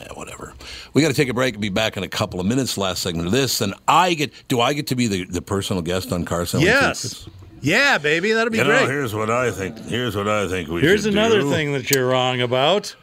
Yeah, 0.00 0.12
whatever. 0.12 0.52
We 0.92 1.00
got 1.00 1.08
to 1.08 1.14
take 1.14 1.30
a 1.30 1.34
break 1.34 1.54
and 1.54 1.62
be 1.62 1.70
back 1.70 1.96
in 1.96 2.02
a 2.02 2.08
couple 2.08 2.38
of 2.38 2.44
minutes. 2.46 2.76
Last 2.76 3.02
segment 3.02 3.26
of 3.26 3.32
this, 3.32 3.62
and 3.62 3.72
I 3.88 4.12
get. 4.14 4.30
Do 4.46 4.60
I 4.60 4.74
get 4.74 4.88
to 4.88 4.94
be 4.94 5.06
the, 5.06 5.24
the 5.24 5.40
personal 5.40 5.80
guest 5.82 6.12
on 6.12 6.24
Carson? 6.26 6.60
Yes. 6.60 7.26
Yeah, 7.62 7.96
baby, 7.96 8.32
that'd 8.32 8.52
be 8.52 8.58
You 8.58 8.64
know, 8.64 8.70
great. 8.78 8.88
here's 8.90 9.14
what 9.14 9.30
I 9.30 9.50
think. 9.50 9.78
Here's 9.86 10.14
what 10.14 10.28
I 10.28 10.46
think 10.48 10.68
we 10.68 10.82
Here's 10.82 11.04
should 11.04 11.14
another 11.14 11.40
do. 11.40 11.50
thing 11.50 11.72
that 11.72 11.90
you're 11.90 12.06
wrong 12.06 12.42
about. 12.42 12.94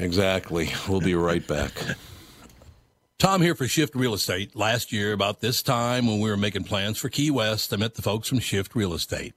Exactly. 0.00 0.72
We'll 0.88 1.00
be 1.00 1.14
right 1.14 1.46
back. 1.46 1.72
Tom 3.18 3.42
here 3.42 3.54
for 3.54 3.68
Shift 3.68 3.94
Real 3.94 4.14
Estate. 4.14 4.56
Last 4.56 4.92
year, 4.92 5.12
about 5.12 5.40
this 5.40 5.62
time 5.62 6.06
when 6.06 6.20
we 6.20 6.30
were 6.30 6.38
making 6.38 6.64
plans 6.64 6.96
for 6.96 7.10
Key 7.10 7.30
West, 7.30 7.70
I 7.70 7.76
met 7.76 7.94
the 7.94 8.02
folks 8.02 8.28
from 8.28 8.38
Shift 8.38 8.74
Real 8.74 8.94
Estate. 8.94 9.34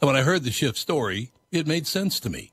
And 0.00 0.06
when 0.06 0.16
I 0.16 0.22
heard 0.22 0.44
the 0.44 0.52
Shift 0.52 0.78
story, 0.78 1.32
it 1.50 1.66
made 1.66 1.88
sense 1.88 2.20
to 2.20 2.30
me. 2.30 2.52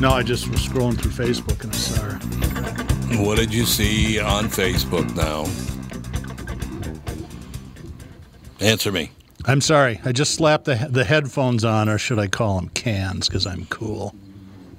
No, 0.00 0.10
I 0.10 0.22
just 0.22 0.48
was 0.48 0.60
scrolling 0.60 1.00
through 1.00 1.12
Facebook 1.12 1.64
and 1.64 1.72
I 1.72 1.76
saw 1.76 2.02
her. 2.02 3.24
What 3.24 3.38
did 3.38 3.52
you 3.54 3.64
see 3.64 4.20
on 4.20 4.44
Facebook 4.44 5.14
now? 5.16 5.46
Answer 8.60 8.92
me. 8.92 9.10
I'm 9.46 9.60
sorry. 9.60 10.00
I 10.04 10.12
just 10.12 10.34
slapped 10.34 10.64
the 10.66 10.88
the 10.90 11.04
headphones 11.04 11.64
on, 11.64 11.88
or 11.88 11.98
should 11.98 12.18
I 12.18 12.26
call 12.26 12.56
them 12.56 12.68
cans? 12.70 13.28
Because 13.28 13.46
I'm 13.46 13.64
cool. 13.66 14.14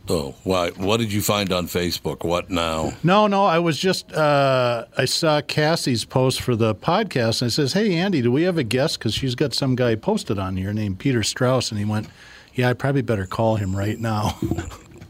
Oh, 0.09 0.35
why? 0.43 0.69
What 0.71 0.97
did 0.97 1.11
you 1.11 1.21
find 1.21 1.51
on 1.51 1.67
Facebook? 1.67 2.23
What 2.23 2.49
now? 2.49 2.93
No, 3.03 3.27
no. 3.27 3.45
I 3.45 3.59
was 3.59 3.77
just 3.77 4.11
uh, 4.13 4.85
I 4.97 5.05
saw 5.05 5.41
Cassie's 5.41 6.05
post 6.05 6.41
for 6.41 6.55
the 6.55 6.73
podcast, 6.73 7.41
and 7.41 7.47
I 7.47 7.49
says, 7.49 7.73
"Hey, 7.73 7.93
Andy, 7.95 8.21
do 8.21 8.31
we 8.31 8.43
have 8.43 8.57
a 8.57 8.63
guest? 8.63 8.99
Because 8.99 9.13
she's 9.13 9.35
got 9.35 9.53
some 9.53 9.75
guy 9.75 9.95
posted 9.95 10.39
on 10.39 10.55
here 10.55 10.71
named 10.73 10.99
Peter 10.99 11.23
Strauss." 11.23 11.71
And 11.71 11.79
he 11.79 11.85
went, 11.85 12.07
"Yeah, 12.53 12.69
I 12.69 12.73
probably 12.73 13.01
better 13.01 13.25
call 13.25 13.55
him 13.57 13.75
right 13.75 13.99
now." 13.99 14.37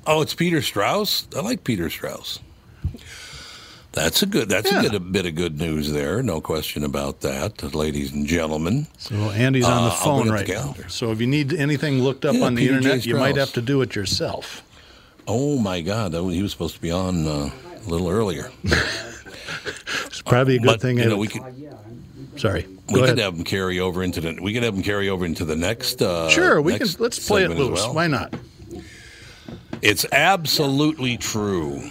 Oh, 0.10 0.22
it's 0.22 0.34
Peter 0.34 0.62
Strauss. 0.62 1.28
I 1.36 1.42
like 1.42 1.66
Peter 1.66 1.90
Strauss. 1.90 2.40
That's 3.92 4.22
a 4.22 4.26
good. 4.26 4.48
That's 4.48 4.72
Yeah. 4.72 4.80
a, 4.80 4.82
good, 4.84 4.96
a 4.96 5.00
bit 5.02 5.26
of 5.26 5.36
good 5.36 5.60
news 5.60 5.92
there. 5.92 6.24
No 6.24 6.40
question 6.40 6.84
about 6.86 7.22
that, 7.22 7.74
ladies 7.76 8.14
and 8.14 8.26
gentlemen. 8.28 8.88
so 8.98 9.16
Andy's 9.32 9.66
on 9.66 9.74
Uh, 9.74 9.76
the 9.76 9.84
I'll 9.86 9.92
phone 9.98 10.30
right 10.30 10.46
the 10.48 10.54
now. 10.54 10.76
So 10.88 11.12
if 11.12 11.20
you 11.20 11.28
need 11.28 11.52
anything 11.54 12.02
looked 12.02 12.24
up 12.24 12.36
Yeah, 12.36 12.46
on 12.46 12.56
the 12.56 12.62
Peter 12.62 12.78
internet, 12.78 13.06
you 13.06 13.16
might 13.18 13.36
have 13.36 13.52
to 13.54 13.62
do 13.62 13.82
it 13.82 13.96
yourself. 13.96 14.62
Oh 15.28 15.58
my 15.58 15.82
God, 15.82 16.12
that 16.14 16.24
he 16.24 16.42
was 16.42 16.52
supposed 16.52 16.76
to 16.76 16.82
be 16.82 16.92
on 16.92 17.28
uh, 17.28 17.50
a 17.86 17.90
little 17.90 18.10
earlier. 18.10 18.50
It's 20.08 20.22
probably 20.22 20.56
a 20.56 20.60
good 20.60 20.66
But 20.68 20.82
thing. 20.82 20.98
you 20.98 21.06
know, 21.06 21.16
we 21.18 21.28
could 21.28 21.42
sorry. 22.38 22.66
we 22.90 22.96
Go 23.00 23.06
could 23.06 23.18
have 23.20 23.36
him 23.36 23.44
carry 23.44 23.80
over 23.80 24.04
into 24.04 24.20
the 24.20 24.38
we 24.42 24.52
could 24.54 24.64
have 24.64 24.74
him 24.76 24.82
carry 24.84 25.10
over 25.10 25.26
into 25.26 25.46
the 25.46 25.56
next. 25.56 26.02
Uh, 26.02 26.30
Sure, 26.30 26.62
we 26.62 26.78
can. 26.78 26.88
Let's 27.00 27.26
play 27.26 27.44
it 27.44 27.50
loose. 27.52 27.80
well. 27.80 27.94
Why 27.94 28.08
not? 28.08 28.34
It's 29.82 30.06
absolutely 30.12 31.18
true. 31.18 31.82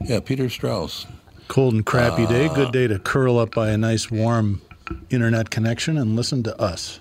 Yeah, 0.00 0.20
Peter 0.20 0.48
Strauss. 0.48 1.06
Cold 1.48 1.74
and 1.74 1.84
crappy 1.84 2.26
day. 2.26 2.46
Uh, 2.46 2.54
Good 2.54 2.72
day 2.72 2.86
to 2.86 2.98
curl 2.98 3.38
up 3.38 3.54
by 3.54 3.70
a 3.70 3.76
nice 3.76 4.10
warm 4.10 4.62
internet 5.10 5.50
connection 5.50 5.98
and 5.98 6.14
listen 6.16 6.42
to 6.44 6.58
us. 6.60 7.00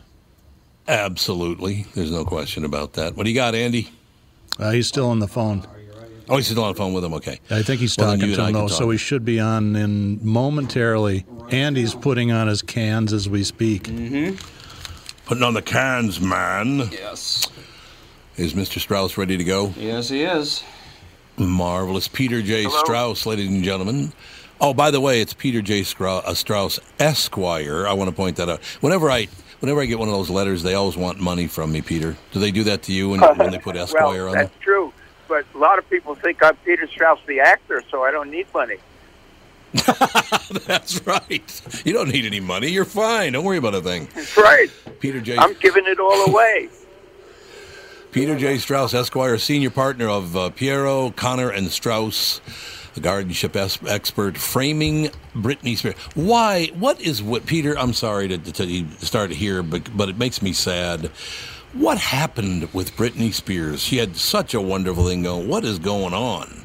Absolutely. 0.88 1.86
There's 1.94 2.12
no 2.12 2.26
question 2.26 2.66
about 2.66 2.94
that. 2.94 3.16
What 3.16 3.24
do 3.24 3.30
you 3.30 3.36
got, 3.36 3.54
Andy? 3.56 3.90
Uh, 4.60 4.72
he's 4.72 4.88
still 4.88 5.08
on 5.10 5.20
the 5.20 5.28
phone. 5.28 5.66
Oh, 6.30 6.38
he's 6.38 6.48
still 6.48 6.64
on 6.64 6.74
the 6.74 6.78
phone 6.78 6.94
with 6.94 7.04
him. 7.04 7.14
Okay. 7.16 7.40
I 7.50 7.62
think 7.64 7.82
he's 7.82 7.98
Well, 7.98 8.12
talking 8.14 8.30
you 8.30 8.36
to 8.36 8.42
him 8.42 8.46
can 8.48 8.54
though, 8.54 8.68
so 8.68 8.86
talk. 8.86 8.92
he 8.94 8.98
should 8.98 9.26
be 9.26 9.40
on 9.40 9.76
in 9.76 10.20
momentarily. 10.26 11.26
Andy's 11.50 11.94
putting 11.94 12.32
on 12.32 12.48
his 12.48 12.62
cans 12.62 13.12
as 13.14 13.28
we 13.28 13.44
speak. 13.44 13.84
Putting 15.26 15.44
on 15.44 15.54
the 15.54 15.62
cans, 15.62 16.20
man. 16.22 16.90
Yes. 16.92 17.50
Is 18.38 18.54
Mr. 18.54 18.80
Strauss 18.80 19.18
ready 19.18 19.38
to 19.38 19.44
go? 19.44 19.74
Yes, 19.78 20.10
he 20.10 20.24
is. 20.24 20.64
Marvelous. 21.38 22.08
Peter 22.08 22.42
J. 22.42 22.66
Strauss, 22.70 23.26
ladies 23.26 23.50
and 23.50 23.64
gentlemen. 23.64 24.14
Oh, 24.62 24.74
by 24.74 24.92
the 24.92 25.02
way, 25.02 25.20
it's 25.20 25.34
Peter 25.34 25.62
J. 25.62 25.82
Scrou- 25.82 26.24
uh, 26.24 26.34
Strauss 26.34 26.80
Esquire. 27.00 27.86
I 27.88 27.94
want 27.94 28.10
to 28.10 28.16
point 28.16 28.38
that 28.38 28.48
out. 28.50 28.62
Whenever 28.82 29.12
I 29.12 29.28
whenever 29.60 29.82
I 29.82 29.86
get 29.86 30.00
one 30.00 30.08
of 30.08 30.14
those 30.14 30.30
letters, 30.30 30.64
they 30.64 30.74
always 30.76 30.96
want 30.96 31.20
money 31.20 31.48
from 31.48 31.72
me, 31.72 31.82
Peter. 31.82 32.16
Do 32.32 32.40
they 32.40 32.52
do 32.52 32.64
that 32.66 32.84
to 32.84 32.94
you 32.94 33.10
when, 33.10 33.20
when 33.22 33.52
they 33.52 33.58
put 33.60 33.76
Esquire 33.78 34.26
well, 34.26 34.28
on 34.30 34.38
them? 34.38 34.46
that's 34.46 34.64
true. 34.64 34.93
But 35.34 35.46
a 35.56 35.58
lot 35.58 35.80
of 35.80 35.90
people 35.90 36.14
think 36.14 36.44
I'm 36.44 36.56
Peter 36.58 36.86
Strauss, 36.86 37.20
the 37.26 37.40
actor, 37.40 37.82
so 37.90 38.04
I 38.04 38.12
don't 38.12 38.30
need 38.30 38.46
money. 38.54 38.76
That's 40.68 41.04
right. 41.08 41.82
You 41.84 41.92
don't 41.92 42.10
need 42.10 42.26
any 42.26 42.40
money. 42.40 42.68
You're 42.68 42.86
fine. 42.86 43.34
Don't 43.34 43.44
worry 43.44 43.58
about 43.58 43.74
a 43.74 43.82
thing. 43.82 44.08
That's 44.14 44.38
right. 44.38 44.70
Peter 45.00 45.20
J. 45.22 45.36
I'm 45.40 45.56
giving 45.56 45.88
it 45.88 46.00
all 46.00 46.30
away. 46.30 46.70
Peter 48.12 48.38
J. 48.38 48.60
Strauss 48.60 48.94
Esquire, 48.94 49.40
senior 49.40 49.72
partner 49.72 50.08
of 50.08 50.38
uh, 50.38 50.52
Pierro, 50.52 51.16
Connor, 51.16 51.50
and 51.50 51.72
Strauss, 51.72 52.40
the 52.94 53.00
guardianship 53.02 53.56
es- 53.56 53.84
expert, 53.88 54.38
framing 54.38 55.10
Britney 55.34 55.76
Spears. 55.76 55.96
Why? 56.14 56.68
What 56.76 57.02
is 57.02 57.24
what? 57.24 57.48
Peter, 57.48 57.76
I'm 57.76 57.94
sorry 57.94 58.28
to, 58.28 58.38
to 58.38 58.88
start 59.04 59.32
here, 59.32 59.64
but 59.64 59.98
but 59.98 60.10
it 60.10 60.18
makes 60.20 60.44
me 60.44 60.54
sad. 60.54 61.10
What 61.74 61.98
happened 61.98 62.72
with 62.72 62.96
Britney 62.96 63.34
Spears? 63.34 63.82
She 63.82 63.98
had 63.98 64.16
such 64.16 64.54
a 64.54 64.62
wonderful 64.62 65.08
thing 65.08 65.24
going. 65.24 65.48
What 65.48 65.66
is 65.66 65.80
going 65.80 66.14
on? 66.14 66.64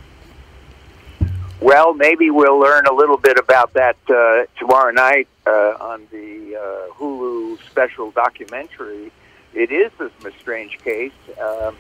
Well, 1.61 1.95
maybe 1.95 2.29
we'll 2.31 2.59
learn 2.59 2.85
a 2.85 2.93
little 2.93 3.17
bit 3.17 3.39
about 3.39 3.73
that 3.73 3.97
uh, 4.11 4.45
tomorrow 4.59 4.93
night 4.93 5.27
uh, 5.47 5.77
on 5.81 6.07
the 6.11 6.57
uh, 6.57 6.93
Hulu 6.93 7.59
special 7.71 8.11
documentary. 8.11 9.11
It 9.55 9.73
is 9.73 9.91
a 9.99 10.11
strange 10.39 10.77
case, 10.85 11.13
um, 11.41 11.75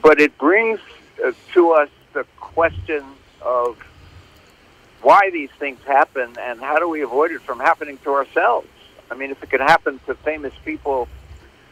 but 0.00 0.18
it 0.18 0.36
brings 0.38 0.80
uh, 1.22 1.32
to 1.52 1.72
us 1.72 1.90
the 2.14 2.24
question 2.40 3.04
of 3.42 3.76
why 5.02 5.28
these 5.30 5.50
things 5.58 5.80
happen 5.84 6.34
and 6.40 6.60
how 6.60 6.78
do 6.78 6.88
we 6.88 7.02
avoid 7.02 7.30
it 7.30 7.42
from 7.42 7.58
happening 7.60 7.98
to 8.04 8.12
ourselves. 8.14 8.68
I 9.10 9.16
mean, 9.16 9.30
if 9.30 9.42
it 9.42 9.50
could 9.50 9.60
happen 9.60 10.00
to 10.06 10.14
famous 10.14 10.54
people 10.64 11.08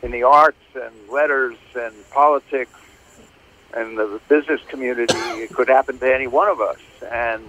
in 0.02 0.10
the 0.10 0.22
arts 0.22 0.58
and 0.74 0.92
letters 1.10 1.56
and 1.74 1.94
politics 2.10 2.72
and 3.74 3.96
the 3.96 4.20
business 4.28 4.60
community, 4.68 5.14
it 5.14 5.50
could 5.50 5.68
happen 5.68 5.98
to 5.98 6.14
any 6.14 6.26
one 6.26 6.48
of 6.48 6.60
us. 6.60 6.78
And 7.10 7.42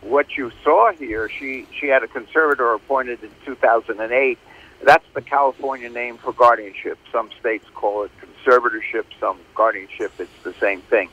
what 0.00 0.36
you 0.36 0.50
saw 0.64 0.92
here, 0.92 1.28
she 1.28 1.66
she 1.78 1.86
had 1.86 2.02
a 2.02 2.08
conservator 2.08 2.72
appointed 2.72 3.22
in 3.22 3.30
2008. 3.44 4.38
That's 4.84 5.04
the 5.14 5.22
California 5.22 5.88
name 5.88 6.18
for 6.18 6.32
guardianship. 6.32 6.98
Some 7.12 7.30
states 7.38 7.66
call 7.74 8.02
it 8.04 8.10
conservatorship, 8.20 9.04
some 9.20 9.38
guardianship. 9.54 10.12
It's 10.18 10.42
the 10.42 10.54
same 10.54 10.80
thing. 10.82 11.08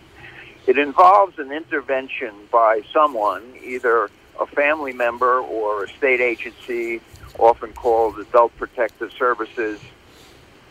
It 0.65 0.77
involves 0.77 1.37
an 1.37 1.51
intervention 1.51 2.33
by 2.51 2.81
someone, 2.91 3.43
either 3.63 4.09
a 4.39 4.45
family 4.47 4.93
member 4.93 5.39
or 5.39 5.83
a 5.83 5.89
state 5.89 6.21
agency, 6.21 7.01
often 7.37 7.73
called 7.73 8.17
Adult 8.19 8.55
Protective 8.57 9.11
Services, 9.13 9.79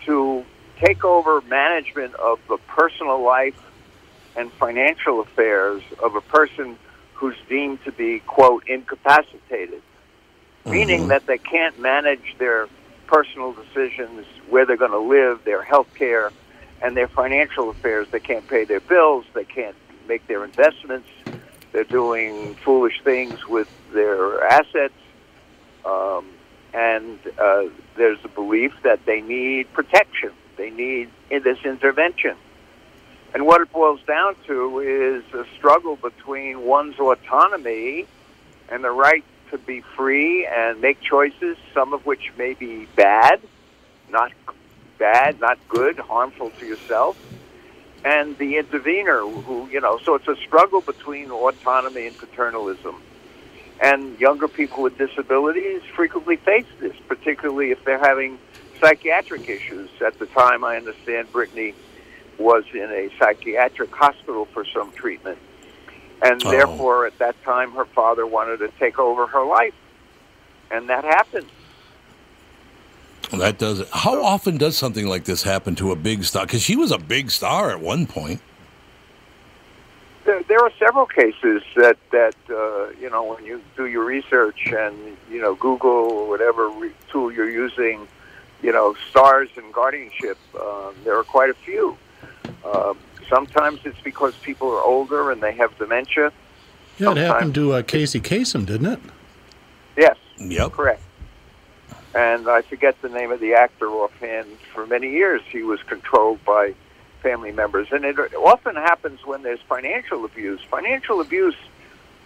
to 0.06 0.44
take 0.84 1.04
over 1.04 1.40
management 1.42 2.14
of 2.14 2.38
the 2.48 2.58
personal 2.68 3.24
life 3.24 3.56
and 4.36 4.52
financial 4.52 5.20
affairs 5.20 5.82
of 6.02 6.14
a 6.14 6.20
person 6.20 6.78
who's 7.14 7.36
deemed 7.48 7.80
to 7.84 7.92
be, 7.92 8.20
quote, 8.20 8.62
incapacitated, 8.68 9.82
meaning 10.68 11.08
that 11.08 11.26
they 11.26 11.38
can't 11.38 11.78
manage 11.80 12.36
their 12.38 12.68
personal 13.08 13.52
decisions, 13.52 14.24
where 14.48 14.64
they're 14.66 14.76
going 14.76 14.92
to 14.92 14.98
live, 14.98 15.44
their 15.44 15.62
health 15.62 15.88
care, 15.98 16.30
and 16.82 16.96
their 16.96 17.08
financial 17.08 17.70
affairs. 17.70 18.06
They 18.12 18.20
can't 18.20 18.46
pay 18.48 18.64
their 18.64 18.80
bills, 18.80 19.24
they 19.34 19.44
can't 19.44 19.76
make 20.06 20.26
their 20.28 20.44
investments, 20.44 21.08
they're 21.72 21.84
doing 21.84 22.54
foolish 22.64 23.00
things 23.02 23.40
with 23.48 23.68
their 23.92 24.44
assets. 24.44 24.94
Um, 25.84 26.26
and 26.74 27.18
uh, 27.38 27.64
there's 27.96 28.18
a 28.24 28.28
belief 28.28 28.72
that 28.82 29.04
they 29.06 29.20
need 29.20 29.72
protection. 29.72 30.32
They 30.56 30.70
need 30.70 31.10
this 31.28 31.58
intervention. 31.64 32.36
And 33.34 33.46
what 33.46 33.60
it 33.60 33.72
boils 33.72 34.00
down 34.06 34.36
to 34.46 34.80
is 34.80 35.22
a 35.34 35.44
struggle 35.56 35.96
between 35.96 36.62
one's 36.62 36.98
autonomy 36.98 38.06
and 38.68 38.82
the 38.82 38.90
right 38.90 39.24
to 39.50 39.58
be 39.58 39.80
free 39.96 40.46
and 40.46 40.80
make 40.80 41.00
choices, 41.00 41.56
some 41.72 41.92
of 41.92 42.04
which 42.06 42.32
may 42.36 42.54
be 42.54 42.86
bad, 42.96 43.40
not 44.10 44.32
bad, 44.98 45.40
not 45.40 45.58
good, 45.68 45.98
harmful 45.98 46.50
to 46.58 46.66
yourself, 46.66 47.16
and 48.04 48.36
the 48.38 48.56
intervener 48.56 49.20
who, 49.20 49.68
you 49.68 49.80
know, 49.80 49.98
so 50.04 50.14
it's 50.14 50.28
a 50.28 50.36
struggle 50.36 50.80
between 50.80 51.30
autonomy 51.30 52.06
and 52.06 52.16
paternalism. 52.16 53.00
And 53.80 54.18
younger 54.18 54.48
people 54.48 54.82
with 54.82 54.98
disabilities 54.98 55.82
frequently 55.94 56.36
face 56.36 56.66
this, 56.80 56.96
particularly 57.06 57.70
if 57.70 57.84
they're 57.84 57.98
having 57.98 58.38
psychiatric 58.80 59.48
issues. 59.48 59.88
At 60.04 60.18
the 60.18 60.26
time, 60.26 60.64
I 60.64 60.76
understand 60.76 61.32
Britney 61.32 61.74
was 62.38 62.64
in 62.72 62.90
a 62.90 63.10
psychiatric 63.18 63.92
hospital 63.94 64.46
for 64.46 64.64
some 64.64 64.92
treatment. 64.92 65.38
And 66.22 66.44
Oh. 66.44 66.50
therefore, 66.50 67.06
at 67.06 67.18
that 67.18 67.40
time, 67.44 67.72
her 67.72 67.84
father 67.84 68.26
wanted 68.26 68.58
to 68.58 68.68
take 68.80 68.98
over 68.98 69.26
her 69.26 69.44
life. 69.44 69.74
And 70.70 70.88
that 70.88 71.04
happened. 71.04 71.46
That 73.32 73.58
does 73.58 73.80
it. 73.80 73.88
How 73.92 74.22
often 74.24 74.56
does 74.56 74.76
something 74.76 75.06
like 75.06 75.24
this 75.24 75.42
happen 75.42 75.74
to 75.76 75.92
a 75.92 75.96
big 75.96 76.24
star? 76.24 76.46
Because 76.46 76.62
she 76.62 76.76
was 76.76 76.90
a 76.90 76.98
big 76.98 77.30
star 77.30 77.70
at 77.70 77.80
one 77.80 78.06
point. 78.06 78.40
There, 80.58 80.68
there 80.68 80.74
are 80.74 80.86
several 80.86 81.06
cases 81.06 81.62
that 81.76 81.96
that 82.10 82.34
uh, 82.50 82.90
you 83.00 83.10
know 83.10 83.22
when 83.24 83.44
you 83.44 83.62
do 83.76 83.86
your 83.86 84.04
research 84.04 84.72
and 84.72 85.16
you 85.30 85.40
know 85.40 85.54
Google 85.54 85.90
or 85.90 86.28
whatever 86.28 86.68
re- 86.68 86.92
tool 87.10 87.32
you're 87.32 87.50
using, 87.50 88.06
you 88.62 88.72
know 88.72 88.94
stars 89.10 89.48
and 89.56 89.72
guardianship. 89.72 90.38
Um, 90.60 90.94
there 91.04 91.16
are 91.18 91.24
quite 91.24 91.50
a 91.50 91.54
few. 91.54 91.96
Um, 92.64 92.98
sometimes 93.28 93.80
it's 93.84 94.00
because 94.00 94.34
people 94.38 94.70
are 94.70 94.82
older 94.82 95.30
and 95.30 95.40
they 95.42 95.52
have 95.52 95.76
dementia. 95.78 96.32
Yeah, 96.98 97.12
it 97.12 97.18
happened 97.18 97.54
to 97.54 97.74
uh, 97.74 97.82
Casey 97.82 98.20
Kasem, 98.20 98.66
didn't 98.66 98.86
it? 98.86 99.00
Yes, 99.96 100.16
Yep. 100.38 100.72
correct. 100.72 101.02
And 102.14 102.48
I 102.48 102.62
forget 102.62 103.00
the 103.02 103.08
name 103.08 103.30
of 103.30 103.38
the 103.38 103.54
actor 103.54 103.88
offhand. 103.88 104.48
For 104.74 104.86
many 104.86 105.10
years, 105.10 105.40
he 105.50 105.62
was 105.62 105.80
controlled 105.84 106.44
by 106.44 106.74
family 107.22 107.52
members, 107.52 107.88
and 107.90 108.04
it 108.04 108.18
often 108.34 108.76
happens 108.76 109.20
when 109.24 109.42
there's 109.42 109.60
financial 109.60 110.24
abuse. 110.24 110.60
Financial 110.70 111.20
abuse 111.20 111.56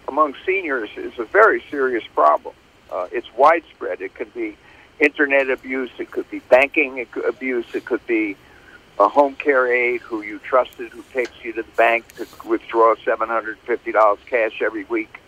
among 0.07 0.35
seniors 0.45 0.89
is 0.97 1.17
a 1.17 1.25
very 1.25 1.63
serious 1.69 2.03
problem. 2.13 2.55
Uh, 2.91 3.07
it's 3.11 3.27
widespread. 3.35 4.01
It 4.01 4.13
could 4.13 4.33
be 4.33 4.57
internet 4.99 5.49
abuse, 5.49 5.89
it 5.97 6.11
could 6.11 6.29
be 6.29 6.39
banking 6.39 7.05
abuse, 7.27 7.65
it 7.73 7.85
could 7.85 8.05
be 8.05 8.37
a 8.99 9.07
home 9.07 9.35
care 9.35 9.71
aide 9.73 10.01
who 10.01 10.21
you 10.21 10.39
trusted 10.39 10.91
who 10.91 11.03
takes 11.13 11.31
you 11.43 11.51
to 11.53 11.63
the 11.63 11.71
bank 11.71 12.05
to 12.15 12.27
withdraw 12.47 12.93
$750 12.95 14.17
cash 14.27 14.61
every 14.61 14.83
week. 14.85 15.19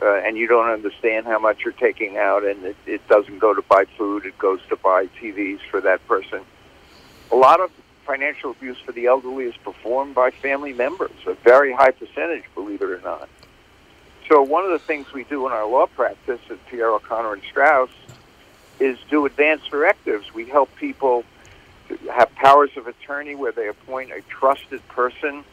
Uh, 0.00 0.14
and 0.14 0.36
you 0.36 0.46
don't 0.46 0.68
understand 0.68 1.26
how 1.26 1.38
much 1.38 1.64
you're 1.64 1.72
taking 1.72 2.16
out, 2.16 2.44
and 2.44 2.64
it, 2.64 2.76
it 2.86 3.08
doesn't 3.08 3.40
go 3.40 3.52
to 3.52 3.62
buy 3.62 3.84
food; 3.96 4.24
it 4.24 4.38
goes 4.38 4.60
to 4.68 4.76
buy 4.76 5.06
TVs 5.20 5.58
for 5.72 5.80
that 5.80 6.06
person. 6.06 6.40
A 7.32 7.36
lot 7.36 7.58
of 7.60 7.72
financial 8.08 8.52
abuse 8.52 8.78
for 8.78 8.92
the 8.92 9.04
elderly 9.04 9.44
is 9.44 9.56
performed 9.58 10.14
by 10.14 10.30
family 10.30 10.72
members, 10.72 11.12
a 11.26 11.34
very 11.34 11.74
high 11.74 11.90
percentage, 11.90 12.42
believe 12.54 12.80
it 12.80 12.88
or 12.88 13.02
not. 13.02 13.28
So 14.30 14.42
one 14.42 14.64
of 14.64 14.70
the 14.70 14.78
things 14.78 15.12
we 15.12 15.24
do 15.24 15.46
in 15.46 15.52
our 15.52 15.68
law 15.68 15.86
practice 15.86 16.40
at 16.50 16.58
Pierro 16.68 17.02
Connor 17.02 17.34
and 17.34 17.42
Strauss 17.42 17.90
is 18.80 18.98
do 19.10 19.26
advanced 19.26 19.70
directives. 19.70 20.32
We 20.32 20.46
help 20.46 20.74
people 20.76 21.22
have 22.10 22.34
powers 22.34 22.70
of 22.76 22.86
attorney 22.86 23.34
where 23.34 23.52
they 23.52 23.68
appoint 23.68 24.10
a 24.10 24.22
trusted 24.22 24.86
person 24.88 25.44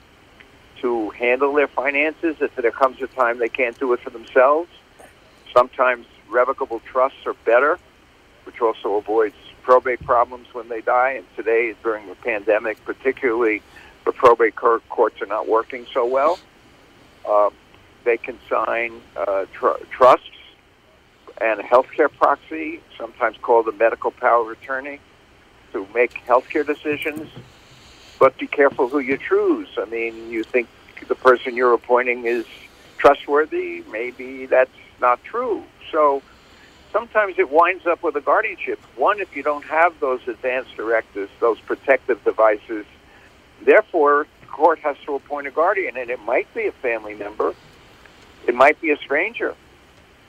to 0.81 1.09
handle 1.09 1.53
their 1.53 1.67
finances 1.67 2.37
if 2.39 2.55
there 2.55 2.71
comes 2.71 3.01
a 3.01 3.07
time 3.07 3.37
they 3.37 3.49
can't 3.49 3.77
do 3.77 3.91
it 3.91 3.99
for 3.99 4.11
themselves. 4.11 4.69
Sometimes 5.53 6.05
revocable 6.29 6.79
trusts 6.79 7.25
are 7.25 7.35
better, 7.45 7.77
which 8.45 8.61
also 8.61 8.95
avoids 8.95 9.35
probate 9.65 9.99
problems 10.05 10.47
when 10.53 10.69
they 10.69 10.79
die. 10.79 11.13
And 11.13 11.25
today, 11.35 11.73
during 11.83 12.07
the 12.07 12.15
pandemic, 12.15 12.83
particularly 12.85 13.63
the 14.05 14.11
probate 14.11 14.55
courts 14.55 15.21
are 15.21 15.25
not 15.25 15.47
working 15.47 15.87
so 15.91 16.05
well. 16.05 16.37
Um, 17.27 17.51
they 18.03 18.17
can 18.17 18.37
sign 18.47 19.01
uh, 19.17 19.45
tr- 19.51 19.83
trusts 19.89 20.29
and 21.41 21.59
a 21.59 21.63
healthcare 21.63 22.11
proxy, 22.11 22.79
sometimes 22.97 23.37
called 23.41 23.67
a 23.67 23.71
medical 23.71 24.11
power 24.11 24.43
of 24.43 24.57
attorney, 24.57 24.99
to 25.73 25.85
make 25.93 26.23
healthcare 26.25 26.65
decisions. 26.65 27.27
But 28.19 28.37
be 28.37 28.47
careful 28.47 28.87
who 28.87 28.99
you 28.99 29.17
choose. 29.17 29.67
I 29.77 29.85
mean, 29.85 30.29
you 30.29 30.43
think 30.43 30.69
the 31.07 31.15
person 31.15 31.57
you're 31.57 31.73
appointing 31.73 32.25
is 32.25 32.45
trustworthy. 32.97 33.83
Maybe 33.91 34.45
that's 34.45 34.69
not 35.01 35.21
true. 35.23 35.63
So 35.91 36.21
sometimes 36.95 37.37
it 37.37 37.49
winds 37.51 37.85
up 37.85 38.01
with 38.03 38.15
a 38.15 38.21
guardianship. 38.21 38.79
One, 38.95 39.19
if 39.19 39.35
you 39.35 39.43
don't 39.43 39.65
have 39.65 39.99
those 39.99 40.21
advanced 40.29 40.77
directives, 40.77 41.29
those 41.41 41.59
protective 41.59 42.23
devices, 42.23 42.85
therefore, 43.61 44.27
the 44.39 44.47
court 44.47 44.79
has 44.79 44.95
to 45.05 45.15
appoint 45.15 45.45
a 45.45 45.51
guardian, 45.51 45.97
and 45.97 46.09
it 46.09 46.21
might 46.21 46.51
be 46.53 46.67
a 46.67 46.71
family 46.71 47.13
member, 47.13 47.53
it 48.47 48.55
might 48.55 48.79
be 48.79 48.91
a 48.91 48.97
stranger, 48.97 49.53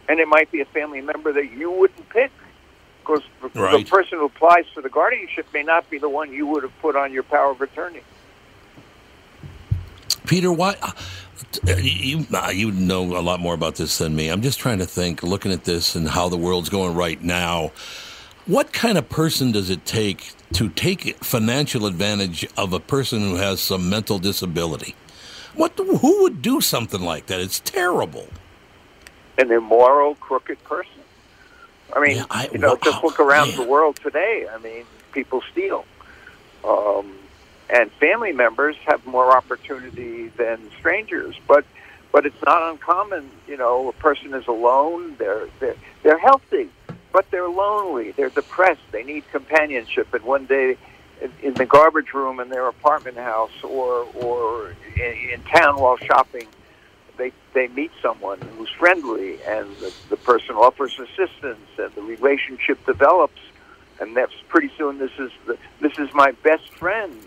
and 0.09 0.19
it 0.19 0.27
might 0.27 0.51
be 0.51 0.61
a 0.61 0.65
family 0.65 1.01
member 1.01 1.33
that 1.33 1.53
you 1.53 1.71
wouldn't 1.71 2.09
pick 2.09 2.33
because 2.99 3.23
right. 3.55 3.85
the 3.85 3.89
person 3.89 4.19
who 4.19 4.25
applies 4.25 4.65
for 4.75 4.83
the 4.83 4.89
guardianship 4.89 5.47
may 5.55 5.63
not 5.63 5.89
be 5.89 5.99
the 5.99 6.09
one 6.09 6.33
you 6.33 6.49
would 6.49 6.65
have 6.65 6.77
put 6.81 6.97
on 6.97 7.13
your 7.13 7.23
power 7.23 7.53
of 7.53 7.61
attorney. 7.61 8.01
Peter, 10.27 10.53
why? 10.53 10.75
You 11.67 12.27
you 12.53 12.71
know 12.71 13.17
a 13.17 13.21
lot 13.21 13.41
more 13.41 13.55
about 13.55 13.77
this 13.77 13.99
than 13.99 14.17
me. 14.17 14.29
I'm 14.29 14.43
just 14.43 14.59
trying 14.59 14.79
to 14.79 14.87
think, 14.87 15.23
looking 15.23 15.53
at 15.53 15.65
this 15.65 15.95
and 15.95 16.09
how 16.09 16.29
the 16.29 16.37
world's 16.37 16.69
going 16.69 16.95
right 16.95 17.23
now. 17.23 17.73
What 18.47 18.73
kind 18.73 18.97
of 18.97 19.09
person 19.09 19.53
does 19.53 19.71
it 19.71 19.85
take 19.85 20.33
to 20.53 20.69
take 20.69 21.17
financial 21.25 21.87
advantage 21.87 22.47
of 22.57 22.73
a 22.73 22.81
person 22.81 23.21
who 23.21 23.37
has 23.37 23.61
some 23.61 23.91
mental 23.91 24.19
disability? 24.19 24.95
What 25.55 25.73
who 25.77 26.23
would 26.23 26.43
do 26.43 26.61
something 26.61 27.01
like 27.03 27.27
that? 27.27 27.41
It's 27.41 27.61
terrible. 27.61 28.29
An 29.39 29.51
immoral, 29.51 30.15
crooked 30.17 30.63
person. 30.65 30.93
I 31.95 32.01
mean, 32.01 32.17
yeah, 32.17 32.25
I, 32.31 32.49
you 32.53 32.59
know, 32.59 32.75
wow, 32.75 32.81
just 32.83 33.03
look 33.03 33.21
around 33.21 33.49
man. 33.49 33.57
the 33.59 33.65
world 33.65 33.97
today. 34.03 34.47
I 34.53 34.59
mean, 34.59 34.85
people 35.13 35.43
steal. 35.53 35.85
Um, 36.65 37.13
and 37.69 37.91
family 37.93 38.33
members 38.33 38.77
have 38.87 39.05
more 39.07 39.37
opportunity 39.37 40.29
than 40.29 40.71
strangers. 40.79 41.37
But 41.47 41.65
but 42.13 42.25
it's 42.25 42.43
not 42.45 42.71
uncommon. 42.71 43.31
You 43.47 43.57
know, 43.57 43.89
a 43.89 43.93
person 43.93 44.33
is 44.35 44.47
alone. 44.47 45.17
They're 45.19 45.49
they're 45.61 45.77
they're 46.03 46.19
healthy, 46.19 46.71
but 47.13 47.31
they're 47.31 47.49
lonely. 47.49 48.13
They're 48.13 48.31
depressed. 48.31 48.83
They 48.93 49.03
need 49.03 49.25
companionship. 49.33 50.15
And 50.15 50.25
one 50.25 50.47
day, 50.47 50.77
in, 51.43 51.55
the 51.55 51.67
garbage 51.67 52.15
room 52.15 52.41
in 52.41 52.49
their 52.49 52.69
apartment 52.69 53.17
house, 53.17 53.63
or 53.63 54.07
or 54.15 54.75
in, 54.97 55.31
in 55.35 55.43
town 55.43 55.81
while 55.81 55.97
shopping, 55.97 56.47
they 57.19 57.33
they 57.53 57.67
meet 57.69 57.91
someone 58.01 58.41
who's 58.57 58.71
friendly, 58.71 59.43
and 59.43 59.69
the, 59.77 59.93
the 60.09 60.17
person 60.17 60.55
offers 60.55 60.99
assistance, 60.99 61.69
and 61.79 61.93
the 61.95 62.03
relationship 62.03 62.85
develops. 62.87 63.41
And 63.99 64.15
that's 64.15 64.35
pretty 64.49 64.71
soon. 64.77 64.99
This 64.99 65.13
is 65.19 65.31
the, 65.47 65.57
this 65.81 65.99
is 65.99 66.13
my 66.13 66.33
best 66.43 66.69
friend 66.75 67.19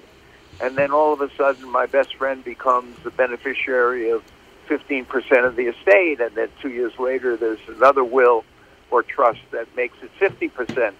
and 0.62 0.78
then 0.78 0.92
all 0.92 1.14
of 1.14 1.22
a 1.22 1.30
sudden 1.36 1.70
my 1.70 1.86
best 1.86 2.16
friend 2.16 2.44
becomes 2.44 2.98
the 3.04 3.12
beneficiary 3.12 4.10
of 4.10 4.24
15% 4.68 5.46
of 5.46 5.56
the 5.56 5.64
estate, 5.64 6.20
and 6.20 6.36
then 6.36 6.50
two 6.62 6.70
years 6.70 6.94
later 7.00 7.36
there's 7.38 7.60
another 7.68 8.04
will 8.04 8.44
or 8.92 9.04
trust 9.04 9.40
that 9.52 9.68
makes 9.76 9.98
it 10.02 10.12
50%. 10.20 10.94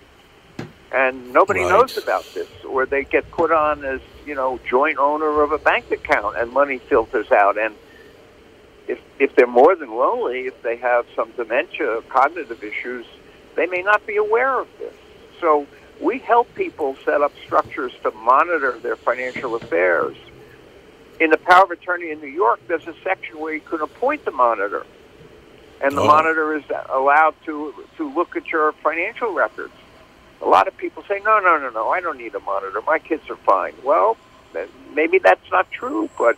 And 0.92 1.34
nobody 1.34 1.62
right. 1.62 1.70
knows 1.70 1.98
about 1.98 2.26
this, 2.34 2.48
or 2.68 2.86
they 2.86 3.04
get 3.04 3.30
put 3.32 3.52
on 3.52 3.86
as, 3.86 4.02
you 4.26 4.34
know, 4.34 4.60
joint 4.68 4.98
owner 4.98 5.42
of 5.44 5.52
a 5.52 5.60
bank 5.60 5.92
account, 5.92 6.38
and 6.38 6.52
money 6.52 6.80
filters 6.80 7.32
out. 7.32 7.60
And 7.60 7.76
if, 8.88 9.00
if 9.20 9.36
they're 9.36 9.46
more 9.46 9.76
than 9.76 9.92
lonely, 9.92 10.48
if 10.48 10.62
they 10.64 10.78
have 10.78 11.06
some 11.16 11.32
dementia, 11.34 11.98
or 11.98 12.02
cognitive 12.02 12.64
issues, 12.64 13.06
they 13.56 13.68
may 13.68 13.84
not 13.84 14.06
be 14.08 14.16
aware 14.16 14.60
of 14.60 14.68
this. 14.80 14.94
So 15.40 15.68
we 16.00 16.20
help 16.20 16.54
people 16.56 16.96
set 17.04 17.22
up 17.22 17.34
structures 17.46 17.92
to 18.04 18.12
monitor 18.12 18.80
their 18.80 18.96
financial 18.96 19.56
affairs. 19.56 20.16
In 21.20 21.30
the 21.30 21.38
power 21.38 21.66
of 21.66 21.72
attorney 21.72 22.12
in 22.12 22.22
New 22.22 22.28
York, 22.28 22.62
there's 22.68 22.88
a 22.88 22.96
section 23.04 23.40
where 23.40 23.54
you 23.54 23.60
can 23.60 23.82
appoint 23.82 24.24
the 24.24 24.32
monitor, 24.32 24.86
and 25.82 25.98
the 25.98 26.02
oh. 26.02 26.08
monitor 26.08 26.56
is 26.56 26.64
allowed 26.90 27.36
to 27.46 27.74
to 27.98 28.14
look 28.14 28.38
at 28.38 28.48
your 28.48 28.72
financial 28.72 29.34
records. 29.34 29.74
A 30.42 30.48
lot 30.48 30.70
of 30.70 30.78
people 30.78 31.04
say, 31.04 31.20
"No, 31.26 31.40
no, 31.40 31.58
no, 31.58 31.70
no, 31.70 31.90
I 31.90 32.00
don't 32.00 32.18
need 32.18 32.34
a 32.36 32.40
monitor. 32.40 32.82
My 32.88 33.00
kids 33.00 33.30
are 33.30 33.36
fine." 33.36 33.74
Well, 33.84 34.16
maybe 34.94 35.20
that's 35.20 35.52
not 35.52 35.70
true, 35.72 36.10
but 36.18 36.38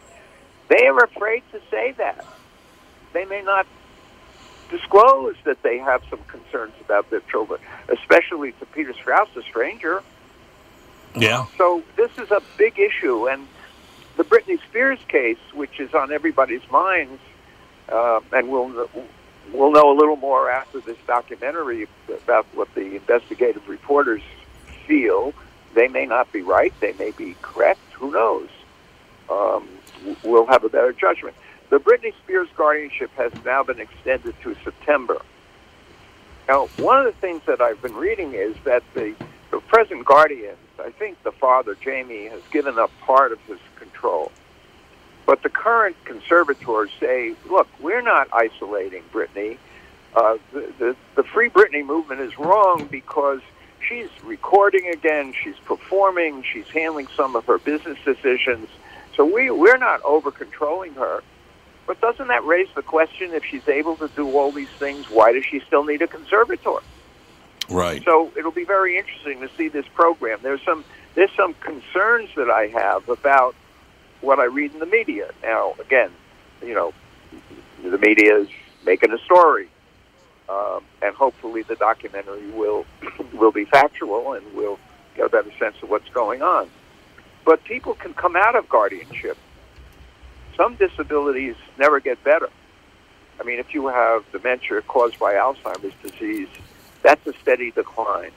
they 0.68 0.88
are 0.88 1.04
afraid 1.04 1.44
to 1.52 1.62
say 1.70 1.92
that. 1.94 2.26
They 3.14 3.26
may 3.26 3.44
not 3.44 3.68
disclose 4.72 5.36
that 5.44 5.62
they 5.62 5.78
have 5.78 6.02
some 6.10 6.20
concerns 6.28 6.74
about 6.84 7.10
their 7.12 7.20
children, 7.22 7.60
especially 7.90 8.54
to 8.54 8.66
Peter 8.68 8.94
Strauss, 8.94 9.30
a 9.36 9.44
stranger. 9.44 10.02
Yeah. 11.16 11.46
So 11.58 11.84
this 11.98 12.12
is 12.18 12.32
a 12.32 12.42
big 12.58 12.80
issue, 12.80 13.28
and 13.28 13.48
the 14.18 14.24
Britney 14.24 14.60
Spears 14.70 15.00
case, 15.08 15.38
which 15.54 15.80
is 15.80 15.94
on 15.94 16.12
everybody's 16.12 16.68
minds, 16.72 17.22
uh, 17.90 18.22
and 18.32 18.50
we'll 18.50 18.90
we'll 19.54 19.72
know 19.72 19.92
a 19.92 19.98
little 19.98 20.16
more 20.16 20.50
after 20.50 20.80
this 20.80 20.98
documentary 21.06 21.88
about 22.24 22.48
what 22.54 22.74
the 22.74 22.96
investigative 22.96 23.68
reporters 23.68 24.22
feel. 24.88 25.34
They 25.74 25.90
may 25.90 26.06
not 26.06 26.32
be 26.32 26.42
right; 26.42 26.74
they 26.80 26.94
may 26.94 27.12
be 27.12 27.36
correct. 27.42 27.82
Who 27.94 28.12
knows? 28.12 28.50
Um, 29.30 29.68
we'll 30.24 30.48
have 30.48 30.64
a 30.64 30.70
better 30.70 30.94
judgment. 30.94 31.36
The 31.72 31.80
Britney 31.80 32.14
Spears 32.22 32.50
guardianship 32.58 33.12
has 33.16 33.32
now 33.46 33.64
been 33.64 33.80
extended 33.80 34.36
to 34.44 34.56
September. 34.62 35.22
Now, 36.50 36.68
one 36.76 37.00
of 37.00 37.06
the 37.06 37.18
things 37.22 37.44
that 37.48 37.62
I've 37.62 37.82
been 37.82 37.96
reading 37.96 38.34
is 38.34 38.58
that 38.66 38.84
the, 38.94 39.16
the 39.52 39.62
present 39.62 40.04
guardian, 40.04 40.58
I 40.80 40.90
think 40.92 41.24
the 41.24 41.32
father, 41.32 41.78
Jamie, 41.82 42.26
has 42.26 42.42
given 42.52 42.78
up 42.78 42.92
part 43.00 43.32
of 43.32 43.40
his 43.44 43.58
control. 43.78 44.34
But 45.26 45.44
the 45.44 45.50
current 45.50 45.96
conservators 46.04 46.90
say, 47.00 47.36
look, 47.50 47.70
we're 47.80 48.02
not 48.02 48.28
isolating 48.34 49.04
Britney. 49.14 49.58
Uh, 50.14 50.40
the, 50.52 50.74
the, 50.78 50.96
the 51.16 51.24
Free 51.24 51.50
Britney 51.50 51.86
movement 51.86 52.20
is 52.20 52.38
wrong 52.38 52.90
because 52.92 53.40
she's 53.88 54.10
recording 54.26 54.88
again, 54.88 55.34
she's 55.42 55.58
performing, 55.64 56.44
she's 56.44 56.68
handling 56.68 57.08
some 57.16 57.38
of 57.38 57.46
her 57.46 57.60
business 57.60 57.98
decisions. 58.04 58.68
So 59.16 59.24
we, 59.24 59.50
we're 59.52 59.78
not 59.78 60.02
over 60.04 60.32
controlling 60.32 60.96
her. 60.96 61.24
But 61.92 62.00
doesn't 62.00 62.30
that 62.30 62.46
raise 62.46 62.70
the 62.74 62.84
question 62.84 63.34
if 63.34 63.44
she's 63.44 63.68
able 63.68 63.98
to 63.98 64.08
do 64.16 64.38
all 64.38 64.54
these 64.54 64.70
things, 64.80 65.08
why 65.10 65.34
does 65.34 65.44
she 65.44 65.60
still 65.60 65.84
need 65.84 66.02
a 66.02 66.08
conservator? 66.08 66.78
Right. 67.70 68.02
So 68.06 68.32
it'll 68.38 68.54
be 68.54 68.64
very 68.64 68.98
interesting 68.98 69.42
to 69.42 69.50
see 69.58 69.68
this 69.68 69.86
program. 69.94 70.40
There's 70.42 70.62
some 70.62 70.86
there's 71.16 71.34
some 71.36 71.54
concerns 71.56 72.30
that 72.38 72.50
I 72.50 72.68
have 72.68 73.10
about 73.10 73.56
what 74.22 74.40
I 74.40 74.46
read 74.46 74.74
in 74.74 74.80
the 74.80 74.86
media. 74.86 75.32
Now, 75.44 75.74
again, 75.82 76.12
you 76.64 76.74
know, 76.74 76.94
the 77.84 77.98
media 77.98 78.38
is 78.38 78.48
making 78.86 79.12
a 79.12 79.20
story, 79.26 79.68
um, 80.48 80.86
and 81.02 81.14
hopefully 81.14 81.64
the 81.64 81.76
documentary 81.76 82.52
will 82.52 82.86
will 83.34 83.52
be 83.52 83.66
factual 83.66 84.32
and 84.32 84.46
we'll 84.56 84.80
get 85.18 85.26
a 85.26 85.30
better 85.30 85.52
sense 85.60 85.76
of 85.84 85.90
what's 85.90 86.08
going 86.12 86.42
on. 86.42 86.70
But 87.44 87.62
people 87.66 87.96
can 87.96 88.14
come 88.14 88.38
out 88.38 88.56
of 88.56 88.70
guardianship 88.70 89.38
some 90.62 90.76
disabilities 90.76 91.56
never 91.80 92.00
get 92.00 92.24
better. 92.24 92.50
I 93.40 93.44
mean, 93.44 93.58
if 93.58 93.74
you 93.74 93.88
have 93.88 94.24
dementia 94.32 94.84
caused 94.84 95.18
by 95.18 95.34
Alzheimer's 95.34 95.96
disease, 96.04 96.50
that's 97.02 97.26
a 97.26 97.34
steady 97.42 97.72
decline. 97.72 98.30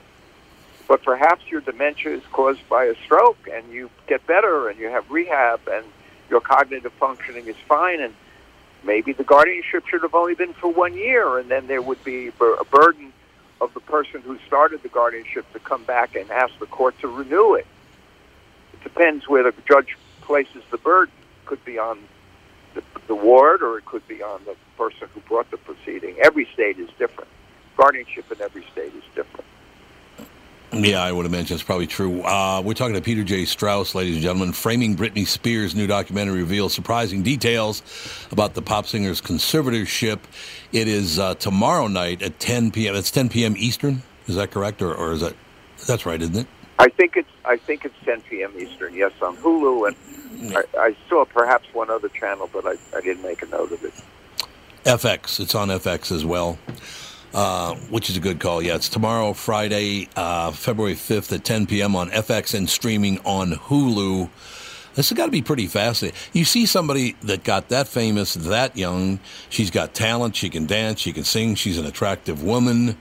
But 0.87 1.03
perhaps 1.03 1.43
your 1.51 1.61
dementia 1.61 2.13
is 2.13 2.23
caused 2.31 2.67
by 2.67 2.85
a 2.85 2.95
stroke 3.03 3.47
and 3.51 3.71
you 3.71 3.91
get 4.07 4.25
better 4.25 4.69
and 4.69 4.79
you 4.79 4.89
have 4.89 5.11
rehab 5.11 5.61
and 5.71 5.85
your 6.27 6.41
cognitive 6.41 6.93
functioning 6.93 7.47
is 7.47 7.55
fine 7.67 8.01
and 8.01 8.15
maybe 8.83 9.13
the 9.13 9.23
guardianship 9.23 9.85
should 9.87 10.01
have 10.01 10.15
only 10.15 10.33
been 10.33 10.53
for 10.53 10.71
one 10.71 10.95
year 10.95 11.37
and 11.37 11.51
then 11.51 11.67
there 11.67 11.81
would 11.81 12.03
be 12.03 12.29
a 12.29 12.65
burden 12.65 13.13
of 13.61 13.71
the 13.75 13.79
person 13.81 14.21
who 14.21 14.39
started 14.47 14.81
the 14.81 14.89
guardianship 14.89 15.45
to 15.53 15.59
come 15.59 15.83
back 15.83 16.15
and 16.15 16.31
ask 16.31 16.57
the 16.59 16.67
court 16.67 16.99
to 17.01 17.07
renew 17.07 17.53
it. 17.53 17.67
It 18.73 18.81
depends 18.83 19.27
where 19.27 19.43
the 19.43 19.53
judge 19.67 19.95
places 20.21 20.63
the 20.71 20.79
burden. 20.79 21.13
It 21.43 21.47
could 21.47 21.63
be 21.63 21.77
on 21.77 21.99
the, 23.07 23.15
ward 23.15 23.61
or 23.61 23.77
it 23.77 23.85
could 23.85 24.07
be 24.07 24.21
on 24.21 24.41
the 24.45 24.55
person 24.77 25.07
who 25.13 25.19
brought 25.21 25.49
the 25.51 25.57
proceeding. 25.57 26.15
Every 26.21 26.47
state 26.53 26.79
is 26.79 26.89
different. 26.97 27.29
Guardianship 27.77 28.31
in 28.31 28.41
every 28.41 28.65
state 28.71 28.93
is 28.93 29.03
different. 29.13 29.45
Yeah, 30.73 31.01
I 31.01 31.11
would 31.11 31.25
imagine 31.25 31.55
it's 31.55 31.63
probably 31.63 31.87
true. 31.87 32.21
Uh, 32.23 32.61
we're 32.61 32.73
talking 32.73 32.95
to 32.95 33.01
Peter 33.01 33.23
J. 33.23 33.45
Strauss, 33.45 33.95
ladies 33.95 34.15
and 34.15 34.23
gentlemen. 34.23 34.51
Framing 34.51 34.97
Britney 34.97 35.25
Spears' 35.25 35.73
new 35.73 35.87
documentary 35.87 36.39
reveals 36.39 36.73
surprising 36.73 37.23
details 37.23 37.81
about 38.31 38.55
the 38.55 38.61
pop 38.61 38.85
singer's 38.85 39.21
conservatorship. 39.21 40.19
It 40.73 40.87
is 40.89 41.17
uh, 41.17 41.35
tomorrow 41.35 41.87
night 41.87 42.21
at 42.21 42.39
10 42.39 42.71
p.m. 42.71 42.95
It's 42.95 43.11
10 43.11 43.29
p.m. 43.29 43.55
Eastern. 43.57 44.01
Is 44.27 44.35
that 44.35 44.51
correct, 44.51 44.81
or, 44.81 44.93
or 44.93 45.13
is 45.13 45.21
that 45.21 45.35
that's 45.87 46.05
right, 46.05 46.21
isn't 46.21 46.35
it? 46.35 46.47
I 46.79 46.89
think 46.89 47.15
it's 47.15 47.29
I 47.45 47.57
think 47.57 47.85
it's 47.85 47.95
10 48.03 48.21
p.m. 48.21 48.53
Eastern. 48.57 48.93
Yes, 48.93 49.11
on 49.21 49.37
Hulu, 49.37 49.87
and 49.87 50.55
I, 50.55 50.63
I 50.77 50.95
saw 51.09 51.25
perhaps 51.25 51.67
one 51.73 51.89
other 51.89 52.09
channel, 52.09 52.49
but 52.51 52.65
I, 52.65 52.75
I 52.95 53.01
didn't 53.01 53.23
make 53.23 53.41
a 53.41 53.47
note 53.47 53.71
of 53.71 53.83
it. 53.83 53.93
FX. 54.83 55.39
It's 55.39 55.55
on 55.55 55.69
FX 55.69 56.11
as 56.11 56.25
well. 56.25 56.57
Uh, 57.33 57.75
which 57.89 58.09
is 58.09 58.15
a 58.15 58.19
good 58.21 58.39
call. 58.39 58.61
Yeah, 58.61 58.75
it's 58.75 58.87
tomorrow, 58.87 59.33
Friday, 59.33 60.07
uh, 60.15 60.51
February 60.51 60.93
5th 60.93 61.33
at 61.33 61.43
10 61.43 61.67
p.m. 61.67 61.93
on 61.93 62.09
FX 62.11 62.53
and 62.53 62.69
streaming 62.69 63.19
on 63.25 63.51
Hulu. 63.51 64.29
This 64.93 65.09
has 65.09 65.17
got 65.17 65.25
to 65.25 65.31
be 65.31 65.41
pretty 65.41 65.67
fascinating. 65.67 66.17
You 66.31 66.45
see 66.45 66.65
somebody 66.65 67.17
that 67.23 67.43
got 67.43 67.67
that 67.69 67.89
famous, 67.89 68.35
that 68.35 68.77
young. 68.77 69.19
She's 69.49 69.69
got 69.69 69.93
talent. 69.93 70.37
She 70.37 70.49
can 70.49 70.65
dance. 70.65 71.01
She 71.01 71.11
can 71.11 71.25
sing. 71.25 71.55
She's 71.55 71.77
an 71.77 71.85
attractive 71.85 72.41
woman. 72.41 72.95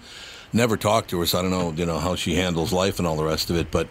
Never 0.55 0.77
talked 0.77 1.11
to 1.11 1.19
her, 1.21 1.27
so 1.27 1.41
I 1.41 1.43
don't 1.43 1.51
know, 1.51 1.73
you 1.73 1.85
know, 1.85 1.99
how 1.99 2.15
she 2.15 2.37
handles 2.37 2.73
life 2.73 2.99
and 2.99 3.07
all 3.07 3.17
the 3.17 3.25
rest 3.25 3.51
of 3.51 3.57
it. 3.57 3.71
But 3.73 3.89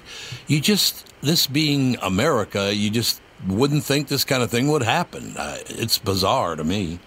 you 0.48 0.62
just, 0.62 1.06
this 1.22 1.46
being 1.46 1.98
America, 2.02 2.74
you 2.74 2.90
just 2.90 3.22
wouldn't 3.48 3.84
think 3.84 4.08
this 4.08 4.24
kind 4.24 4.42
of 4.42 4.50
thing 4.50 4.70
would 4.70 4.82
happen. 4.82 5.36
Uh, 5.38 5.58
it's 5.68 5.98
bizarre 5.98 6.56
to 6.56 6.64
me. 6.64 7.00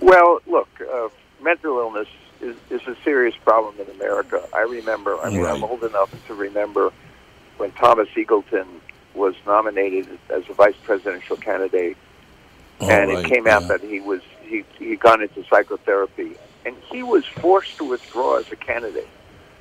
Well, 0.00 0.40
look, 0.46 0.68
uh, 0.80 1.08
mental 1.42 1.78
illness 1.78 2.08
is, 2.40 2.56
is 2.70 2.86
a 2.86 2.96
serious 3.02 3.34
problem 3.36 3.74
in 3.80 3.92
America. 3.96 4.46
I 4.54 4.60
remember, 4.60 5.18
I 5.18 5.30
mean, 5.30 5.40
right. 5.40 5.54
I'm 5.54 5.64
old 5.64 5.82
enough 5.82 6.14
to 6.28 6.34
remember 6.34 6.92
when 7.56 7.72
Thomas 7.72 8.08
Eagleton 8.10 8.66
was 9.14 9.34
nominated 9.46 10.18
as 10.30 10.48
a 10.48 10.54
vice 10.54 10.76
presidential 10.84 11.36
candidate, 11.36 11.96
oh, 12.80 12.90
and 12.90 13.10
right. 13.10 13.24
it 13.24 13.28
came 13.28 13.46
out 13.46 13.62
yeah. 13.62 13.68
that 13.68 13.80
he 13.80 14.00
was 14.00 14.20
he 14.42 14.64
he 14.78 14.96
gone 14.96 15.22
into 15.22 15.44
psychotherapy, 15.44 16.36
and 16.64 16.76
he 16.90 17.02
was 17.02 17.24
forced 17.24 17.76
to 17.78 17.84
withdraw 17.84 18.36
as 18.36 18.50
a 18.52 18.56
candidate. 18.56 19.08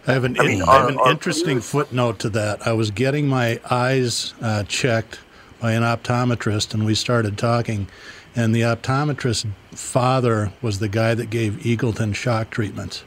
I 0.06 0.14
have 0.14 0.24
an, 0.26 0.40
I 0.40 0.44
mean, 0.44 0.58
in, 0.58 0.62
our, 0.64 0.70
I 0.70 0.80
have 0.82 0.90
an 0.90 1.00
interesting 1.10 1.62
footnote 1.62 2.20
to 2.20 2.30
that. 2.32 2.68
I 2.68 2.74
was 2.74 2.92
getting 2.92 3.28
my 3.28 3.60
eyes 3.70 4.34
uh, 4.42 4.64
checked 4.64 5.20
by 5.60 5.72
an 5.72 5.84
optometrist, 5.84 6.74
and 6.74 6.86
we 6.86 6.94
started 6.94 7.38
talking. 7.38 7.88
And 8.36 8.54
the 8.54 8.62
optometrist's 8.62 9.46
father 9.72 10.52
was 10.62 10.80
the 10.80 10.90
guy 10.90 11.14
that 11.14 11.30
gave 11.30 11.54
Eagleton 11.58 12.16
shock 12.16 12.50
treatments. 12.50 13.06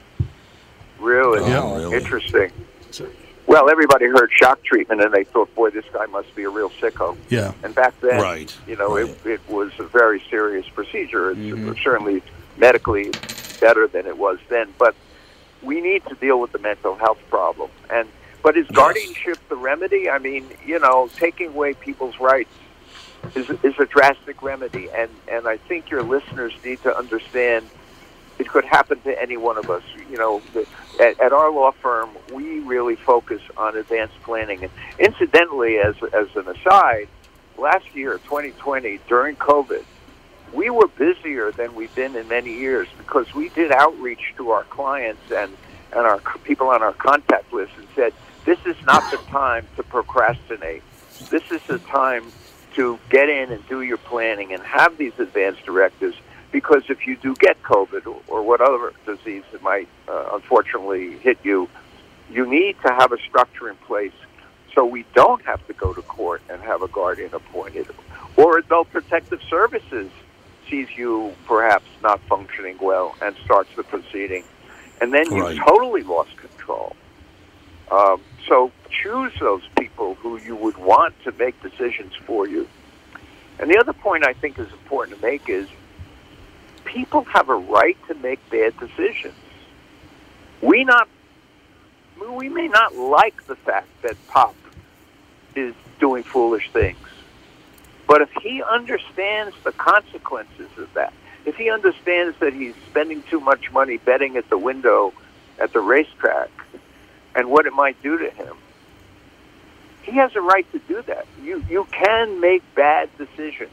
Really? 0.98 1.40
Oh, 1.40 1.46
yeah. 1.46 1.76
Really? 1.76 1.96
Interesting. 1.96 2.52
Well, 3.46 3.70
everybody 3.70 4.06
heard 4.06 4.30
shock 4.32 4.62
treatment, 4.64 5.00
and 5.02 5.12
they 5.14 5.22
thought, 5.22 5.54
"Boy, 5.54 5.70
this 5.70 5.84
guy 5.92 6.06
must 6.06 6.34
be 6.34 6.42
a 6.44 6.48
real 6.48 6.70
sicko." 6.70 7.16
Yeah. 7.28 7.52
And 7.62 7.74
back 7.74 7.98
then, 8.00 8.20
right. 8.20 8.56
you 8.66 8.76
know, 8.76 8.96
right. 8.96 9.08
It, 9.24 9.26
it 9.26 9.40
was 9.48 9.70
a 9.78 9.84
very 9.84 10.20
serious 10.28 10.68
procedure. 10.68 11.30
It's 11.30 11.38
mm-hmm. 11.38 11.72
certainly 11.82 12.22
medically 12.56 13.12
better 13.60 13.86
than 13.86 14.06
it 14.06 14.16
was 14.16 14.38
then, 14.48 14.72
but 14.78 14.94
we 15.62 15.80
need 15.80 16.04
to 16.06 16.14
deal 16.14 16.40
with 16.40 16.52
the 16.52 16.58
mental 16.58 16.94
health 16.94 17.20
problem. 17.28 17.70
And 17.90 18.08
but 18.42 18.56
is 18.56 18.66
guardianship 18.68 19.38
the 19.48 19.56
remedy? 19.56 20.08
I 20.08 20.18
mean, 20.18 20.46
you 20.64 20.78
know, 20.78 21.10
taking 21.16 21.48
away 21.48 21.74
people's 21.74 22.20
rights 22.20 22.52
is, 23.34 23.50
is 23.64 23.74
a 23.78 23.86
drastic 23.86 24.42
remedy, 24.42 24.88
and 24.90 25.10
and 25.28 25.48
I 25.48 25.56
think 25.56 25.90
your 25.90 26.02
listeners 26.02 26.52
need 26.64 26.82
to 26.82 26.96
understand 26.96 27.68
it 28.38 28.48
could 28.48 28.64
happen 28.64 29.00
to 29.00 29.20
any 29.20 29.36
one 29.36 29.56
of 29.56 29.70
us. 29.70 29.82
You 30.10 30.18
know, 30.18 30.42
the, 30.52 30.66
at, 31.00 31.18
at 31.20 31.32
our 31.32 31.50
law 31.50 31.72
firm, 31.72 32.10
we 32.32 32.60
really 32.60 32.96
focus 32.96 33.40
on 33.56 33.76
advanced 33.76 34.20
planning. 34.22 34.62
And 34.62 34.72
incidentally, 34.98 35.78
as 35.78 35.96
as 36.12 36.28
an 36.36 36.48
aside, 36.48 37.08
last 37.58 37.94
year, 37.94 38.18
2020, 38.18 39.00
during 39.08 39.36
COVID, 39.36 39.84
we 40.52 40.70
were 40.70 40.88
busier 40.88 41.52
than 41.52 41.74
we've 41.74 41.94
been 41.94 42.16
in 42.16 42.28
many 42.28 42.52
years 42.52 42.88
because 42.98 43.32
we 43.34 43.48
did 43.50 43.72
outreach 43.72 44.34
to 44.36 44.50
our 44.50 44.64
clients 44.64 45.22
and 45.30 45.56
and 45.92 46.04
our 46.04 46.20
people 46.42 46.68
on 46.68 46.82
our 46.82 46.92
contact 46.92 47.52
list 47.52 47.72
and 47.78 47.86
said, 47.94 48.12
"This 48.44 48.58
is 48.66 48.76
not 48.84 49.08
the 49.10 49.18
time 49.18 49.66
to 49.76 49.82
procrastinate. 49.82 50.82
This 51.30 51.42
is 51.50 51.62
the 51.66 51.78
time." 51.78 52.32
to 52.76 52.98
get 53.08 53.28
in 53.30 53.50
and 53.50 53.66
do 53.68 53.80
your 53.80 53.96
planning 53.96 54.52
and 54.52 54.62
have 54.62 54.96
these 54.98 55.18
advance 55.18 55.56
directives 55.64 56.14
because 56.52 56.82
if 56.88 57.06
you 57.06 57.16
do 57.16 57.34
get 57.34 57.60
COVID 57.62 58.06
or 58.28 58.42
what 58.42 58.60
other 58.60 58.92
disease 59.06 59.42
that 59.50 59.62
might 59.62 59.88
uh, 60.08 60.30
unfortunately 60.34 61.16
hit 61.18 61.38
you, 61.42 61.68
you 62.30 62.48
need 62.48 62.76
to 62.82 62.92
have 62.92 63.12
a 63.12 63.18
structure 63.18 63.68
in 63.68 63.76
place 63.76 64.12
so 64.74 64.84
we 64.84 65.06
don't 65.14 65.42
have 65.46 65.66
to 65.66 65.72
go 65.72 65.94
to 65.94 66.02
court 66.02 66.42
and 66.50 66.60
have 66.62 66.82
a 66.82 66.88
guardian 66.88 67.32
appointed. 67.32 67.86
Or 68.36 68.58
Adult 68.58 68.90
Protective 68.90 69.40
Services 69.48 70.10
sees 70.68 70.88
you 70.96 71.34
perhaps 71.46 71.86
not 72.02 72.20
functioning 72.28 72.76
well 72.80 73.14
and 73.22 73.36
starts 73.44 73.70
the 73.76 73.82
proceeding. 73.82 74.44
And 75.00 75.12
then 75.12 75.30
you've 75.30 75.58
totally 75.58 76.02
lost 76.02 76.36
control. 76.36 76.96
Um, 77.90 78.20
so 78.48 78.72
choose 78.90 79.32
those 79.38 79.62
people 79.78 80.14
who 80.16 80.38
you 80.38 80.56
would 80.56 80.76
want 80.76 81.14
to 81.24 81.32
make 81.32 81.60
decisions 81.62 82.14
for 82.26 82.48
you. 82.48 82.66
And 83.58 83.70
the 83.70 83.78
other 83.78 83.92
point 83.92 84.26
I 84.26 84.32
think 84.32 84.58
is 84.58 84.70
important 84.72 85.20
to 85.20 85.26
make 85.26 85.48
is 85.48 85.68
people 86.84 87.24
have 87.24 87.48
a 87.48 87.54
right 87.54 87.96
to 88.08 88.14
make 88.14 88.38
bad 88.50 88.74
decisions. 88.78 89.34
We 90.62 90.84
not 90.84 91.08
we 92.30 92.48
may 92.48 92.66
not 92.66 92.94
like 92.94 93.46
the 93.46 93.56
fact 93.56 93.88
that 94.02 94.16
Pop 94.28 94.54
is 95.54 95.74
doing 96.00 96.22
foolish 96.22 96.70
things. 96.72 96.98
But 98.06 98.22
if 98.22 98.30
he 98.42 98.62
understands 98.62 99.54
the 99.64 99.72
consequences 99.72 100.68
of 100.78 100.92
that, 100.94 101.12
if 101.44 101.56
he 101.56 101.70
understands 101.70 102.36
that 102.40 102.52
he's 102.52 102.74
spending 102.90 103.22
too 103.30 103.40
much 103.40 103.72
money 103.72 103.98
betting 103.98 104.36
at 104.36 104.48
the 104.50 104.58
window 104.58 105.12
at 105.58 105.72
the 105.72 105.80
racetrack 105.80 106.50
and 107.34 107.50
what 107.50 107.66
it 107.66 107.72
might 107.72 108.00
do 108.02 108.18
to 108.18 108.30
him, 108.30 108.56
he 110.02 110.12
has 110.12 110.34
a 110.36 110.40
right 110.40 110.70
to 110.72 110.78
do 110.80 111.02
that. 111.02 111.26
You 111.42 111.64
you 111.68 111.86
can 111.90 112.40
make 112.40 112.62
bad 112.74 113.10
decisions, 113.18 113.70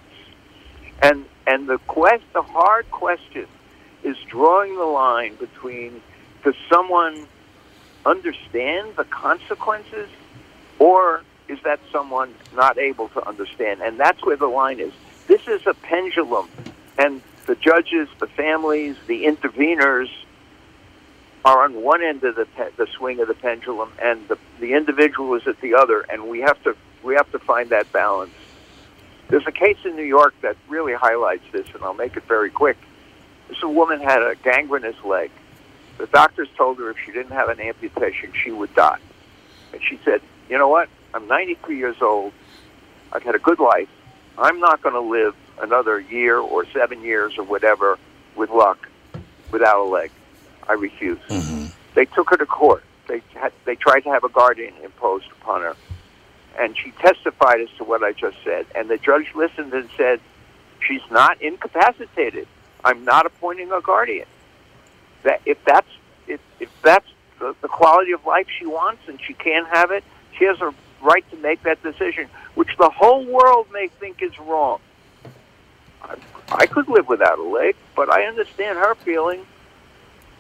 and 1.02 1.26
and 1.46 1.68
the 1.68 1.78
quest 1.88 2.24
the 2.34 2.42
hard 2.42 2.90
question 2.90 3.46
is 4.04 4.18
drawing 4.28 4.76
the 4.76 4.86
line 4.86 5.36
between 5.36 6.02
does 6.44 6.56
someone 6.70 7.28
understand 8.06 8.96
the 8.96 9.06
consequences, 9.06 10.10
or 10.80 11.22
is 11.54 11.60
that 11.64 11.80
someone 11.92 12.34
not 12.54 12.78
able 12.78 13.08
to 13.10 13.28
understand? 13.28 13.82
And 13.82 14.00
that's 14.00 14.24
where 14.26 14.36
the 14.36 14.48
line 14.48 14.80
is. 14.80 14.92
This 15.28 15.48
is 15.48 15.66
a 15.68 15.74
pendulum, 15.74 16.50
and 16.98 17.22
the 17.46 17.56
judges, 17.56 18.10
the 18.20 18.28
families, 18.28 18.96
the 19.08 19.24
interveners 19.24 20.10
are 21.46 21.64
on 21.64 21.82
one 21.82 22.04
end 22.04 22.24
of 22.24 22.36
the 22.36 22.46
pe- 22.46 22.72
the 22.78 22.88
swing 22.98 23.20
of 23.20 23.28
the 23.28 23.34
pendulum, 23.34 23.92
and 24.02 24.28
the 24.28 24.38
the 24.60 24.74
individual 24.74 25.36
is 25.36 25.48
at 25.48 25.60
the 25.62 25.76
other, 25.76 26.02
and 26.10 26.28
we 26.28 26.40
have 26.42 26.62
to 26.64 26.76
we 27.04 27.16
have 27.16 27.32
to 27.32 27.40
find 27.40 27.70
that 27.70 27.92
balance. 27.94 28.34
There's 29.30 29.48
a 29.48 29.52
case 29.52 29.78
in 29.86 29.96
New 29.96 30.04
York 30.04 30.34
that 30.42 30.58
really 30.68 30.94
highlights 30.94 31.46
this, 31.52 31.68
and 31.74 31.84
I'll 31.84 31.94
make 31.94 32.18
it 32.18 32.24
very 32.28 32.50
quick. 32.50 32.78
This 33.48 33.62
woman 33.62 34.00
had 34.00 34.22
a 34.22 34.36
gangrenous 34.44 34.96
leg. 35.04 35.32
The 35.98 36.08
doctors 36.08 36.50
told 36.58 36.80
her 36.80 36.90
if 36.90 36.98
she 37.06 37.12
didn't 37.12 37.32
have 37.32 37.50
an 37.50 37.60
amputation, 37.60 38.32
she 38.44 38.52
would 38.52 38.74
die. 38.74 39.00
And 39.72 39.82
she 39.84 40.00
said, 40.04 40.22
"You 40.50 40.58
know 40.58 40.68
what? 40.68 40.90
I'm 41.14 41.28
93 41.28 41.78
years 41.78 41.98
old. 42.02 42.34
I've 43.12 43.24
had 43.24 43.36
a 43.36 43.40
good 43.40 43.60
life. 43.60 43.90
I'm 44.38 44.60
not 44.60 44.82
going 44.82 44.96
to 44.96 45.02
live 45.02 45.36
another 45.62 46.00
year 46.00 46.38
or 46.38 46.66
seven 46.74 47.04
years 47.04 47.38
or 47.38 47.44
whatever 47.44 47.98
with 48.36 48.50
luck 48.50 48.90
without 49.52 49.80
a 49.80 49.88
leg." 49.88 50.12
I 50.68 50.74
refuse. 50.74 51.20
Mm-hmm. 51.28 51.66
They 51.94 52.06
took 52.06 52.30
her 52.30 52.38
to 52.38 52.46
court. 52.46 52.84
They 53.08 53.22
had, 53.34 53.52
they 53.66 53.76
tried 53.76 54.02
to 54.02 54.10
have 54.10 54.24
a 54.24 54.30
guardian 54.30 54.74
imposed 54.84 55.30
upon 55.42 55.62
her, 55.62 55.76
and 56.58 56.76
she 56.78 56.92
testified 56.92 57.62
as 57.62 57.70
to 57.78 57.84
what 57.84 58.04
I 58.04 58.14
just 58.14 58.38
said. 58.44 58.66
And 58.76 58.90
the 58.90 58.98
judge 58.98 59.28
listened 59.36 59.74
and 59.74 59.90
said, 59.98 60.20
"She's 60.80 61.02
not 61.12 61.42
incapacitated. 61.42 62.48
I'm 62.84 63.04
not 63.04 63.26
appointing 63.26 63.72
a 63.72 63.82
guardian. 63.82 64.28
That 65.24 65.42
if 65.46 65.64
that's 65.66 65.88
if, 66.28 66.40
if 66.60 66.70
that's 66.82 67.08
the, 67.40 67.56
the 67.62 67.68
quality 67.68 68.14
of 68.14 68.26
life 68.26 68.48
she 68.58 68.66
wants 68.66 69.02
and 69.08 69.20
she 69.22 69.34
can't 69.34 69.68
have 69.68 69.92
it, 69.92 70.04
she 70.38 70.46
has 70.46 70.60
a 70.62 70.74
right 71.04 71.30
to 71.32 71.38
make 71.38 71.62
that 71.64 71.82
decision, 71.84 72.28
which 72.56 72.70
the 72.78 72.90
whole 72.90 73.26
world 73.26 73.68
may 73.72 73.88
think 73.88 74.22
is 74.22 74.38
wrong. 74.40 74.80
I, 76.02 76.16
I 76.50 76.66
could 76.66 76.88
live 76.88 77.08
without 77.08 77.40
a 77.40 77.44
leg, 77.44 77.76
but 77.96 78.10
I 78.10 78.24
understand 78.24 78.78
her 78.78 78.96
feeling. 78.96 79.46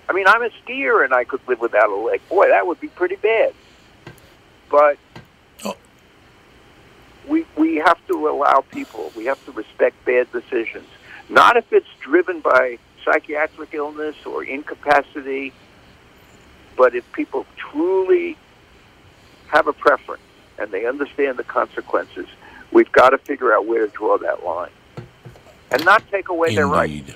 I 0.09 0.13
mean, 0.13 0.27
I'm 0.27 0.41
a 0.41 0.49
skier 0.49 1.03
and 1.03 1.13
I 1.13 1.23
could 1.23 1.41
live 1.47 1.59
without 1.59 1.89
a 1.89 1.95
leg. 1.95 2.21
Boy, 2.29 2.47
that 2.49 2.65
would 2.67 2.79
be 2.79 2.87
pretty 2.89 3.15
bad. 3.15 3.53
But 4.69 4.97
Oh. 5.63 5.75
we 7.27 7.45
we 7.55 7.75
have 7.77 7.97
to 8.07 8.27
allow 8.27 8.63
people. 8.71 9.11
We 9.15 9.25
have 9.25 9.43
to 9.45 9.51
respect 9.51 10.03
bad 10.05 10.31
decisions, 10.31 10.87
not 11.29 11.57
if 11.57 11.71
it's 11.71 11.87
driven 12.01 12.39
by 12.41 12.79
psychiatric 13.05 13.73
illness 13.73 14.15
or 14.25 14.43
incapacity, 14.43 15.53
but 16.75 16.95
if 16.95 17.09
people 17.13 17.45
truly 17.57 18.37
have 19.47 19.67
a 19.67 19.73
preference 19.73 20.21
and 20.63 20.71
they 20.71 20.85
understand 20.85 21.37
the 21.37 21.43
consequences, 21.43 22.25
we've 22.71 22.91
got 22.91 23.09
to 23.11 23.17
figure 23.19 23.53
out 23.53 23.67
where 23.67 23.85
to 23.85 23.91
draw 23.91 24.17
that 24.17 24.43
line 24.43 24.71
and 25.71 25.83
not 25.85 26.03
take 26.09 26.29
away 26.29 26.55
their 26.55 26.67
rights. 26.67 27.13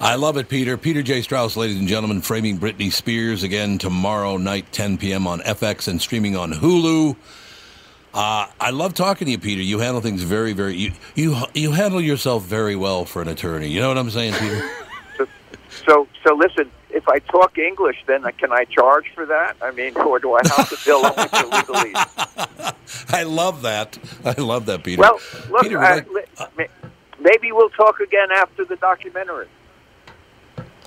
I 0.00 0.14
love 0.16 0.36
it, 0.36 0.48
Peter. 0.48 0.76
Peter 0.76 1.02
J. 1.02 1.22
Strauss, 1.22 1.56
ladies 1.56 1.78
and 1.78 1.88
gentlemen, 1.88 2.20
framing 2.20 2.58
Britney 2.58 2.92
Spears 2.92 3.42
again 3.42 3.78
tomorrow 3.78 4.36
night, 4.36 4.70
10 4.72 4.98
p.m. 4.98 5.26
on 5.26 5.40
FX 5.40 5.88
and 5.88 6.00
streaming 6.00 6.36
on 6.36 6.52
Hulu. 6.52 7.16
Uh, 8.12 8.46
I 8.60 8.70
love 8.70 8.94
talking 8.94 9.26
to 9.26 9.32
you, 9.32 9.38
Peter. 9.38 9.62
You 9.62 9.78
handle 9.78 10.00
things 10.00 10.22
very, 10.22 10.52
very. 10.52 10.76
You, 10.76 10.92
you 11.14 11.36
you 11.54 11.72
handle 11.72 12.00
yourself 12.00 12.44
very 12.44 12.76
well 12.76 13.04
for 13.04 13.20
an 13.20 13.28
attorney. 13.28 13.68
You 13.68 13.80
know 13.80 13.88
what 13.88 13.98
I'm 13.98 14.10
saying, 14.10 14.34
Peter? 14.34 14.70
So, 15.86 16.08
so 16.24 16.34
listen. 16.34 16.68
If 16.96 17.06
I 17.10 17.18
talk 17.18 17.58
English, 17.58 17.98
then 18.06 18.22
can 18.38 18.52
I 18.52 18.64
charge 18.64 19.04
for 19.14 19.26
that? 19.26 19.56
I 19.60 19.70
mean, 19.70 19.94
or 20.08 20.18
do 20.18 20.32
I 20.32 20.40
have 20.44 20.68
to 20.70 20.78
bill 20.82 21.04
only 21.04 21.28
for 21.28 21.44
legalese? 21.50 22.74
I 23.12 23.22
love 23.24 23.60
that. 23.62 23.98
I 24.24 24.40
love 24.40 24.64
that, 24.66 24.82
Peter. 24.82 25.02
Well, 25.02 25.20
look, 25.50 25.62
Peter, 25.62 25.78
I, 25.78 25.96
would 25.96 26.08
like- 26.08 26.38
li- 26.40 26.46
ma- 26.56 26.88
maybe 27.20 27.52
we'll 27.52 27.68
talk 27.70 28.00
again 28.00 28.28
after 28.32 28.64
the 28.64 28.76
documentary. 28.76 29.46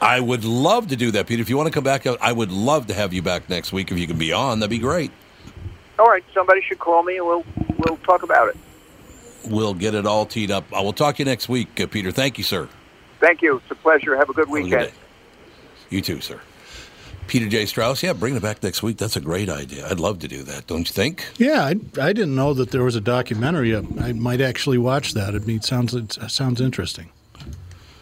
I 0.01 0.19
would 0.19 0.43
love 0.45 0.87
to 0.87 0.95
do 0.95 1.11
that, 1.11 1.27
Peter. 1.27 1.41
If 1.43 1.49
you 1.49 1.57
want 1.57 1.67
to 1.67 1.73
come 1.73 1.83
back, 1.83 2.07
I 2.07 2.31
would 2.31 2.51
love 2.51 2.87
to 2.87 2.93
have 2.95 3.13
you 3.13 3.21
back 3.21 3.47
next 3.47 3.71
week. 3.71 3.91
If 3.91 3.99
you 3.99 4.07
can 4.07 4.17
be 4.17 4.33
on, 4.33 4.59
that'd 4.59 4.69
be 4.71 4.79
great. 4.79 5.11
All 5.99 6.07
right, 6.07 6.23
somebody 6.33 6.61
should 6.61 6.79
call 6.79 7.03
me 7.03 7.17
and 7.17 7.25
we'll 7.27 7.45
we'll 7.77 7.97
talk 7.97 8.23
about 8.23 8.47
it. 8.47 8.57
We'll 9.45 9.73
get 9.73 9.93
it 9.93 10.05
all 10.07 10.25
teed 10.25 10.49
up. 10.49 10.63
I 10.73 10.81
will 10.81 10.93
talk 10.93 11.17
to 11.17 11.19
you 11.19 11.25
next 11.25 11.49
week, 11.49 11.79
uh, 11.79 11.85
Peter. 11.87 12.11
Thank 12.11 12.37
you, 12.37 12.43
sir. 12.43 12.67
Thank 13.19 13.41
you. 13.41 13.57
It's 13.57 13.71
a 13.71 13.75
pleasure. 13.75 14.15
Have 14.15 14.29
a 14.29 14.33
good 14.33 14.47
Have 14.47 14.55
a 14.55 14.61
good 14.61 14.63
weekend. 14.71 14.91
Day. 15.89 15.95
You 15.95 16.01
too, 16.01 16.21
sir. 16.21 16.39
Peter 17.27 17.47
J. 17.47 17.67
Strauss, 17.67 18.01
yeah, 18.01 18.13
bring 18.13 18.35
it 18.35 18.41
back 18.41 18.63
next 18.63 18.81
week. 18.81 18.97
That's 18.97 19.15
a 19.15 19.21
great 19.21 19.49
idea. 19.49 19.87
I'd 19.87 19.99
love 19.99 20.17
to 20.19 20.27
do 20.27 20.41
that, 20.43 20.65
don't 20.65 20.79
you 20.89 20.93
think? 20.93 21.27
Yeah, 21.37 21.63
I, 21.63 21.75
I 22.01 22.11
didn't 22.11 22.35
know 22.35 22.55
that 22.55 22.71
there 22.71 22.83
was 22.83 22.95
a 22.95 23.01
documentary. 23.01 23.75
I 23.75 24.13
might 24.13 24.41
actually 24.41 24.79
watch 24.79 25.13
that. 25.13 25.35
I 25.35 25.37
mean, 25.39 25.57
it 25.57 25.63
sounds 25.63 25.93
it 25.93 26.17
sounds 26.31 26.59
interesting. 26.59 27.11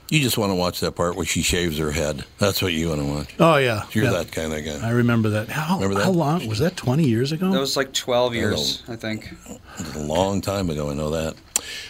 You 0.09 0.21
just 0.21 0.37
want 0.37 0.51
to 0.51 0.55
watch 0.55 0.79
that 0.79 0.93
part 0.93 1.17
where 1.17 1.25
she 1.25 1.41
shaves 1.41 1.77
her 1.79 1.91
head. 1.91 2.23
That's 2.37 2.61
what 2.61 2.71
you 2.71 2.87
want 2.87 3.01
to 3.01 3.07
watch. 3.07 3.35
Oh 3.39 3.57
yeah, 3.57 3.83
You're 3.91 4.05
yeah. 4.05 4.11
that 4.11 4.31
kind 4.31 4.53
of 4.53 4.63
guy. 4.63 4.87
I 4.87 4.91
remember 4.91 5.27
that. 5.31 5.49
How, 5.49 5.75
Remember 5.75 5.95
that? 5.95 6.05
how 6.05 6.11
long 6.11 6.47
was 6.47 6.59
that? 6.59 6.77
Twenty 6.77 7.03
years 7.05 7.33
ago? 7.33 7.51
That 7.51 7.59
was 7.59 7.75
like 7.75 7.91
12 7.91 8.33
years, 8.33 8.83
I 8.87 8.95
think. 8.95 9.29
It 9.49 9.95
a 9.95 9.99
long 9.99 10.39
time 10.39 10.69
ago. 10.69 10.89
I 10.89 10.93
know 10.93 11.09
that. 11.09 11.35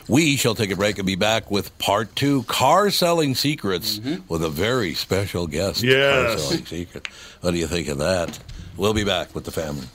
We 0.08 0.38
shall 0.38 0.56
take 0.56 0.72
a 0.72 0.76
break 0.76 0.98
and 0.98 1.06
be 1.06 1.16
back 1.16 1.52
with 1.52 1.78
part 1.78 2.16
two 2.16 2.44
car 2.44 2.90
selling 2.92 3.36
secrets 3.36 4.00
mm-hmm. 4.00 4.22
with 4.28 4.44
a 4.44 4.50
very 4.50 4.94
special 4.94 5.48
guest. 5.48 5.82
Car 5.82 5.90
Yes. 5.92 6.44
selling 6.44 6.66
secret. 6.66 7.08
What 7.42 7.52
do 7.52 7.58
you 7.58 7.68
think 7.68 7.88
of 7.88 7.98
that? 8.00 8.40
We'll 8.78 8.94
be 8.94 9.04
back 9.04 9.34
with 9.36 9.46
the 9.46 9.52
family. 9.52 9.88